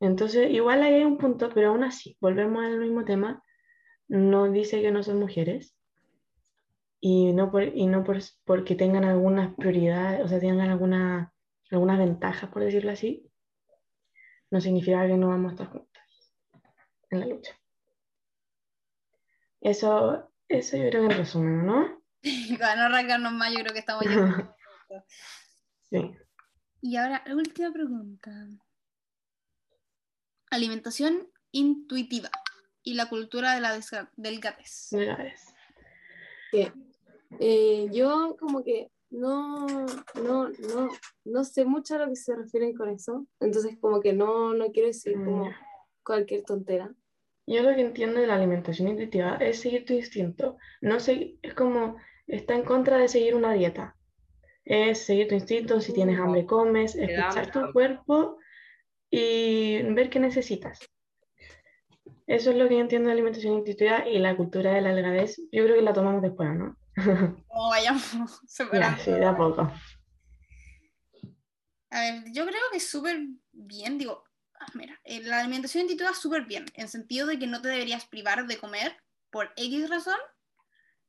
Entonces, 0.00 0.50
igual 0.50 0.82
ahí 0.82 0.94
hay 0.94 1.04
un 1.04 1.18
punto, 1.18 1.50
pero 1.54 1.68
aún 1.68 1.84
así, 1.84 2.16
volvemos 2.20 2.64
al 2.64 2.78
mismo 2.78 3.04
tema, 3.04 3.42
no 4.08 4.50
dice 4.50 4.82
que 4.82 4.90
no 4.90 5.02
son 5.02 5.20
mujeres. 5.20 5.76
Y 7.00 7.32
no, 7.32 7.50
por, 7.50 7.62
y 7.62 7.86
no 7.86 8.04
por, 8.04 8.18
porque 8.44 8.74
tengan 8.74 9.04
algunas 9.04 9.54
prioridades, 9.54 10.24
o 10.24 10.28
sea, 10.28 10.40
tengan 10.40 10.70
alguna, 10.70 11.32
algunas 11.70 11.98
ventajas, 11.98 12.50
por 12.50 12.62
decirlo 12.62 12.90
así, 12.90 13.30
no 14.50 14.60
significa 14.60 15.06
que 15.06 15.16
no 15.16 15.28
vamos 15.28 15.50
a 15.50 15.54
estar 15.54 15.68
juntas 15.68 16.04
en 17.10 17.20
la 17.20 17.26
lucha. 17.26 17.52
Eso 19.60 20.30
eso 20.50 20.76
yo 20.76 20.90
creo 20.90 21.06
que 21.06 21.14
en 21.14 21.18
resumen, 21.18 21.64
¿no? 21.64 22.02
Para 22.58 22.74
no 22.74 22.82
arrancarnos 22.82 23.32
más, 23.32 23.52
yo 23.52 23.60
creo 23.60 23.72
que 23.72 23.78
estamos 23.78 24.04
ya. 24.04 24.54
sí. 25.90 26.10
Y 26.82 26.96
ahora, 26.96 27.22
última 27.32 27.72
pregunta. 27.72 28.30
Alimentación 30.50 31.28
intuitiva 31.52 32.30
y 32.82 32.94
la 32.94 33.08
cultura 33.08 33.54
de 33.54 33.60
la 33.60 33.72
delgadez. 34.16 34.88
Delgadez. 34.90 35.54
Eh, 37.38 37.88
yo 37.92 38.36
como 38.38 38.64
que 38.64 38.90
no, 39.10 39.66
no, 40.14 40.48
no, 40.48 40.88
no 41.24 41.44
sé 41.44 41.64
mucho 41.64 41.94
a 41.94 41.98
lo 41.98 42.08
que 42.08 42.16
se 42.16 42.34
refieren 42.34 42.74
con 42.74 42.88
eso, 42.90 43.26
entonces 43.38 43.78
como 43.80 44.00
que 44.00 44.12
no, 44.12 44.54
no 44.54 44.72
quiero 44.72 44.88
decir 44.88 45.14
como 45.14 45.44
Mm. 45.46 45.54
cualquier 46.02 46.42
tontera. 46.42 46.92
Yo 47.46 47.62
lo 47.62 47.74
que 47.74 47.80
entiendo 47.82 48.20
de 48.20 48.26
la 48.26 48.34
alimentación 48.34 48.88
intuitiva 48.88 49.36
es 49.36 49.60
seguir 49.60 49.84
tu 49.84 49.92
instinto. 49.92 50.56
No 50.80 51.00
sé, 51.00 51.36
es 51.42 51.54
como, 51.54 51.96
está 52.26 52.54
en 52.54 52.64
contra 52.64 52.98
de 52.98 53.08
seguir 53.08 53.34
una 53.34 53.52
dieta. 53.52 53.96
Es 54.64 55.04
seguir 55.06 55.28
tu 55.28 55.34
instinto, 55.34 55.80
si 55.80 55.92
tienes 55.92 56.18
Mm. 56.18 56.22
hambre 56.22 56.46
comes, 56.46 56.94
escuchar 56.96 57.50
tu 57.52 57.72
cuerpo 57.72 58.38
y 59.10 59.82
ver 59.82 60.10
qué 60.10 60.20
necesitas. 60.20 60.78
Eso 62.26 62.50
es 62.50 62.56
lo 62.56 62.68
que 62.68 62.74
yo 62.74 62.80
entiendo 62.80 63.08
de 63.08 63.14
alimentación 63.14 63.54
intuitiva 63.54 64.08
y 64.08 64.18
la 64.18 64.36
cultura 64.36 64.72
de 64.72 64.82
la 64.82 64.94
delgadez. 64.94 65.36
Yo 65.50 65.64
creo 65.64 65.76
que 65.76 65.82
la 65.82 65.92
tomamos 65.92 66.22
después, 66.22 66.48
¿no? 66.54 66.76
Como 67.48 67.70
vayamos 67.70 68.40
Ya, 68.72 68.96
sí, 68.98 69.10
de 69.10 69.24
a 69.24 69.36
poco. 69.36 69.70
A 71.90 72.00
ver, 72.00 72.22
yo 72.32 72.46
creo 72.46 72.60
que 72.72 72.78
súper 72.78 73.18
bien, 73.50 73.98
digo, 73.98 74.22
ah, 74.60 74.66
mira, 74.74 75.00
eh, 75.02 75.22
la 75.22 75.40
alimentación 75.40 75.82
intuitiva 75.82 76.14
súper 76.14 76.44
bien, 76.44 76.66
en 76.74 76.88
sentido 76.88 77.26
de 77.26 77.38
que 77.38 77.48
no 77.48 77.60
te 77.60 77.68
deberías 77.68 78.06
privar 78.06 78.46
de 78.46 78.58
comer 78.58 78.96
por 79.30 79.52
X 79.56 79.90
razón, 79.90 80.18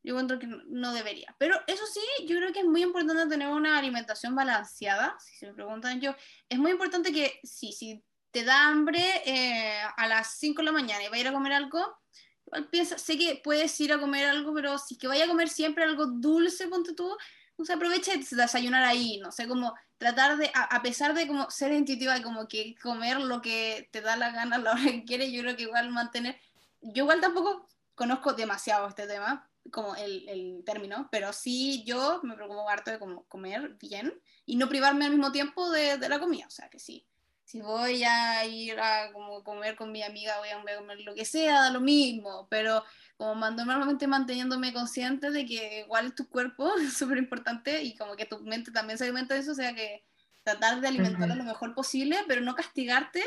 yo 0.04 0.14
encuentro 0.14 0.40
que 0.40 0.48
no- 0.48 0.62
no 0.68 0.94
debería. 0.94 1.36
Pero 1.38 1.60
eso 1.68 1.86
sí, 1.86 2.02
yo 2.28 2.38
creo 2.38 2.52
que 2.54 2.60
es 2.60 2.66
muy 2.66 2.82
importante 2.84 3.28
tener 3.28 3.48
una 3.48 3.78
alimentación 3.78 4.36
balanceada, 4.36 5.16
si 5.20 5.36
se 5.36 5.48
me 5.48 5.54
preguntan 5.54 6.02
yo, 6.02 6.16
es 6.50 6.58
muy 6.60 6.72
importante 6.72 7.12
que 7.12 7.40
sí, 7.44 7.72
si 7.72 8.04
te 8.32 8.44
da 8.44 8.68
hambre 8.68 9.22
eh, 9.26 9.82
a 9.98 10.08
las 10.08 10.38
5 10.38 10.62
de 10.62 10.66
la 10.68 10.72
mañana 10.72 11.04
y 11.04 11.08
vas 11.08 11.16
a 11.18 11.20
ir 11.20 11.28
a 11.28 11.34
comer 11.34 11.54
algo, 11.54 11.98
igual 12.46 12.70
piensa, 12.70 12.98
sé 12.98 13.18
que 13.18 13.42
puedes 13.44 13.80
ir 13.80 13.94
a 13.94 14.00
comer 14.00 14.26
algo, 14.26 14.54
pero 14.54 14.78
si 14.78 14.96
es 14.96 15.00
que 15.00 15.08
vaya 15.08 15.26
a 15.26 15.28
comer 15.28 15.50
siempre 15.50 15.84
algo 15.84 16.06
dulce, 16.08 16.68
ponte 16.68 16.94
tú, 16.94 17.16
o 17.58 17.66
sea, 17.66 17.76
aprovecha 17.76 18.14
de 18.14 18.26
desayunar 18.36 18.84
ahí, 18.84 19.20
no 19.20 19.32
sé, 19.32 19.48
como 19.48 19.76
tratar 19.98 20.38
de, 20.38 20.50
a, 20.56 20.64
a 20.64 20.82
pesar 20.82 21.14
de 21.14 21.28
como 21.28 21.52
ser 21.52 21.72
intuitiva 21.74 22.18
y 22.18 22.24
como 22.24 22.48
que 22.48 22.74
comer 22.82 23.20
lo 23.20 23.42
que 23.42 23.88
te 23.92 24.02
da 24.02 24.16
la 24.16 24.32
gana 24.32 24.56
a 24.56 24.60
la 24.64 24.72
hora 24.72 24.82
que 24.84 25.04
quieres, 25.06 25.32
yo 25.32 25.42
creo 25.42 25.56
que 25.56 25.64
igual 25.64 25.90
mantener, 25.92 26.40
yo 26.82 27.04
igual 27.04 27.22
tampoco 27.22 27.68
conozco 27.94 28.34
demasiado 28.34 28.88
este 28.88 29.06
tema, 29.06 29.51
como 29.72 29.96
el, 29.96 30.28
el 30.28 30.64
término, 30.66 31.08
pero 31.12 31.34
sí 31.34 31.84
yo 31.86 32.20
me 32.24 32.36
preocupo 32.36 32.68
harto 32.70 32.92
de 32.92 33.00
como 33.00 33.24
comer 33.28 33.78
bien 33.80 34.14
y 34.46 34.56
no 34.56 34.68
privarme 34.68 35.06
al 35.06 35.12
mismo 35.12 35.32
tiempo 35.32 35.70
de, 35.70 35.98
de 35.98 36.10
la 36.10 36.20
comida, 36.20 36.48
o 36.48 36.52
sea 36.52 36.70
que 36.70 36.80
sí. 36.80 37.08
Si 37.44 37.62
voy 37.62 38.04
a 38.06 38.46
ir 38.46 38.80
a 38.80 39.12
como 39.12 39.44
comer 39.44 39.76
con 39.76 39.92
mi 39.92 40.02
amiga, 40.04 40.40
voy 40.40 40.50
a, 40.50 40.62
voy 40.62 40.72
a 40.72 40.78
comer 40.78 41.02
lo 41.02 41.14
que 41.14 41.26
sea, 41.26 41.64
da 41.64 41.70
lo 41.70 41.82
mismo, 41.82 42.48
pero 42.50 42.84
como 43.18 43.36
normalmente 43.36 44.08
manteniéndome 44.08 44.72
consciente 44.72 45.32
de 45.32 45.46
que 45.46 45.82
igual 45.82 46.08
es 46.08 46.16
tu 46.16 46.30
cuerpo 46.30 46.74
es 46.82 46.94
súper 46.94 47.18
importante 47.18 47.84
y 47.84 47.96
como 47.98 48.16
que 48.16 48.26
tu 48.26 48.40
mente 48.40 48.72
también 48.72 48.98
se 48.98 49.04
alimenta 49.04 49.34
de 49.34 49.42
eso, 49.42 49.52
o 49.52 49.56
sea 49.56 49.76
que 49.76 50.06
tratar 50.44 50.82
de 50.82 50.88
alimentarlo 50.88 51.36
Ujú. 51.36 51.44
lo 51.44 51.44
mejor 51.44 51.76
posible, 51.76 52.18
pero 52.28 52.42
no 52.42 52.56
castigarte 52.56 53.22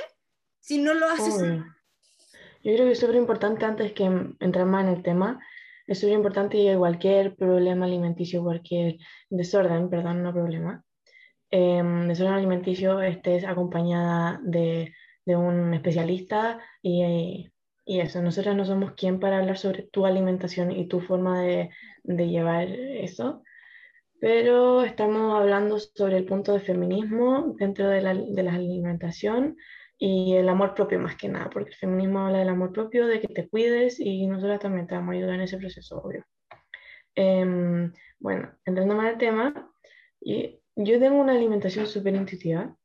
si 0.58 0.78
no 0.78 0.94
lo 0.94 1.08
haces. 1.08 1.34
Obvio. 1.34 1.64
Yo 2.64 2.72
creo 2.72 2.86
que 2.86 2.92
es 2.92 3.00
súper 3.00 3.16
importante 3.16 3.66
antes 3.66 3.92
que 3.92 4.04
entrar 4.04 4.64
más 4.64 4.84
en 4.84 4.94
el 4.94 5.02
tema, 5.02 5.38
es 5.86 6.00
súper 6.00 6.14
importante 6.14 6.56
que 6.58 6.76
cualquier 6.76 7.36
problema 7.36 7.86
alimenticio, 7.86 8.42
cualquier 8.42 8.98
desorden, 9.30 9.90
perdón, 9.90 10.22
no 10.22 10.32
problema, 10.32 10.84
em, 11.50 12.08
desorden 12.08 12.34
alimenticio 12.34 13.00
estés 13.02 13.44
acompañada 13.44 14.40
de, 14.44 14.92
de 15.26 15.36
un 15.36 15.74
especialista 15.74 16.60
y, 16.82 17.50
y 17.84 18.00
eso, 18.00 18.22
nosotros 18.22 18.56
no 18.56 18.64
somos 18.64 18.92
quien 18.94 19.20
para 19.20 19.38
hablar 19.38 19.58
sobre 19.58 19.84
tu 19.84 20.06
alimentación 20.06 20.72
y 20.72 20.88
tu 20.88 21.00
forma 21.00 21.42
de, 21.42 21.70
de 22.04 22.28
llevar 22.28 22.68
eso, 22.68 23.42
pero 24.20 24.82
estamos 24.84 25.34
hablando 25.38 25.78
sobre 25.78 26.16
el 26.18 26.24
punto 26.24 26.52
de 26.52 26.60
feminismo 26.60 27.54
dentro 27.58 27.88
de 27.88 28.00
la, 28.00 28.14
de 28.14 28.42
la 28.42 28.54
alimentación 28.54 29.56
y 29.98 30.34
el 30.36 30.48
amor 30.48 30.74
propio 30.74 30.98
más 31.00 31.16
que 31.16 31.28
nada, 31.28 31.50
porque 31.50 31.70
el 31.70 31.76
feminismo 31.76 32.20
habla 32.20 32.38
del 32.40 32.48
amor 32.50 32.72
propio, 32.72 33.06
de 33.06 33.20
que 33.20 33.28
te 33.28 33.48
cuides 33.48 34.00
y 34.00 34.26
nosotros 34.26 34.60
también 34.60 34.86
te 34.86 34.94
vamos 34.94 35.14
a 35.14 35.18
ayudar 35.18 35.34
en 35.36 35.42
ese 35.42 35.58
proceso, 35.58 35.98
obvio. 36.02 36.24
Em, 37.16 37.92
bueno, 38.20 38.52
entrando 38.66 38.94
más 38.96 39.08
al 39.12 39.18
tema, 39.18 39.72
yo 40.76 40.98
tengo 41.00 41.20
una 41.20 41.32
alimentación 41.32 41.86
súper 41.86 42.14
intuitiva. 42.14 42.76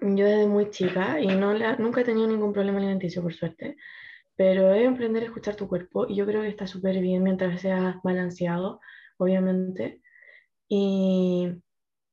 Yo 0.00 0.24
desde 0.26 0.46
muy 0.46 0.70
chica 0.70 1.20
y 1.20 1.26
no 1.28 1.52
la- 1.54 1.76
nunca 1.76 2.00
he 2.00 2.04
tenido 2.04 2.26
ningún 2.26 2.52
problema 2.52 2.78
alimenticio, 2.78 3.22
por 3.22 3.32
suerte, 3.34 3.76
pero 4.36 4.72
es 4.74 4.88
aprender 4.88 5.22
a 5.24 5.26
escuchar 5.26 5.56
tu 5.56 5.68
cuerpo 5.68 6.06
y 6.08 6.16
yo 6.16 6.26
creo 6.26 6.42
que 6.42 6.48
está 6.48 6.66
súper 6.66 7.00
bien 7.00 7.22
mientras 7.24 7.60
sea 7.62 8.00
balanceado, 8.04 8.80
obviamente. 9.18 10.02
Y, 10.68 11.62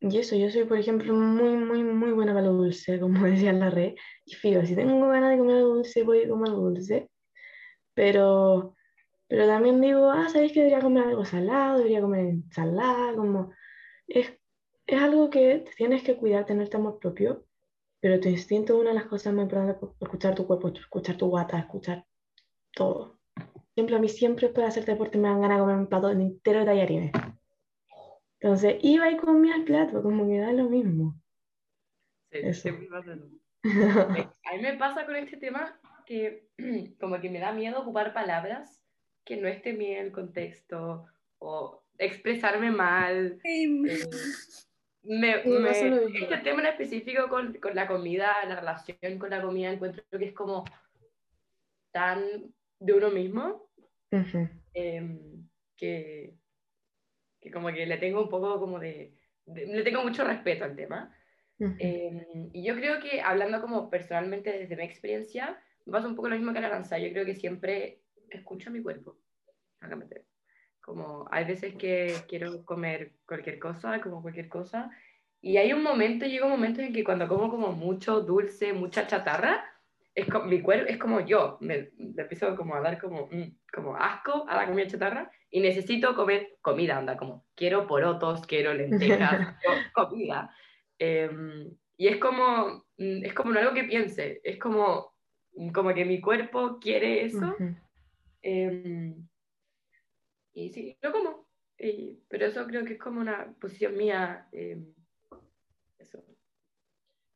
y 0.04 0.20
eso, 0.20 0.36
yo 0.36 0.50
soy, 0.52 0.66
por 0.66 0.78
ejemplo, 0.80 1.14
muy, 1.14 1.58
muy, 1.58 1.84
muy 1.84 2.12
buena 2.12 2.34
para 2.34 2.48
lo 2.48 2.54
dulce, 2.54 3.00
como 3.02 3.26
decía 3.26 3.54
la 3.54 3.70
red. 3.70 3.96
Y 4.26 4.36
fijo, 4.36 4.66
si 4.66 4.76
tengo 4.76 5.08
ganas 5.10 5.32
de 5.32 5.38
comer 5.40 5.58
algo 5.58 5.76
dulce, 5.76 6.04
voy 6.04 6.24
a 6.24 6.30
comer 6.30 6.50
algo 6.50 6.70
dulce. 6.70 7.10
Pero, 7.96 8.76
pero 9.28 9.48
también 9.48 9.82
digo, 9.82 10.10
ah, 10.12 10.30
¿sabéis 10.30 10.54
que 10.54 10.62
debería 10.62 10.82
comer 10.82 11.06
algo 11.10 11.26
salado? 11.26 11.78
Debería 11.78 12.02
comer 12.02 12.26
ensalada, 12.28 13.16
como... 13.16 13.54
Es, 14.08 14.34
es 14.88 15.02
algo 15.02 15.30
que 15.30 15.66
tienes 15.78 16.04
que 16.04 16.18
cuidar, 16.18 16.46
tenerte 16.46 16.78
amor 16.78 17.00
propio, 17.00 17.46
pero 18.02 18.20
tu 18.20 18.30
instinto 18.30 18.76
es 18.76 18.82
una 18.82 18.90
de 18.92 18.96
las 18.98 19.08
cosas 19.08 19.34
más 19.34 19.44
importantes, 19.44 19.78
por- 19.80 19.96
escuchar 20.02 20.36
tu 20.36 20.48
cuerpo, 20.48 20.70
escuchar 20.70 21.18
tu 21.18 21.28
guata, 21.30 21.60
escuchar 21.60 22.06
todo. 22.74 23.20
Por 23.36 23.64
ejemplo, 23.78 23.98
a 23.98 24.00
mí 24.00 24.10
siempre 24.10 24.48
después 24.48 24.66
de 24.66 24.70
hacer 24.70 24.86
deporte 24.86 25.18
me 25.20 25.30
dan 25.30 25.42
ganas 25.42 25.58
de 25.60 25.62
comer 25.64 25.78
un 25.78 25.88
plato 25.88 26.12
entero 26.12 26.60
de 26.62 26.66
tallarines. 26.66 27.12
Entonces, 28.44 28.76
iba 28.82 29.10
y 29.10 29.16
comía 29.16 29.56
plato, 29.66 30.04
como 30.04 30.28
que 30.28 30.38
da 30.40 30.52
lo 30.52 30.70
mismo. 30.70 31.16
Sí, 32.30 32.40
Eso. 32.44 32.62
siempre 32.64 32.88
pasa 32.88 33.14
eso. 33.14 33.26
Eh, 33.64 34.28
A 34.52 34.56
mí 34.58 34.62
me 34.62 34.74
pasa 34.74 35.06
con 35.06 35.16
este 35.16 35.38
tema 35.38 35.80
que 36.06 36.50
como 37.00 37.22
que 37.22 37.30
me 37.30 37.40
da 37.40 37.54
miedo 37.54 37.80
ocupar 37.82 38.14
palabras 38.14 38.84
que 39.24 39.38
no 39.38 39.48
estén 39.48 39.78
bien 39.78 40.00
en 40.00 40.06
el 40.08 40.12
contexto 40.12 41.06
o 41.40 41.82
expresarme 41.98 42.70
mal. 42.70 43.40
eh, 43.46 43.68
me, 45.04 45.38
Me 45.46 45.90
lo 45.90 46.10
mismo. 46.10 46.18
este 46.20 46.38
tema 46.40 46.62
en 46.62 46.68
específico 46.68 47.30
con, 47.30 47.54
con 47.56 47.76
la 47.76 47.88
comida, 47.88 48.34
la 48.46 48.60
relación 48.60 49.20
con 49.20 49.30
la 49.30 49.42
comida, 49.42 49.72
encuentro 49.72 50.04
que 50.20 50.26
es 50.26 50.34
como 50.34 50.66
tan 51.94 52.22
de 52.80 52.94
uno 52.94 53.10
mismo 53.10 53.70
em, 54.74 55.48
que, 55.78 56.36
que 57.44 57.52
como 57.52 57.70
que 57.74 57.86
le 57.88 57.98
tengo 58.00 58.24
un 58.24 58.30
poco 58.30 58.60
como 58.60 58.80
de, 58.80 59.20
de- 59.46 59.68
le 59.68 59.84
tengo 59.84 60.04
mucho 60.04 60.26
respeto 60.26 60.66
al 60.66 60.76
tema. 60.78 61.16
Eh, 61.78 62.50
y 62.54 62.66
yo 62.66 62.76
creo 62.76 63.00
que 63.02 63.22
hablando 63.22 63.62
como 63.62 63.90
personalmente 63.92 64.52
desde 64.60 64.78
mi 64.78 64.84
experiencia, 64.86 65.62
me 65.86 65.94
pasa 65.94 66.08
un 66.10 66.16
poco 66.16 66.30
lo 66.30 66.36
mismo 66.38 66.54
que 66.54 66.60
a 66.60 66.62
la 66.62 66.68
Aranza. 66.70 67.00
Yo 67.00 67.12
creo 67.12 67.26
que 67.26 67.36
siempre 67.36 68.04
escucho 68.30 68.70
a 68.70 68.74
mi 68.74 68.84
cuerpo. 68.84 69.20
Como 70.82 71.28
hay 71.32 71.46
veces 71.46 71.76
que 71.76 72.26
quiero 72.28 72.66
comer 72.66 73.14
cualquier 73.26 73.58
cosa, 73.60 74.02
como 74.02 74.22
cualquier 74.22 74.50
cosa, 74.50 74.92
Y 75.42 75.58
hay 75.60 75.74
un 75.74 75.84
momento, 75.84 76.26
llega 76.26 76.48
un 76.48 76.54
momento 76.54 76.82
en 76.82 76.94
que 76.94 77.06
cuando 77.06 77.30
como 77.30 77.52
como 77.52 77.74
mucho 77.74 78.22
dulce, 78.24 78.74
mucha 78.74 79.08
chatarra, 79.08 79.64
es 80.16 80.30
como, 80.30 80.46
mi 80.46 80.62
cuerpo 80.62 80.90
es 80.90 80.98
como 80.98 81.22
yo, 81.22 81.58
me, 81.62 81.90
empiezo 81.98 82.56
como 82.56 82.76
a 82.76 82.82
dar 82.82 83.00
como, 83.00 83.28
mm, 83.28 83.56
como 83.74 83.96
asco 83.96 84.46
a 84.48 84.56
la 84.56 84.68
comida 84.68 84.88
chatarra 84.88 85.32
y 85.50 85.60
necesito 85.60 86.16
comer 86.16 86.58
comida, 86.62 86.98
anda, 86.98 87.18
como 87.18 87.46
quiero 87.56 87.88
porotos, 87.88 88.46
quiero 88.46 88.74
lentejas, 88.74 89.56
comida. 89.94 90.54
Em, 91.00 91.76
y 91.98 92.08
es 92.08 92.18
como, 92.18 92.86
mm, 92.98 93.26
es 93.26 93.34
como 93.34 93.52
no 93.52 93.60
algo 93.60 93.74
que 93.74 93.86
piense, 93.86 94.40
es 94.44 94.60
como, 94.60 95.14
como 95.74 95.94
que 95.94 96.06
mi 96.06 96.22
cuerpo 96.22 96.80
quiere 96.80 97.26
eso. 97.26 97.56
Em, 98.42 99.28
y 100.54 100.70
sí, 100.70 100.98
lo 101.02 101.12
como. 101.12 101.48
pero 102.30 102.46
eso 102.46 102.66
creo 102.68 102.86
que 102.86 102.94
es 102.94 103.00
como 103.00 103.20
una 103.20 103.54
posición 103.60 103.98
mía. 103.98 104.48
Em. 104.52 104.94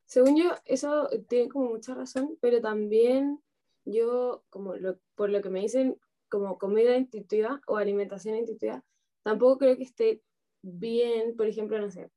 Según 0.08 0.38
yo, 0.38 0.52
eso 0.64 1.10
tiene 1.28 1.50
como 1.50 1.70
mucha 1.70 1.94
razón, 1.94 2.38
pero 2.40 2.62
también 2.62 3.42
yo, 3.84 4.44
como 4.50 4.74
por 5.16 5.30
lo 5.30 5.42
que 5.42 5.50
me 5.50 5.60
dicen, 5.60 6.00
como 6.30 6.58
comida 6.58 6.96
intuitiva 6.96 7.62
o 7.68 7.76
alimentación 7.76 8.38
intuitiva, 8.38 8.84
tampoco 9.24 9.58
creo 9.60 9.76
que 9.76 9.84
esté 9.84 10.24
bien, 10.62 11.36
por 11.36 11.48
ejemplo, 11.48 11.78
no 11.80 11.92
sé, 11.92 12.10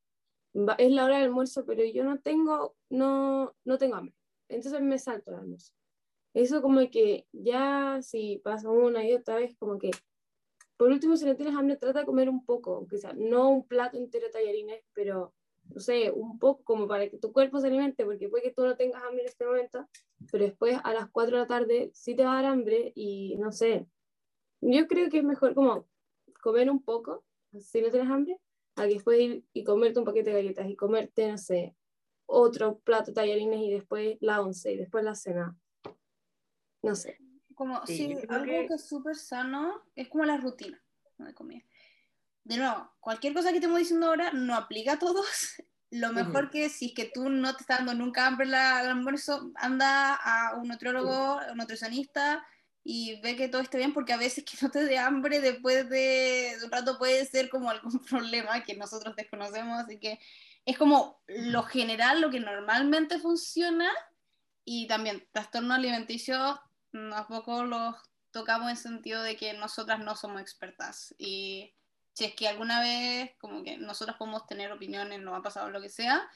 es 0.78 0.92
la 0.92 1.04
hora 1.04 1.16
del 1.16 1.26
almuerzo, 1.26 1.64
pero 1.66 1.84
yo 1.84 2.04
no 2.04 2.20
tengo, 2.20 2.76
no, 2.90 3.56
no 3.64 3.78
tengo 3.78 3.96
hambre, 3.96 4.14
entonces 4.48 4.80
me 4.82 4.98
salto 4.98 5.32
el 5.32 5.38
almuerzo. 5.38 5.72
Eso 6.32 6.62
como 6.62 6.78
que 6.90 7.26
ya 7.32 7.98
si 8.02 8.38
pasa 8.38 8.70
una 8.70 9.04
y 9.04 9.14
otra 9.14 9.34
vez, 9.34 9.56
como 9.58 9.78
que, 9.78 9.90
por 10.76 10.90
último, 10.90 11.16
si 11.16 11.26
no 11.26 11.34
tienes 11.34 11.56
hambre, 11.56 11.76
trata 11.76 12.00
de 12.00 12.06
comer 12.06 12.28
un 12.28 12.44
poco, 12.44 12.86
sea, 12.96 13.12
no 13.14 13.50
un 13.50 13.66
plato 13.66 13.96
entero 13.96 14.26
de 14.26 14.32
tallarines, 14.32 14.84
pero 14.94 15.34
no 15.72 15.80
sé, 15.80 16.10
un 16.10 16.38
poco 16.38 16.62
como 16.64 16.86
para 16.86 17.08
que 17.08 17.18
tu 17.18 17.32
cuerpo 17.32 17.60
se 17.60 17.68
alimente, 17.68 18.04
porque 18.04 18.28
puede 18.28 18.44
que 18.44 18.52
tú 18.52 18.64
no 18.64 18.76
tengas 18.76 19.02
hambre 19.02 19.22
en 19.22 19.28
este 19.28 19.46
momento, 19.46 19.88
pero 20.30 20.44
después 20.44 20.78
a 20.82 20.92
las 20.92 21.08
4 21.10 21.36
de 21.36 21.42
la 21.42 21.46
tarde 21.46 21.90
sí 21.94 22.14
te 22.14 22.24
va 22.24 22.32
a 22.32 22.42
dar 22.42 22.52
hambre 22.52 22.92
y 22.94 23.36
no 23.38 23.52
sé. 23.52 23.86
Yo 24.60 24.86
creo 24.86 25.08
que 25.08 25.18
es 25.18 25.24
mejor 25.24 25.54
como 25.54 25.86
comer 26.42 26.70
un 26.70 26.82
poco, 26.82 27.24
si 27.58 27.80
no 27.80 27.90
tienes 27.90 28.10
hambre, 28.10 28.38
a 28.76 28.86
que 28.86 28.94
después 28.94 29.20
ir 29.20 29.44
y 29.52 29.64
comerte 29.64 29.98
un 29.98 30.04
paquete 30.04 30.30
de 30.30 30.36
galletas 30.36 30.68
y 30.68 30.76
comerte, 30.76 31.30
no 31.30 31.38
sé, 31.38 31.76
otro 32.26 32.78
plato 32.78 33.10
de 33.10 33.14
tallarines 33.14 33.60
y 33.60 33.70
después 33.70 34.16
la 34.20 34.40
once 34.40 34.72
y 34.72 34.76
después 34.76 35.04
la 35.04 35.14
cena. 35.14 35.56
No 36.82 36.94
sé. 36.94 37.18
Como, 37.54 37.84
sí, 37.86 38.16
algo 38.28 38.44
que... 38.44 38.74
es 38.74 38.86
súper 38.86 39.16
sano 39.16 39.82
es 39.94 40.08
como 40.08 40.24
la 40.24 40.38
rutina 40.38 40.82
de 41.18 41.34
comida 41.34 41.62
de 42.50 42.56
nuevo, 42.56 42.92
cualquier 42.98 43.32
cosa 43.32 43.50
que 43.50 43.58
estemos 43.58 43.78
diciendo 43.78 44.08
ahora 44.08 44.32
no 44.32 44.56
aplica 44.56 44.94
a 44.94 44.98
todos. 44.98 45.24
Lo 45.92 46.12
mejor 46.12 46.50
que 46.50 46.68
si 46.68 46.86
es 46.86 46.94
que 46.94 47.04
tú 47.12 47.28
no 47.28 47.54
te 47.54 47.62
estás 47.62 47.78
dando 47.78 47.94
nunca 47.94 48.26
hambre 48.26 48.52
almuerzo, 48.54 49.52
anda 49.54 50.14
a 50.14 50.56
un 50.56 50.66
nutriólogo, 50.66 51.40
un 51.50 51.56
nutricionista 51.56 52.44
y 52.82 53.20
ve 53.20 53.36
que 53.36 53.48
todo 53.48 53.62
esté 53.62 53.78
bien, 53.78 53.92
porque 53.92 54.12
a 54.12 54.16
veces 54.16 54.44
que 54.44 54.56
no 54.62 54.70
te 54.70 54.84
dé 54.84 54.98
hambre 54.98 55.40
después 55.40 55.88
de, 55.88 56.56
un 56.64 56.72
rato 56.72 56.98
puede 56.98 57.24
ser 57.24 57.50
como 57.50 57.70
algún 57.70 58.00
problema 58.10 58.64
que 58.64 58.74
nosotros 58.74 59.14
desconocemos, 59.14 59.78
así 59.78 60.00
que 60.00 60.18
es 60.64 60.76
como 60.76 61.22
lo 61.28 61.62
general, 61.62 62.20
lo 62.20 62.30
que 62.30 62.40
normalmente 62.40 63.20
funciona, 63.20 63.90
y 64.64 64.88
también 64.88 65.24
trastorno 65.30 65.74
alimenticio, 65.74 66.60
tampoco 66.90 67.64
los 67.64 67.94
tocamos 68.32 68.70
en 68.70 68.76
sentido 68.76 69.22
de 69.22 69.36
que 69.36 69.52
nosotras 69.54 70.00
no 70.00 70.16
somos 70.16 70.40
expertas, 70.40 71.14
y 71.16 71.74
si 72.12 72.24
es 72.24 72.34
que 72.34 72.48
alguna 72.48 72.80
vez 72.80 73.32
como 73.38 73.62
que 73.62 73.78
nosotros 73.78 74.16
podemos 74.18 74.46
tener 74.46 74.72
opiniones, 74.72 75.20
no 75.20 75.34
ha 75.34 75.42
pasado 75.42 75.70
lo 75.70 75.80
que 75.80 75.88
sea, 75.88 76.28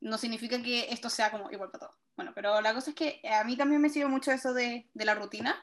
no 0.00 0.18
significa 0.18 0.62
que 0.62 0.92
esto 0.92 1.10
sea 1.10 1.30
como 1.30 1.50
igual 1.50 1.70
para 1.70 1.86
todos. 1.86 1.96
Bueno, 2.16 2.32
pero 2.34 2.60
la 2.60 2.74
cosa 2.74 2.90
es 2.90 2.96
que 2.96 3.20
a 3.28 3.44
mí 3.44 3.56
también 3.56 3.80
me 3.80 3.90
sirve 3.90 4.08
mucho 4.08 4.32
eso 4.32 4.52
de, 4.52 4.88
de 4.92 5.04
la 5.04 5.14
rutina, 5.14 5.56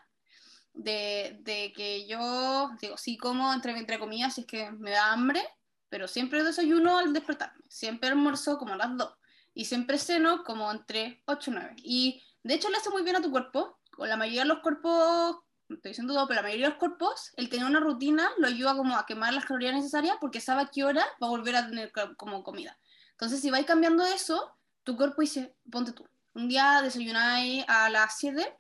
de, 0.74 1.38
de, 1.42 1.74
que 1.74 2.06
yo, 2.08 2.72
digo, 2.82 2.98
sí 2.98 3.18
como 3.18 3.54
entre, 3.54 3.78
entre 3.78 4.00
comillas 4.00 4.36
si 4.36 4.42
es 4.42 4.48
que 4.48 4.72
me 4.72 4.92
da 4.92 5.12
hambre, 5.12 5.42
pero 5.90 6.08
siempre 6.08 6.44
desayuno 6.44 6.98
al 6.98 7.14
despertarme, 7.14 7.64
siempre 7.70 8.10
almuerzo 8.10 8.58
como 8.58 8.74
a 8.74 8.78
las 8.78 8.98
2 8.98 9.14
y 9.54 9.66
siempre 9.66 9.98
ceno 9.98 10.44
como 10.44 10.70
entre 10.72 11.24
8 11.26 11.52
y 11.52 11.54
9. 11.54 11.76
Y 11.78 12.24
de 12.44 12.54
hecho 12.54 12.70
le 12.70 12.78
hace 12.78 12.90
muy 12.90 13.04
bien 13.04 13.16
a 13.16 13.22
tu 13.22 13.32
cuerpo, 13.32 13.80
con 13.92 14.10
la 14.10 14.18
mayoría 14.18 14.42
de 14.42 14.50
los 14.50 14.60
cuerpos 14.60 15.38
estoy 15.70 15.92
diciendo 15.92 16.14
todo, 16.14 16.28
pero 16.28 16.42
la 16.42 16.44
mayoría 16.44 16.68
de 16.68 16.72
los 16.72 16.80
cuerpos, 16.80 17.32
el 17.38 17.50
tener 17.50 17.66
una 17.66 17.80
rutina 17.80 18.30
lo 18.38 18.48
ayuda 18.48 18.76
como 18.76 18.98
a 18.98 19.06
quemar 19.06 19.34
las 19.34 19.46
calorías 19.46 19.74
necesarias 19.74 20.18
porque 20.22 20.40
sabe 20.40 20.64
a 20.64 20.68
qué 20.68 20.84
hora 20.84 21.06
va 21.22 21.28
a 21.28 21.32
volver 21.32 21.56
a 21.56 21.68
tener 21.68 21.92
como 22.18 22.44
comida. 22.44 22.78
Entonces, 23.12 23.42
si 23.42 23.50
vais 23.50 23.66
cambiando 23.66 24.06
eso, 24.06 24.56
tu 24.84 24.96
cuerpo 24.96 25.22
dice, 25.22 25.56
ponte 25.72 25.94
tú, 25.94 26.08
un 26.34 26.48
día 26.48 26.82
desayunáis 26.82 27.66
a 27.68 27.90
las 27.90 28.18
7 28.18 28.58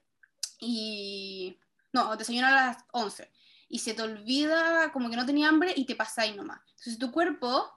y... 0.60 1.60
No, 1.93 2.16
desayunáis 2.18 2.53
a 2.53 2.66
las 2.68 2.78
11 2.91 3.32
y 3.70 3.80
se 3.80 3.93
te 3.93 4.01
olvida 4.01 4.91
como 4.91 5.10
que 5.10 5.16
no 5.16 5.26
tenía 5.26 5.49
hambre 5.49 5.74
y 5.76 5.86
te 5.86 5.95
pasáis 5.95 6.36
nomás. 6.36 6.60
Entonces 6.72 6.99
tu 6.99 7.12
cuerpo, 7.12 7.74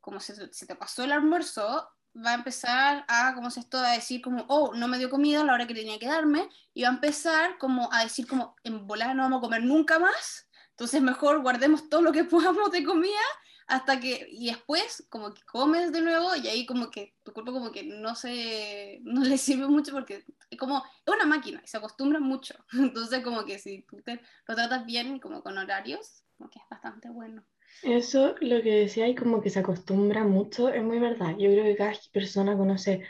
como 0.00 0.20
se, 0.20 0.52
se 0.52 0.66
te 0.66 0.76
pasó 0.76 1.04
el 1.04 1.12
almuerzo, 1.12 1.88
va 2.24 2.30
a 2.32 2.34
empezar 2.34 3.04
a, 3.08 3.34
¿cómo 3.34 3.48
es 3.48 3.56
esto? 3.56 3.78
A 3.78 3.92
decir 3.92 4.22
como, 4.22 4.44
oh, 4.48 4.74
no 4.74 4.88
me 4.88 4.98
dio 4.98 5.10
comida 5.10 5.40
a 5.40 5.44
la 5.44 5.54
hora 5.54 5.66
que 5.66 5.74
tenía 5.74 5.98
que 5.98 6.06
darme, 6.06 6.48
y 6.74 6.82
va 6.82 6.88
a 6.88 6.92
empezar 6.92 7.58
como 7.58 7.92
a 7.92 8.02
decir 8.02 8.26
como, 8.26 8.56
en 8.64 8.86
volar 8.86 9.14
no 9.14 9.22
vamos 9.22 9.38
a 9.38 9.42
comer 9.42 9.62
nunca 9.62 9.98
más, 9.98 10.48
entonces 10.70 11.00
mejor 11.02 11.40
guardemos 11.42 11.88
todo 11.88 12.02
lo 12.02 12.12
que 12.12 12.24
podamos 12.24 12.70
de 12.70 12.84
comida 12.84 13.20
hasta 13.66 13.98
que, 13.98 14.28
y 14.30 14.46
después 14.46 15.06
como 15.10 15.34
que 15.34 15.42
comes 15.42 15.90
de 15.90 16.00
nuevo 16.00 16.36
y 16.36 16.46
ahí 16.46 16.66
como 16.66 16.90
que 16.90 17.16
tu 17.24 17.32
cuerpo 17.32 17.52
como 17.52 17.72
que 17.72 17.82
no 17.82 18.14
se, 18.14 19.00
no 19.02 19.24
le 19.24 19.38
sirve 19.38 19.66
mucho 19.66 19.92
porque 19.92 20.24
como, 20.58 20.84
es 21.04 21.14
una 21.14 21.26
máquina 21.26 21.60
y 21.64 21.66
se 21.66 21.76
acostumbra 21.76 22.20
mucho, 22.20 22.54
entonces 22.72 23.22
como 23.24 23.44
que 23.44 23.58
si 23.58 23.82
tú 23.82 24.00
te, 24.02 24.20
lo 24.46 24.54
tratas 24.54 24.86
bien 24.86 25.18
como 25.18 25.42
con 25.42 25.58
horarios, 25.58 26.25
como 26.36 26.50
que 26.50 26.58
es 26.58 26.64
bastante 26.70 27.10
bueno. 27.10 27.44
Eso, 27.82 28.34
lo 28.40 28.62
que 28.62 28.80
decía, 28.80 29.08
y 29.08 29.14
como 29.14 29.40
que 29.40 29.50
se 29.50 29.58
acostumbra 29.58 30.24
mucho, 30.24 30.68
es 30.68 30.82
muy 30.82 30.98
verdad. 30.98 31.36
Yo 31.38 31.50
creo 31.50 31.64
que 31.64 31.76
cada 31.76 31.92
persona 32.12 32.56
conoce 32.56 33.02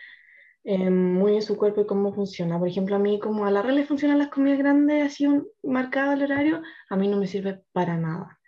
eh, 0.64 0.91
muy 0.91 1.33
bien 1.33 1.43
su 1.43 1.57
cuerpo 1.57 1.83
y 1.83 1.87
cómo 1.87 2.12
funciona. 2.12 2.59
Por 2.59 2.68
ejemplo, 2.68 2.97
a 2.97 2.99
mí, 2.99 3.20
como 3.20 3.47
a 3.47 3.51
la 3.51 3.62
red 3.62 3.74
le 3.74 3.87
funcionan 3.87 4.18
las 4.18 4.29
comidas 4.29 4.59
grandes, 4.59 5.07
así 5.07 5.27
un, 5.27 5.47
marcado 5.62 6.12
el 6.12 6.22
horario, 6.22 6.62
a 6.91 6.97
mí 6.97 7.09
no 7.09 7.18
me 7.18 7.27
sirve 7.27 7.62
para 7.72 7.97
nada. 7.97 8.41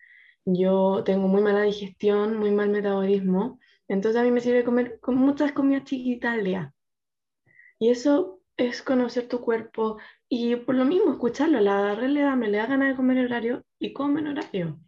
Yo 0.45 1.03
tengo 1.05 1.29
muy 1.29 1.43
mala 1.43 1.63
digestión, 1.63 2.39
muy 2.39 2.51
mal 2.51 2.71
metabolismo, 2.71 3.61
entonces 3.87 4.21
a 4.21 4.25
mí 4.25 4.31
me 4.31 4.41
sirve 4.41 4.65
comer 4.65 4.99
con 5.01 5.17
muchas 5.17 5.53
comidas 5.53 5.85
chiquitas 5.85 6.35
al 6.35 6.45
día. 6.45 6.75
Y 7.79 7.91
eso 7.91 8.41
es 8.57 8.83
conocer 8.83 9.29
tu 9.29 9.41
cuerpo 9.41 9.99
y 10.29 10.57
por 10.57 10.75
lo 10.75 10.85
mismo 10.85 11.13
escucharlo. 11.13 11.61
La 11.61 11.95
da, 11.95 12.37
me 12.37 12.49
le 12.49 12.59
da 12.59 12.67
ganas 12.67 12.89
de 12.89 12.97
comer 12.97 13.25
horario 13.25 13.65
y 13.79 13.93
come 13.93 14.21
en 14.21 14.29
horario 14.29 14.79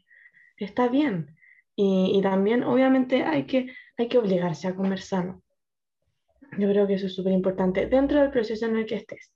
está 0.64 0.88
bien. 0.88 1.36
Y, 1.76 2.20
también, 2.22 2.62
obviamente, 2.62 3.24
hay 3.24 3.47
que, 3.47 3.72
hay 3.97 4.09
que 4.09 4.18
obligarse 4.18 4.68
a 4.68 4.74
comer 4.74 5.01
sano. 5.01 5.43
Yo 6.59 6.68
creo 6.68 6.86
que 6.86 6.95
eso 6.95 7.07
es 7.07 7.14
súper 7.14 7.32
importante 7.32 7.86
dentro 7.86 8.20
del 8.20 8.30
proceso 8.30 8.66
en 8.66 8.76
el 8.76 8.86
que 8.86 8.97
estés. 8.97 9.32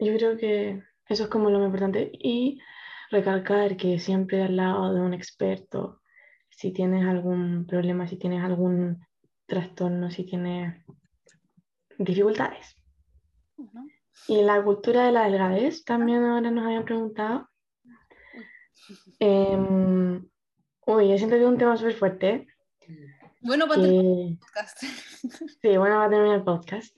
Yo 0.00 0.12
creo 0.16 0.36
que 0.36 0.82
eso 1.08 1.24
es 1.24 1.30
como 1.30 1.50
lo 1.50 1.58
más 1.58 1.66
importante. 1.66 2.10
Y 2.12 2.58
recalcar 3.10 3.76
que 3.76 4.00
siempre 4.00 4.42
al 4.42 4.56
lado 4.56 4.92
de 4.92 5.00
un 5.00 5.14
experto, 5.14 6.00
si 6.50 6.72
tienes 6.72 7.06
algún 7.06 7.66
problema, 7.66 8.08
si 8.08 8.16
tienes 8.16 8.42
algún 8.42 9.06
trastorno, 9.46 10.10
si 10.10 10.24
tienes 10.24 10.84
dificultades. 11.98 12.76
Y 14.28 14.42
la 14.42 14.62
cultura 14.62 15.04
de 15.04 15.12
la 15.12 15.24
delgadez, 15.24 15.84
también 15.84 16.24
ahora 16.24 16.50
nos 16.50 16.64
habían 16.64 16.84
preguntado. 16.84 17.48
Eh, 19.20 19.56
uy, 20.86 21.08
yo 21.08 21.18
siento 21.18 21.36
que 21.36 21.42
es 21.42 21.48
un 21.48 21.58
tema 21.58 21.76
súper 21.76 21.94
fuerte. 21.94 22.46
Bueno, 23.40 23.66
para 23.66 23.82
terminar 23.82 24.16
el 24.16 24.38
podcast. 24.38 24.82
Sí, 25.62 25.76
bueno, 25.76 25.96
va 25.96 26.04
a 26.04 26.10
terminar 26.10 26.36
el 26.36 26.44
podcast. 26.44 26.96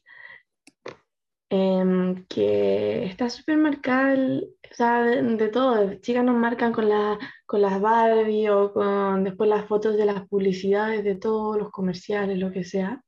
Em, 1.48 2.26
que 2.26 3.04
está 3.04 3.28
súper 3.30 3.56
marcada, 3.56 4.14
o 4.14 4.74
sea, 4.74 5.02
de, 5.02 5.48
todo. 5.48 5.94
Chicas 6.00 6.24
nos 6.24 6.36
marcan 6.36 6.72
con, 6.72 6.88
la, 6.88 7.18
con 7.46 7.62
las 7.62 7.80
Barbie 7.80 8.48
o 8.48 8.72
con 8.72 9.22
después 9.24 9.48
las 9.48 9.66
fotos 9.66 9.96
de 9.96 10.06
las 10.06 10.26
publicidades, 10.28 11.04
de 11.04 11.14
todos 11.14 11.56
los 11.56 11.70
comerciales, 11.70 12.38
lo 12.38 12.50
que 12.50 12.64
sea. 12.64 13.00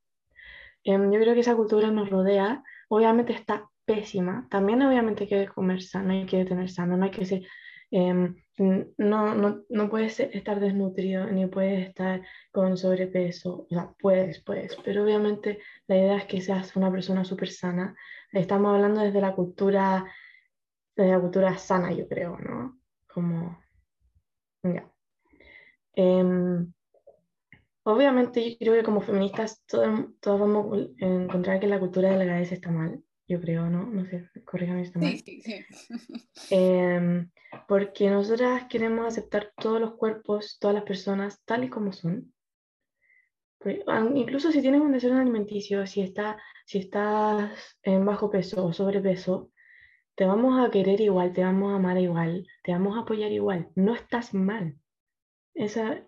Em, 0.83 1.11
yo 1.11 1.19
creo 1.19 1.33
que 1.33 1.41
esa 1.41 1.55
cultura 1.55 1.91
nos 1.91 2.09
rodea. 2.09 2.63
Obviamente 2.89 3.33
está 3.33 3.69
pésima. 3.85 4.47
También 4.49 4.81
obviamente 4.81 5.27
hay 5.33 5.47
comer 5.47 5.81
sano, 5.81 6.11
hay 6.11 6.25
que 6.25 6.43
tener 6.45 6.69
sano, 6.69 6.97
no 6.97 7.05
hay 7.05 7.11
que 7.11 7.25
ser 7.25 7.43
Em, 7.91 8.35
no, 8.97 9.33
no, 9.33 9.63
no, 9.69 9.89
puedes 9.89 10.19
estar 10.19 10.59
desnutrido 10.59 11.25
ni 11.27 11.47
puedes 11.47 11.87
estar 11.89 12.21
con 12.51 12.77
sobrepeso, 12.77 13.61
o 13.63 13.67
sea, 13.69 13.91
puedes, 13.99 14.43
puedes, 14.43 14.75
pero 14.83 15.03
obviamente 15.03 15.59
la 15.87 15.97
idea 15.97 16.17
es 16.17 16.25
que 16.25 16.41
seas 16.41 16.75
una 16.75 16.91
persona 16.91 17.23
súper 17.25 17.49
sana. 17.49 17.95
Estamos 18.31 18.75
hablando 18.75 19.01
desde 19.01 19.21
la 19.21 19.33
cultura, 19.33 20.05
desde 20.95 21.11
la 21.11 21.19
cultura 21.19 21.57
sana, 21.57 21.91
yo 21.91 22.07
creo, 22.07 22.37
¿no? 22.37 22.79
Como, 23.07 23.59
ya. 24.63 24.91
Em, 25.95 26.71
obviamente 27.93 28.51
yo 28.51 28.57
creo 28.59 28.73
que 28.75 28.83
como 28.83 29.01
feministas 29.01 29.63
todos, 29.65 30.07
todos 30.19 30.39
vamos 30.39 30.89
a 31.01 31.05
encontrar 31.05 31.59
que 31.59 31.67
la 31.67 31.79
cultura 31.79 32.09
de 32.09 32.13
la 32.15 32.19
delgadez 32.21 32.51
está 32.51 32.71
mal, 32.71 33.03
yo 33.27 33.39
creo, 33.41 33.69
¿no? 33.69 33.85
No 33.85 34.05
sé, 34.05 34.29
corrígame 34.45 34.81
si 34.83 34.87
está 34.87 34.99
mal. 34.99 35.17
Sí, 35.17 35.41
sí, 35.41 35.63
sí. 35.65 35.65
Em, 36.51 37.29
porque 37.67 38.09
nosotras 38.09 38.65
queremos 38.69 39.05
aceptar 39.05 39.51
todos 39.57 39.79
los 39.79 39.95
cuerpos, 39.95 40.57
todas 40.59 40.73
las 40.75 40.83
personas 40.83 41.43
tal 41.45 41.63
y 41.63 41.69
como 41.69 41.91
son. 41.93 42.33
Porque, 43.59 43.83
aun- 43.87 44.17
Incluso 44.17 44.51
si 44.51 44.61
tienes 44.61 44.81
un 44.81 44.91
desorden 44.91 45.19
alimenticio, 45.19 45.85
si, 45.85 46.01
está, 46.01 46.37
si 46.65 46.79
estás 46.79 47.77
en 47.83 48.05
bajo 48.05 48.29
peso 48.29 48.65
o 48.65 48.73
sobrepeso, 48.73 49.51
te 50.15 50.25
vamos 50.25 50.59
a 50.59 50.71
querer 50.71 50.99
igual, 51.01 51.33
te 51.33 51.43
vamos 51.43 51.71
a 51.71 51.75
amar 51.75 51.97
igual, 51.97 52.47
te 52.63 52.71
vamos 52.71 52.97
a 52.97 53.01
apoyar 53.01 53.31
igual. 53.31 53.69
No 53.75 53.93
estás 53.95 54.33
mal. 54.33 54.75
Esa, 55.53 56.03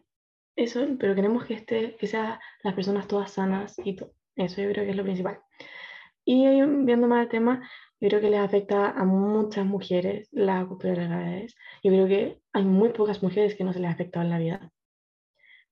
eso, 0.55 0.85
pero 0.99 1.15
queremos 1.15 1.45
que, 1.45 1.55
esté, 1.55 1.95
que 1.97 2.07
sean 2.07 2.39
las 2.63 2.73
personas 2.73 3.07
todas 3.07 3.31
sanas 3.31 3.75
y 3.83 3.95
todo. 3.95 4.13
Eso 4.35 4.61
yo 4.61 4.69
creo 4.71 4.85
que 4.85 4.91
es 4.91 4.97
lo 4.97 5.03
principal. 5.03 5.39
Y 6.25 6.45
viendo 6.85 7.07
más 7.07 7.23
el 7.23 7.29
tema, 7.29 7.69
yo 7.99 8.09
creo 8.09 8.21
que 8.21 8.29
les 8.29 8.39
afecta 8.39 8.91
a 8.91 9.05
muchas 9.05 9.65
mujeres 9.65 10.27
la 10.31 10.65
cultura 10.65 10.93
de 10.93 10.99
las 10.99 11.09
edades. 11.11 11.55
Yo 11.83 11.91
creo 11.91 12.07
que 12.07 12.41
hay 12.53 12.65
muy 12.65 12.89
pocas 12.89 13.21
mujeres 13.23 13.55
que 13.55 13.63
no 13.63 13.73
se 13.73 13.79
les 13.79 13.89
ha 13.89 13.93
afectado 13.93 14.25
en 14.25 14.31
la 14.31 14.39
vida. 14.39 14.71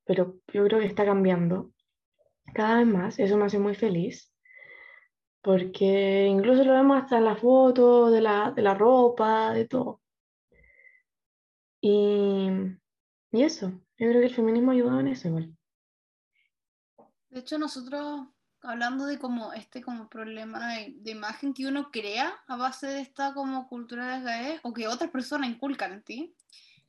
Pero 0.05 0.35
yo 0.53 0.63
creo 0.65 0.79
que 0.79 0.85
está 0.85 1.05
cambiando 1.05 1.71
cada 2.53 2.77
vez 2.79 2.87
más. 2.87 3.19
Eso 3.19 3.37
me 3.37 3.45
hace 3.45 3.59
muy 3.59 3.75
feliz. 3.75 4.33
Porque 5.41 6.27
incluso 6.27 6.63
lo 6.63 6.73
vemos 6.73 7.01
hasta 7.01 7.17
en 7.17 7.25
la 7.25 7.35
foto, 7.35 8.11
de 8.11 8.21
la, 8.21 8.51
de 8.51 8.61
la 8.61 8.73
ropa, 8.73 9.53
de 9.53 9.67
todo. 9.67 10.01
Y, 11.81 12.49
y 13.31 13.43
eso, 13.43 13.71
yo 13.99 14.07
creo 14.07 14.21
que 14.21 14.27
el 14.27 14.33
feminismo 14.35 14.71
ha 14.71 14.73
ayudado 14.73 14.99
en 15.01 15.07
eso 15.09 15.27
igual. 15.27 15.55
De 17.29 17.39
hecho, 17.41 17.59
nosotros, 17.59 18.27
hablando 18.61 19.05
de 19.05 19.19
como 19.19 19.53
este 19.53 19.81
como 19.81 20.09
problema 20.09 20.73
de, 20.73 20.95
de 20.97 21.11
imagen 21.11 21.53
que 21.53 21.67
uno 21.67 21.91
crea 21.91 22.33
a 22.47 22.55
base 22.55 22.87
de 22.87 23.01
esta 23.01 23.33
como 23.33 23.67
cultura 23.67 24.19
de 24.19 24.59
o 24.63 24.73
que 24.73 24.87
otras 24.87 25.11
personas 25.11 25.49
inculcan 25.49 25.93
en 25.93 26.03
ti, 26.03 26.35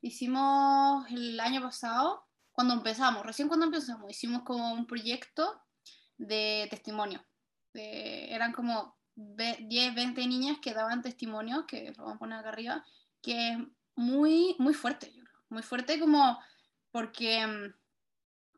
hicimos 0.01 1.07
el 1.11 1.39
año 1.41 1.61
pasado, 1.61 2.27
cuando 2.53 2.75
empezamos, 2.75 3.25
recién 3.27 3.49
cuando 3.49 3.67
empezamos, 3.67 4.11
hicimos 4.11 4.43
como 4.43 4.73
un 4.73 4.87
proyecto 4.87 5.63
de 6.17 6.67
testimonio. 6.71 7.25
De- 7.73 8.33
eran 8.35 8.53
como 8.53 8.99
ve- 9.15 9.59
10, 9.69 9.95
20 9.95 10.27
niñas 10.27 10.59
que 10.61 10.75
daban 10.75 11.03
testimonio, 11.03 11.67
que 11.67 11.93
lo 11.97 12.05
vamos 12.05 12.17
a 12.17 12.19
poner 12.19 12.39
acá 12.39 12.49
arriba, 12.51 12.85
que 13.23 13.51
es 13.51 13.59
muy, 13.95 14.57
muy 14.59 14.75
fuerte, 14.75 15.13
yo 15.13 15.23
creo. 15.25 15.37
Muy 15.51 15.63
fuerte 15.63 15.99
como 15.99 16.39
porque... 16.93 17.47
mm, 17.47 17.81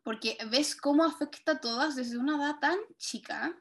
porque 0.02 0.36
ves 0.50 0.74
cómo 0.74 1.04
afecta 1.04 1.52
a 1.52 1.60
todas 1.60 1.94
desde 1.96 2.18
una 2.18 2.36
edad 2.36 2.58
tan 2.60 2.78
chica, 2.98 3.56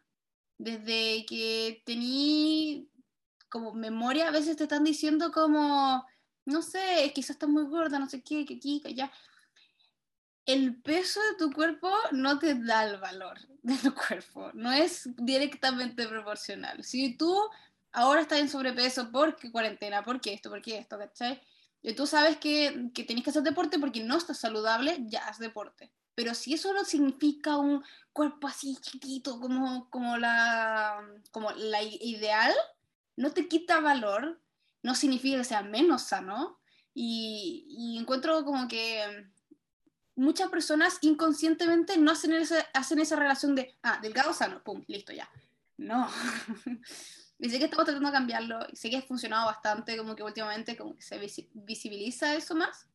desde 0.58 1.26
que 1.26 1.82
tení 1.86 2.90
como 3.50 3.74
memoria, 3.74 4.28
a 4.28 4.32
veces 4.32 4.58
te 4.58 4.64
están 4.64 4.84
diciendo 4.84 5.32
como, 5.32 6.06
no 6.46 6.62
sé, 6.62 7.12
quizás 7.14 7.32
estás 7.32 7.50
muy 7.50 7.66
gorda, 7.66 8.00
no 8.00 8.10
sé 8.10 8.22
qué, 8.24 8.46
que 8.46 8.56
aquí, 8.56 8.82
que 8.82 8.90
allá. 8.90 9.12
El 10.46 10.82
peso 10.82 11.20
de 11.22 11.36
tu 11.38 11.52
cuerpo 11.52 11.92
no 12.12 12.40
te 12.40 12.56
da 12.56 12.86
el 12.86 13.00
valor 13.00 13.38
de 13.62 13.78
tu 13.78 13.94
cuerpo, 13.94 14.52
no 14.54 14.72
es 14.72 15.10
directamente 15.18 16.08
proporcional. 16.08 16.84
Si 16.84 17.16
tú 17.18 17.38
ahora 17.92 18.22
estás 18.22 18.40
en 18.40 18.50
sobrepeso 18.50 19.12
porque 19.12 19.52
cuarentena, 19.52 20.02
porque 20.02 20.34
esto, 20.34 20.50
porque 20.50 20.78
esto, 20.78 20.98
¿cachai? 20.98 21.42
Y 21.82 21.94
tú 21.94 22.06
sabes 22.06 22.38
que, 22.38 22.92
que 22.94 23.04
tenés 23.04 23.24
que 23.24 23.32
hacer 23.32 23.44
deporte 23.44 23.80
porque 23.80 24.04
no 24.04 24.18
estás 24.18 24.40
saludable, 24.40 24.98
ya 25.08 25.28
haz 25.28 25.40
deporte. 25.40 25.92
Pero 26.16 26.36
si 26.36 26.54
eso 26.54 26.74
no 26.74 26.86
significa 26.86 27.58
un 27.58 27.84
cuerpo 28.14 28.48
así 28.48 28.78
chiquito 28.82 29.40
como, 29.40 29.90
como, 29.90 30.18
la, 30.18 31.02
como 31.32 31.52
la 31.52 31.82
ideal, 31.82 32.54
no 33.16 33.32
te 33.32 33.48
quita 33.48 33.80
valor, 33.80 34.40
no 34.84 34.96
significa 34.96 35.38
que 35.38 35.44
sea 35.44 35.64
menos 35.64 36.04
sano. 36.04 36.60
Y, 36.94 37.66
y 37.70 37.98
encuentro 37.98 38.44
como 38.44 38.68
que 38.68 39.32
muchas 40.16 40.50
personas 40.50 40.98
inconscientemente 41.02 41.98
no 41.98 42.12
hacen 42.12 42.34
esa, 42.34 42.60
hacen 42.74 43.00
esa 43.00 43.16
relación 43.16 43.56
de, 43.56 43.78
ah, 43.82 44.00
delgado 44.02 44.34
sano, 44.34 44.62
pum, 44.64 44.84
listo, 44.88 45.14
ya. 45.14 45.30
No. 45.78 46.08
y 47.42 47.50
sé 47.50 47.58
que 47.58 47.66
estamos 47.66 47.86
tratando 47.86 48.10
de 48.10 48.14
cambiarlo, 48.14 48.60
y 48.72 48.76
sé 48.76 48.90
que 48.90 48.98
ha 48.98 49.02
funcionado 49.02 49.48
bastante, 49.48 49.98
como 49.98 50.16
que 50.16 50.24
últimamente 50.24 50.78
como 50.78 50.96
que 50.96 51.02
se 51.02 51.20
visi- 51.20 51.50
visibiliza 51.54 52.36
eso 52.36 52.56
más, 52.56 52.88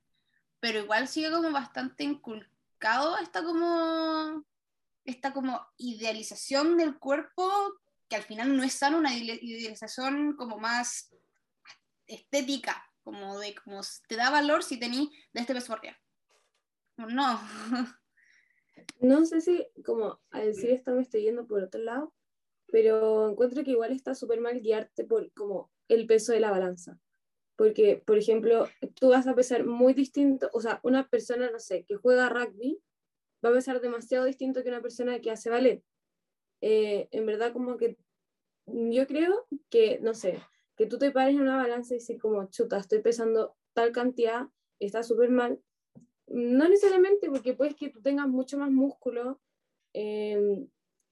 pero 0.61 0.79
igual 0.79 1.09
sigue 1.09 1.31
como 1.31 1.51
bastante 1.51 2.05
inculcado 2.05 3.19
esta 3.19 3.43
como, 3.43 4.45
esta 5.05 5.33
como 5.33 5.67
idealización 5.79 6.77
del 6.77 6.99
cuerpo, 6.99 7.51
que 8.09 8.17
al 8.17 8.23
final 8.23 8.57
no 8.57 8.63
es 8.63 8.75
sano, 8.75 8.99
una 8.99 9.13
ide- 9.15 9.41
idealización 9.43 10.37
como 10.37 10.59
más 10.59 11.11
estética, 12.07 12.85
como 13.03 13.39
de 13.41 13.55
como 13.57 13.81
te 14.09 14.15
da 14.17 14.31
valor 14.31 14.63
si 14.63 14.79
tení 14.79 15.11
de 15.33 15.41
este 15.41 15.55
peso 15.55 15.77
día. 15.83 15.99
No. 16.97 17.41
No 19.01 19.25
sé 19.25 19.41
si, 19.41 19.67
como 19.85 20.21
a 20.31 20.41
decir 20.41 20.71
esto 20.71 20.93
me 20.93 21.03
estoy 21.03 21.23
yendo 21.23 21.47
por 21.47 21.63
otro 21.63 21.81
lado, 21.81 22.15
pero 22.69 23.31
encuentro 23.31 23.65
que 23.65 23.73
igual 23.73 23.93
está 23.93 24.15
súper 24.15 24.41
mal 24.41 24.61
guiarte 24.61 25.05
por 25.05 25.33
como 25.33 25.71
el 25.89 26.07
peso 26.07 26.33
de 26.33 26.41
la 26.41 26.51
balanza. 26.51 26.99
Porque, 27.57 28.03
por 28.05 28.19
ejemplo, 28.19 28.69
tú 28.95 29.11
vas 29.11 29.27
a 29.27 29.35
pesar 29.35 29.65
muy 29.65 29.95
distinto, 29.95 30.51
o 30.53 30.61
sea, 30.61 30.81
una 30.83 31.09
persona, 31.09 31.51
no 31.51 31.59
sé, 31.59 31.85
que 31.85 31.97
juega 31.97 32.29
rugby, 32.29 32.79
va 33.45 33.51
a 33.51 33.55
pesar 33.55 33.81
demasiado 33.81 34.25
distinto 34.25 34.63
que 34.63 34.69
una 34.69 34.83
persona 34.83 35.21
que 35.21 35.31
hace 35.31 35.49
ballet. 35.49 35.83
Eh, 36.61 37.09
en 37.13 37.27
verdad, 37.27 37.53
como 37.53 37.77
que 37.77 37.97
yo 38.67 39.07
creo 39.07 39.47
que, 39.71 40.01
no 40.01 40.13
sé, 40.13 40.39
que 40.77 40.87
tú 40.87 40.99
te 40.99 41.11
pares 41.11 41.35
en 41.35 41.43
una 41.43 41.57
balanza 41.57 41.95
y 41.95 41.99
decir 41.99 42.21
como, 42.21 42.49
chuta, 42.51 42.79
estoy 42.79 43.01
pesando 43.01 43.57
tal 43.73 43.93
cantidad, 43.93 44.49
está 44.79 45.03
súper 45.03 45.31
mal. 45.31 45.61
No 46.27 46.69
necesariamente, 46.69 47.31
porque 47.31 47.55
puedes 47.55 47.77
que 47.77 47.89
tú 47.89 48.03
tengas 48.03 48.29
mucho 48.29 48.59
más 48.59 48.71
músculo 48.71 49.41
eh, 49.95 50.67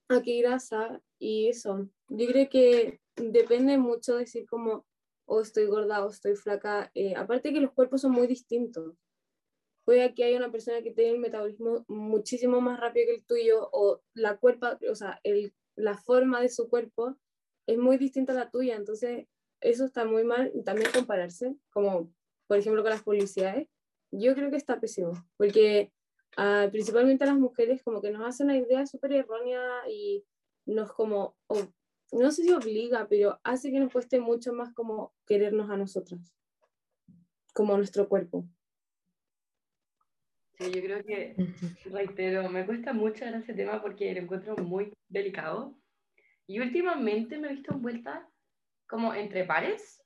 a 0.09 0.21
que 0.21 0.41
grasa 0.43 1.01
y 1.25 1.49
eso. 1.49 1.89
Yo 2.09 2.27
creo 2.27 2.51
que 2.51 3.01
depende 3.17 3.79
mucho 3.79 4.19
decir 4.19 4.47
como, 4.47 4.85
o 5.27 5.41
estoy 5.41 5.65
gorda 5.65 6.05
o 6.05 6.11
estoy 6.11 6.37
flaca. 6.37 6.91
Eh, 6.95 7.15
aparte 7.17 7.55
que 7.55 7.61
los 7.61 7.73
cuerpos 7.73 8.03
son 8.03 8.13
muy 8.13 8.27
distintos. 8.27 8.95
Puede 9.87 10.15
que 10.15 10.25
haya 10.25 10.37
una 10.37 10.53
persona 10.53 10.83
que 10.83 10.91
tenga 10.91 11.13
el 11.13 11.19
metabolismo 11.19 11.87
muchísimo 11.89 12.61
más 12.61 12.79
rápido 12.79 13.07
que 13.07 13.15
el 13.15 13.25
tuyo 13.25 13.71
o 13.73 14.03
la 14.13 14.37
cuerpa, 14.37 14.79
o 14.91 14.95
sea, 14.95 15.19
el, 15.23 15.55
la 15.77 15.97
forma 15.97 16.43
de 16.43 16.51
su 16.51 16.69
cuerpo 16.69 17.17
es 17.67 17.79
muy 17.79 17.97
distinta 17.97 18.33
a 18.35 18.37
la 18.37 18.51
tuya. 18.51 18.77
Entonces, 18.77 19.27
eso 19.63 19.87
está 19.87 20.05
muy 20.05 20.25
mal. 20.25 20.53
También 20.63 20.91
compararse, 20.93 21.57
como 21.71 22.13
por 22.47 22.59
ejemplo 22.59 22.83
con 22.83 22.91
las 22.91 23.03
publicidades. 23.03 23.67
Yo 24.11 24.35
creo 24.35 24.51
que 24.51 24.59
está 24.59 24.79
pésimo, 24.79 25.13
porque 25.39 25.91
ah, 26.37 26.69
principalmente 26.71 27.25
a 27.25 27.29
las 27.29 27.39
mujeres 27.39 27.83
como 27.83 28.03
que 28.03 28.11
nos 28.11 28.27
hace 28.27 28.45
una 28.45 28.59
idea 28.59 28.87
súper 28.87 29.13
errónea 29.13 29.89
y 29.89 30.23
nos 30.67 30.93
como, 30.93 31.37
o- 31.47 31.69
no 32.13 32.31
sé 32.31 32.45
si 32.45 32.53
obliga, 32.53 33.07
pero 33.09 33.41
hace 33.43 33.71
que 33.71 33.81
nos 33.81 33.93
cueste 33.93 34.21
mucho 34.21 34.53
más 34.53 34.73
como 34.75 35.15
querernos 35.27 35.71
a 35.71 35.77
nosotras, 35.77 36.35
como 37.53 37.75
a 37.75 37.77
nuestro 37.77 38.09
cuerpo. 38.09 38.45
Sí, 40.57 40.71
yo 40.71 40.83
creo 40.83 41.05
que, 41.05 41.35
reitero, 41.87 42.49
me 42.49 42.65
cuesta 42.65 42.93
mucho 42.93 43.25
ese 43.25 43.55
tema 43.55 43.83
porque 43.83 44.13
lo 44.15 44.21
encuentro 44.21 44.57
muy 44.57 44.93
delicado. 45.09 45.77
Y 46.47 46.61
últimamente 46.61 47.39
me 47.39 47.49
he 47.49 47.55
visto 47.55 47.73
envuelta 47.73 48.31
como 48.87 49.15
entre 49.15 49.45
pares 49.45 50.03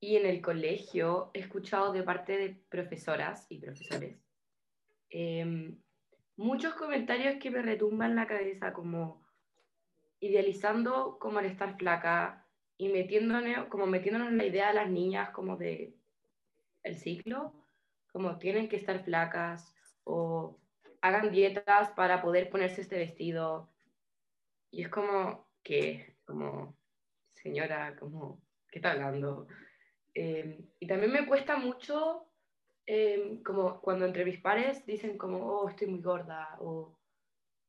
y 0.00 0.16
en 0.16 0.26
el 0.26 0.40
colegio 0.40 1.30
he 1.34 1.40
escuchado 1.40 1.92
de 1.92 2.02
parte 2.02 2.38
de 2.38 2.50
profesoras 2.68 3.46
y 3.48 3.58
profesores 3.58 4.18
em, 5.10 5.80
muchos 6.36 6.74
comentarios 6.74 7.36
que 7.40 7.50
me 7.50 7.62
retumban 7.62 8.14
la 8.14 8.26
cabeza 8.26 8.72
como 8.72 9.23
idealizando 10.24 11.18
como 11.18 11.38
el 11.38 11.46
estar 11.46 11.76
flaca 11.76 12.46
y 12.78 12.88
metiéndonos, 12.88 13.66
como 13.68 13.86
metiéndonos 13.86 14.32
la 14.32 14.46
idea 14.46 14.68
de 14.68 14.74
las 14.74 14.88
niñas 14.88 15.30
como 15.30 15.56
de 15.56 15.94
el 16.82 16.96
ciclo, 16.96 17.52
como 18.10 18.38
tienen 18.38 18.68
que 18.68 18.76
estar 18.76 19.04
flacas 19.04 19.74
o 20.04 20.58
hagan 21.02 21.30
dietas 21.30 21.90
para 21.90 22.22
poder 22.22 22.48
ponerse 22.48 22.80
este 22.80 22.96
vestido. 22.96 23.68
Y 24.70 24.82
es 24.82 24.88
como 24.88 25.46
que, 25.62 26.16
como, 26.24 26.74
señora, 27.34 27.94
como, 27.96 28.42
¿qué 28.70 28.78
está 28.78 28.92
hablando? 28.92 29.46
Eh, 30.14 30.58
y 30.80 30.86
también 30.86 31.12
me 31.12 31.26
cuesta 31.26 31.56
mucho, 31.56 32.30
eh, 32.86 33.42
como 33.44 33.80
cuando 33.82 34.06
entre 34.06 34.24
mis 34.24 34.40
pares 34.40 34.86
dicen 34.86 35.18
como, 35.18 35.38
oh, 35.44 35.68
estoy 35.68 35.88
muy 35.88 36.00
gorda, 36.00 36.56
o, 36.60 36.98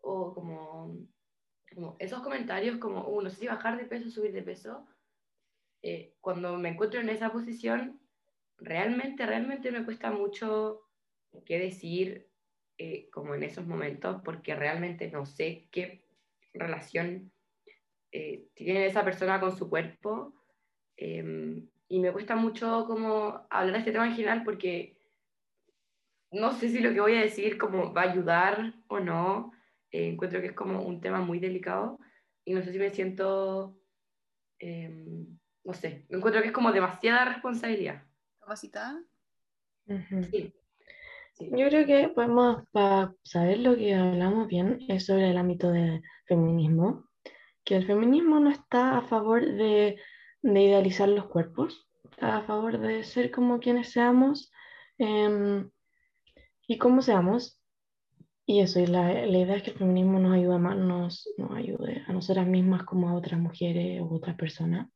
o 0.01 0.33
como, 0.33 1.07
como 1.75 1.95
esos 1.99 2.21
comentarios 2.21 2.77
como, 2.77 3.05
uh, 3.07 3.21
no 3.21 3.29
sé 3.29 3.35
si 3.35 3.47
bajar 3.47 3.77
de 3.77 3.85
peso 3.85 4.07
o 4.07 4.11
subir 4.11 4.31
de 4.31 4.41
peso. 4.41 4.87
Eh, 5.81 6.15
cuando 6.21 6.57
me 6.57 6.69
encuentro 6.69 6.99
en 6.99 7.09
esa 7.09 7.31
posición, 7.31 7.99
realmente, 8.57 9.25
realmente 9.25 9.71
me 9.71 9.85
cuesta 9.85 10.09
mucho 10.09 10.81
qué 11.45 11.59
decir 11.59 12.27
eh, 12.77 13.09
como 13.11 13.35
en 13.35 13.43
esos 13.43 13.65
momentos 13.65 14.21
porque 14.23 14.55
realmente 14.55 15.09
no 15.09 15.25
sé 15.25 15.67
qué 15.71 16.05
relación 16.53 17.31
eh, 18.11 18.47
tiene 18.53 18.85
esa 18.85 19.03
persona 19.03 19.39
con 19.39 19.55
su 19.55 19.69
cuerpo 19.69 20.33
em, 20.97 21.69
y 21.87 21.99
me 21.99 22.11
cuesta 22.11 22.35
mucho 22.35 22.85
como 22.87 23.45
hablar 23.49 23.73
de 23.73 23.79
este 23.79 23.91
tema 23.91 24.07
en 24.07 24.15
general 24.15 24.43
porque 24.43 24.97
no 26.31 26.51
sé 26.53 26.69
si 26.69 26.79
lo 26.79 26.93
que 26.93 26.99
voy 26.99 27.15
a 27.15 27.21
decir 27.21 27.57
como 27.57 27.93
va 27.93 28.03
a 28.03 28.11
ayudar 28.11 28.73
o 28.87 28.99
no, 28.99 29.51
eh, 29.91 30.09
encuentro 30.09 30.41
que 30.41 30.47
es 30.47 30.53
como 30.53 30.81
un 30.81 31.01
tema 31.01 31.21
muy 31.21 31.39
delicado 31.39 31.99
y 32.43 32.53
no 32.53 32.61
sé 32.61 32.71
si 32.71 32.79
me 32.79 32.91
siento, 32.91 33.77
em, 34.59 35.37
no 35.63 35.73
sé, 35.73 36.05
encuentro 36.09 36.41
que 36.41 36.47
es 36.47 36.53
como 36.53 36.71
demasiada 36.71 37.25
responsabilidad. 37.25 38.03
¿Capacitada? 38.39 39.03
Sí. 40.31 40.53
Yo 41.39 41.67
creo 41.67 41.85
que 41.85 42.07
podemos, 42.09 42.63
para 42.71 43.13
saber 43.23 43.59
lo 43.59 43.75
que 43.75 43.93
hablamos 43.93 44.47
bien, 44.47 44.79
es 44.87 45.05
sobre 45.05 45.29
el 45.29 45.37
ámbito 45.37 45.69
del 45.69 46.01
feminismo, 46.25 47.09
que 47.65 47.75
el 47.75 47.85
feminismo 47.85 48.39
no 48.39 48.49
está 48.49 48.97
a 48.97 49.01
favor 49.01 49.43
de, 49.43 49.97
de 50.41 50.61
idealizar 50.61 51.09
los 51.09 51.25
cuerpos, 51.25 51.89
está 52.03 52.37
a 52.37 52.43
favor 52.43 52.79
de 52.79 53.03
ser 53.03 53.31
como 53.31 53.59
quienes 53.59 53.91
seamos 53.91 54.51
em, 54.97 55.69
y 56.67 56.77
cómo 56.77 57.01
seamos. 57.01 57.59
Y 58.47 58.59
eso, 58.61 58.79
y 58.79 58.87
la, 58.87 59.25
la, 59.25 59.37
idea 59.37 59.55
es 59.55 59.63
que 59.63 59.71
el 59.71 59.77
feminismo 59.77 60.19
nos 60.19 60.33
ayuda 60.33 60.59
más, 60.59 60.77
nos, 60.77 61.27
nos 61.37 61.51
ayude 61.51 62.03
a 62.07 62.13
nosotras 62.13 62.47
mismas 62.47 62.83
como 62.83 63.09
a 63.09 63.15
otras 63.15 63.39
mujeres 63.39 64.01
u 64.01 64.15
otras 64.15 64.35
personas. 64.35 64.87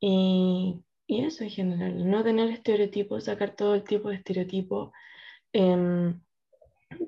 Y 0.00 0.82
y 1.06 1.24
eso 1.24 1.44
en 1.44 1.50
general, 1.50 2.10
no 2.10 2.24
tener 2.24 2.50
estereotipos, 2.50 3.24
sacar 3.24 3.54
todo 3.54 3.74
el 3.76 3.84
tipo 3.84 4.08
de 4.08 4.16
estereotipos, 4.16 4.90
em, 5.52 6.20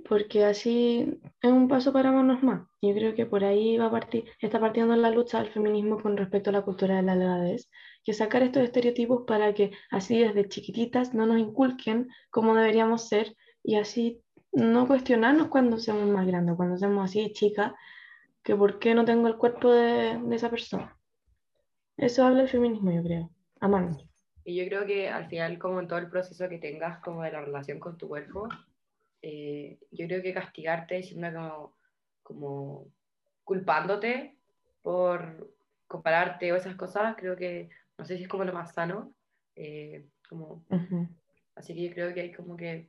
porque 0.09 0.45
así 0.45 1.21
es 1.43 1.51
un 1.51 1.69
paso 1.69 1.93
para 1.93 2.13
manos 2.13 2.43
más. 2.43 2.69
Yo 2.83 2.95
creo 2.95 3.15
que 3.15 3.27
por 3.27 3.45
ahí 3.45 3.77
va 3.79 3.87
a 3.87 3.91
partir, 3.91 4.25
está 4.41 4.61
partiendo 4.61 4.95
la 4.97 5.11
lucha 5.11 5.41
del 5.43 5.53
feminismo 5.53 6.01
con 6.01 6.17
respecto 6.17 6.51
a 6.51 6.53
la 6.53 6.63
cultura 6.63 6.97
de 6.97 7.03
la 7.03 7.15
edades, 7.15 7.71
que 8.05 8.13
sacar 8.13 8.43
estos 8.43 8.63
estereotipos 8.63 9.25
para 9.27 9.55
que 9.55 9.73
así 9.91 10.19
desde 10.19 10.49
chiquititas 10.49 11.15
no 11.15 11.27
nos 11.27 11.39
inculquen 11.39 12.09
cómo 12.31 12.55
deberíamos 12.55 13.09
ser 13.09 13.35
y 13.65 13.77
así 13.77 14.23
no 14.53 14.87
cuestionarnos 14.87 15.49
cuando 15.49 15.79
seamos 15.79 16.09
más 16.09 16.27
grandes, 16.27 16.57
cuando 16.57 16.77
seamos 16.77 17.05
así 17.05 17.33
chicas, 17.33 17.73
que 18.43 18.57
por 18.57 18.79
qué 18.79 18.95
no 18.95 19.05
tengo 19.05 19.29
el 19.29 19.37
cuerpo 19.37 19.73
de, 19.73 20.19
de 20.19 20.37
esa 20.37 20.51
persona. 20.51 20.97
Eso 21.97 22.25
habla 22.25 22.43
el 22.43 22.49
feminismo, 22.49 22.93
yo 22.93 23.03
creo. 23.03 23.31
Amando. 23.61 23.99
Y 24.45 24.57
yo 24.57 24.65
creo 24.67 24.87
que 24.87 25.09
al 25.09 25.29
final, 25.29 25.59
como 25.59 25.81
en 25.81 25.89
todo 25.89 25.99
el 25.99 26.09
proceso 26.09 26.49
que 26.49 26.59
tengas 26.59 27.01
como 27.01 27.23
de 27.23 27.33
la 27.33 27.41
relación 27.43 27.79
con 27.81 27.99
tu 27.99 28.09
cuerpo, 28.09 28.49
eh, 29.21 29.79
yo 29.91 30.07
creo 30.07 30.23
que 30.23 30.33
castigarte 30.33 30.95
diciendo 30.95 31.29
como, 31.33 31.75
como 32.23 32.87
culpándote 33.45 34.39
por 34.81 35.53
compararte 35.87 36.53
o 36.53 36.57
esas 36.57 36.77
cosas, 36.77 37.17
creo 37.17 37.37
que 37.37 37.69
no 37.99 38.05
sé 38.05 38.17
si 38.17 38.23
es 38.23 38.29
como 38.29 38.45
lo 38.45 38.53
más 38.53 38.73
sano. 38.73 39.13
Eh, 39.57 40.07
como, 40.29 40.65
Así 41.57 41.75
que 41.75 41.89
yo 41.89 41.93
creo 41.93 42.15
que 42.15 42.21
hay 42.21 42.33
como 42.33 42.57
que 42.57 42.89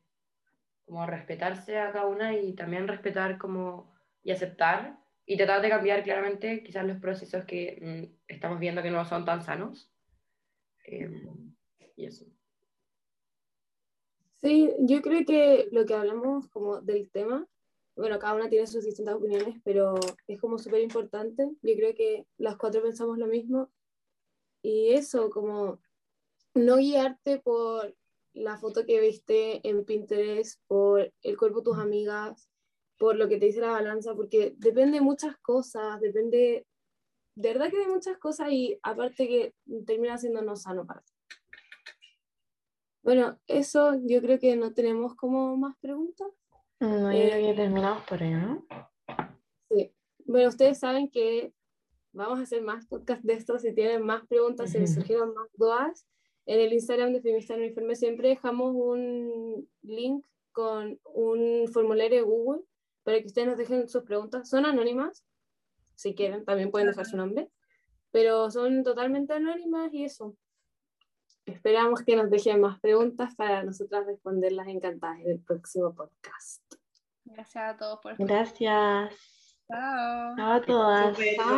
como 0.89 1.05
respetarse 1.05 1.77
a 1.77 1.93
cada 1.93 2.07
una 2.07 2.35
y 2.35 2.53
también 2.53 2.87
respetar 2.87 3.37
como 3.37 3.93
y 4.23 4.31
aceptar 4.31 4.99
y 5.25 5.37
tratar 5.37 5.61
de 5.61 5.69
cambiar 5.69 6.03
claramente 6.03 6.63
quizás 6.63 6.85
los 6.85 6.97
procesos 6.97 7.45
que 7.45 7.79
mm, 7.81 8.23
estamos 8.27 8.59
viendo 8.59 8.81
que 8.81 8.91
no 8.91 9.05
son 9.05 9.23
tan 9.23 9.41
sanos 9.43 9.93
Em, 10.91 11.55
y 11.95 12.05
eso. 12.05 12.25
Sí, 14.37 14.73
yo 14.79 15.01
creo 15.01 15.25
que 15.25 15.67
lo 15.71 15.85
que 15.85 15.93
hablamos 15.93 16.47
como 16.47 16.81
del 16.81 17.11
tema, 17.11 17.45
bueno, 17.95 18.17
cada 18.17 18.35
una 18.35 18.49
tiene 18.49 18.65
sus 18.65 18.85
distintas 18.85 19.15
opiniones, 19.15 19.59
pero 19.63 19.95
es 20.27 20.39
como 20.39 20.57
súper 20.57 20.81
importante. 20.81 21.43
Yo 21.61 21.75
creo 21.75 21.93
que 21.93 22.25
las 22.37 22.57
cuatro 22.57 22.81
pensamos 22.81 23.17
lo 23.17 23.27
mismo. 23.27 23.69
Y 24.61 24.93
eso, 24.93 25.29
como 25.29 25.79
no 26.53 26.77
guiarte 26.77 27.39
por 27.39 27.95
la 28.33 28.57
foto 28.57 28.85
que 28.85 28.99
viste 28.99 29.67
en 29.67 29.85
Pinterest, 29.85 30.61
por 30.67 31.11
el 31.21 31.37
cuerpo 31.37 31.59
de 31.59 31.65
tus 31.65 31.77
amigas, 31.77 32.49
por 32.97 33.15
lo 33.15 33.27
que 33.27 33.37
te 33.37 33.47
dice 33.47 33.61
la 33.61 33.71
balanza, 33.71 34.15
porque 34.15 34.53
depende 34.57 34.99
de 34.99 35.03
muchas 35.03 35.37
cosas, 35.37 35.99
depende 36.01 36.65
de 37.39 37.53
verdad 37.53 37.69
que 37.69 37.77
hay 37.77 37.87
muchas 37.87 38.17
cosas 38.17 38.51
y 38.51 38.77
aparte 38.83 39.25
que 39.27 39.53
termina 39.85 40.17
siendo 40.17 40.41
no 40.41 40.57
sano 40.57 40.85
para 40.85 41.01
ti. 41.01 41.13
Bueno, 43.01 43.39
eso 43.47 43.95
yo 44.05 44.21
creo 44.21 44.39
que 44.39 44.57
no 44.57 44.73
tenemos 44.73 45.15
como 45.15 45.55
más 45.55 45.77
preguntas. 45.79 46.27
No, 46.81 47.11
yo 47.13 47.29
creo 47.29 47.47
que 47.47 47.53
terminamos 47.53 48.03
por 48.03 48.21
ahí, 48.21 48.33
¿no? 48.33 48.65
Sí. 49.69 49.93
Bueno, 50.25 50.49
ustedes 50.49 50.79
saben 50.79 51.09
que 51.09 51.53
vamos 52.11 52.39
a 52.39 52.43
hacer 52.43 52.61
más 52.61 52.85
podcasts 52.87 53.25
de 53.25 53.33
esto. 53.33 53.57
Si 53.57 53.73
tienen 53.73 54.05
más 54.05 54.27
preguntas, 54.27 54.71
si 54.71 54.79
les 54.79 54.93
surgieron 54.93 55.33
más 55.33 55.47
dudas, 55.53 56.05
en 56.49 56.59
el 56.61 56.73
Instagram 56.73 57.13
de 57.13 57.21
Feminista 57.21 57.53
Uniforme 57.53 57.95
siempre 57.95 58.29
dejamos 58.29 58.73
un 58.73 59.69
link 59.83 60.25
con 60.51 60.99
un 61.13 61.67
formulario 61.71 62.17
de 62.17 62.23
Google 62.23 62.63
para 63.03 63.19
que 63.19 63.27
ustedes 63.27 63.49
nos 63.49 63.57
dejen 63.57 63.87
sus 63.87 64.01
preguntas. 64.01 64.49
Son 64.49 64.65
anónimas, 64.65 65.23
si 65.93 66.15
quieren, 66.15 66.43
también 66.45 66.71
pueden 66.71 66.87
dejar 66.87 67.05
su 67.05 67.17
nombre, 67.17 67.51
pero 68.09 68.49
son 68.49 68.83
totalmente 68.83 69.33
anónimas 69.33 69.93
y 69.93 70.05
eso. 70.05 70.35
Esperamos 71.45 72.01
que 72.01 72.15
nos 72.15 72.31
dejen 72.31 72.61
más 72.61 72.79
preguntas 72.79 73.35
para 73.35 73.63
nosotras 73.63 74.07
responderlas 74.07 74.69
encantadas 74.69 75.19
en 75.19 75.29
el 75.29 75.39
próximo 75.41 75.93
podcast. 75.93 76.63
Gracias 77.25 77.63
a 77.63 77.77
todos 77.77 77.99
por 78.01 78.17
Gracias. 78.17 79.13
Chao. 79.67 80.35
Chao 80.35 80.51
a 80.53 80.61
todas. 80.63 81.17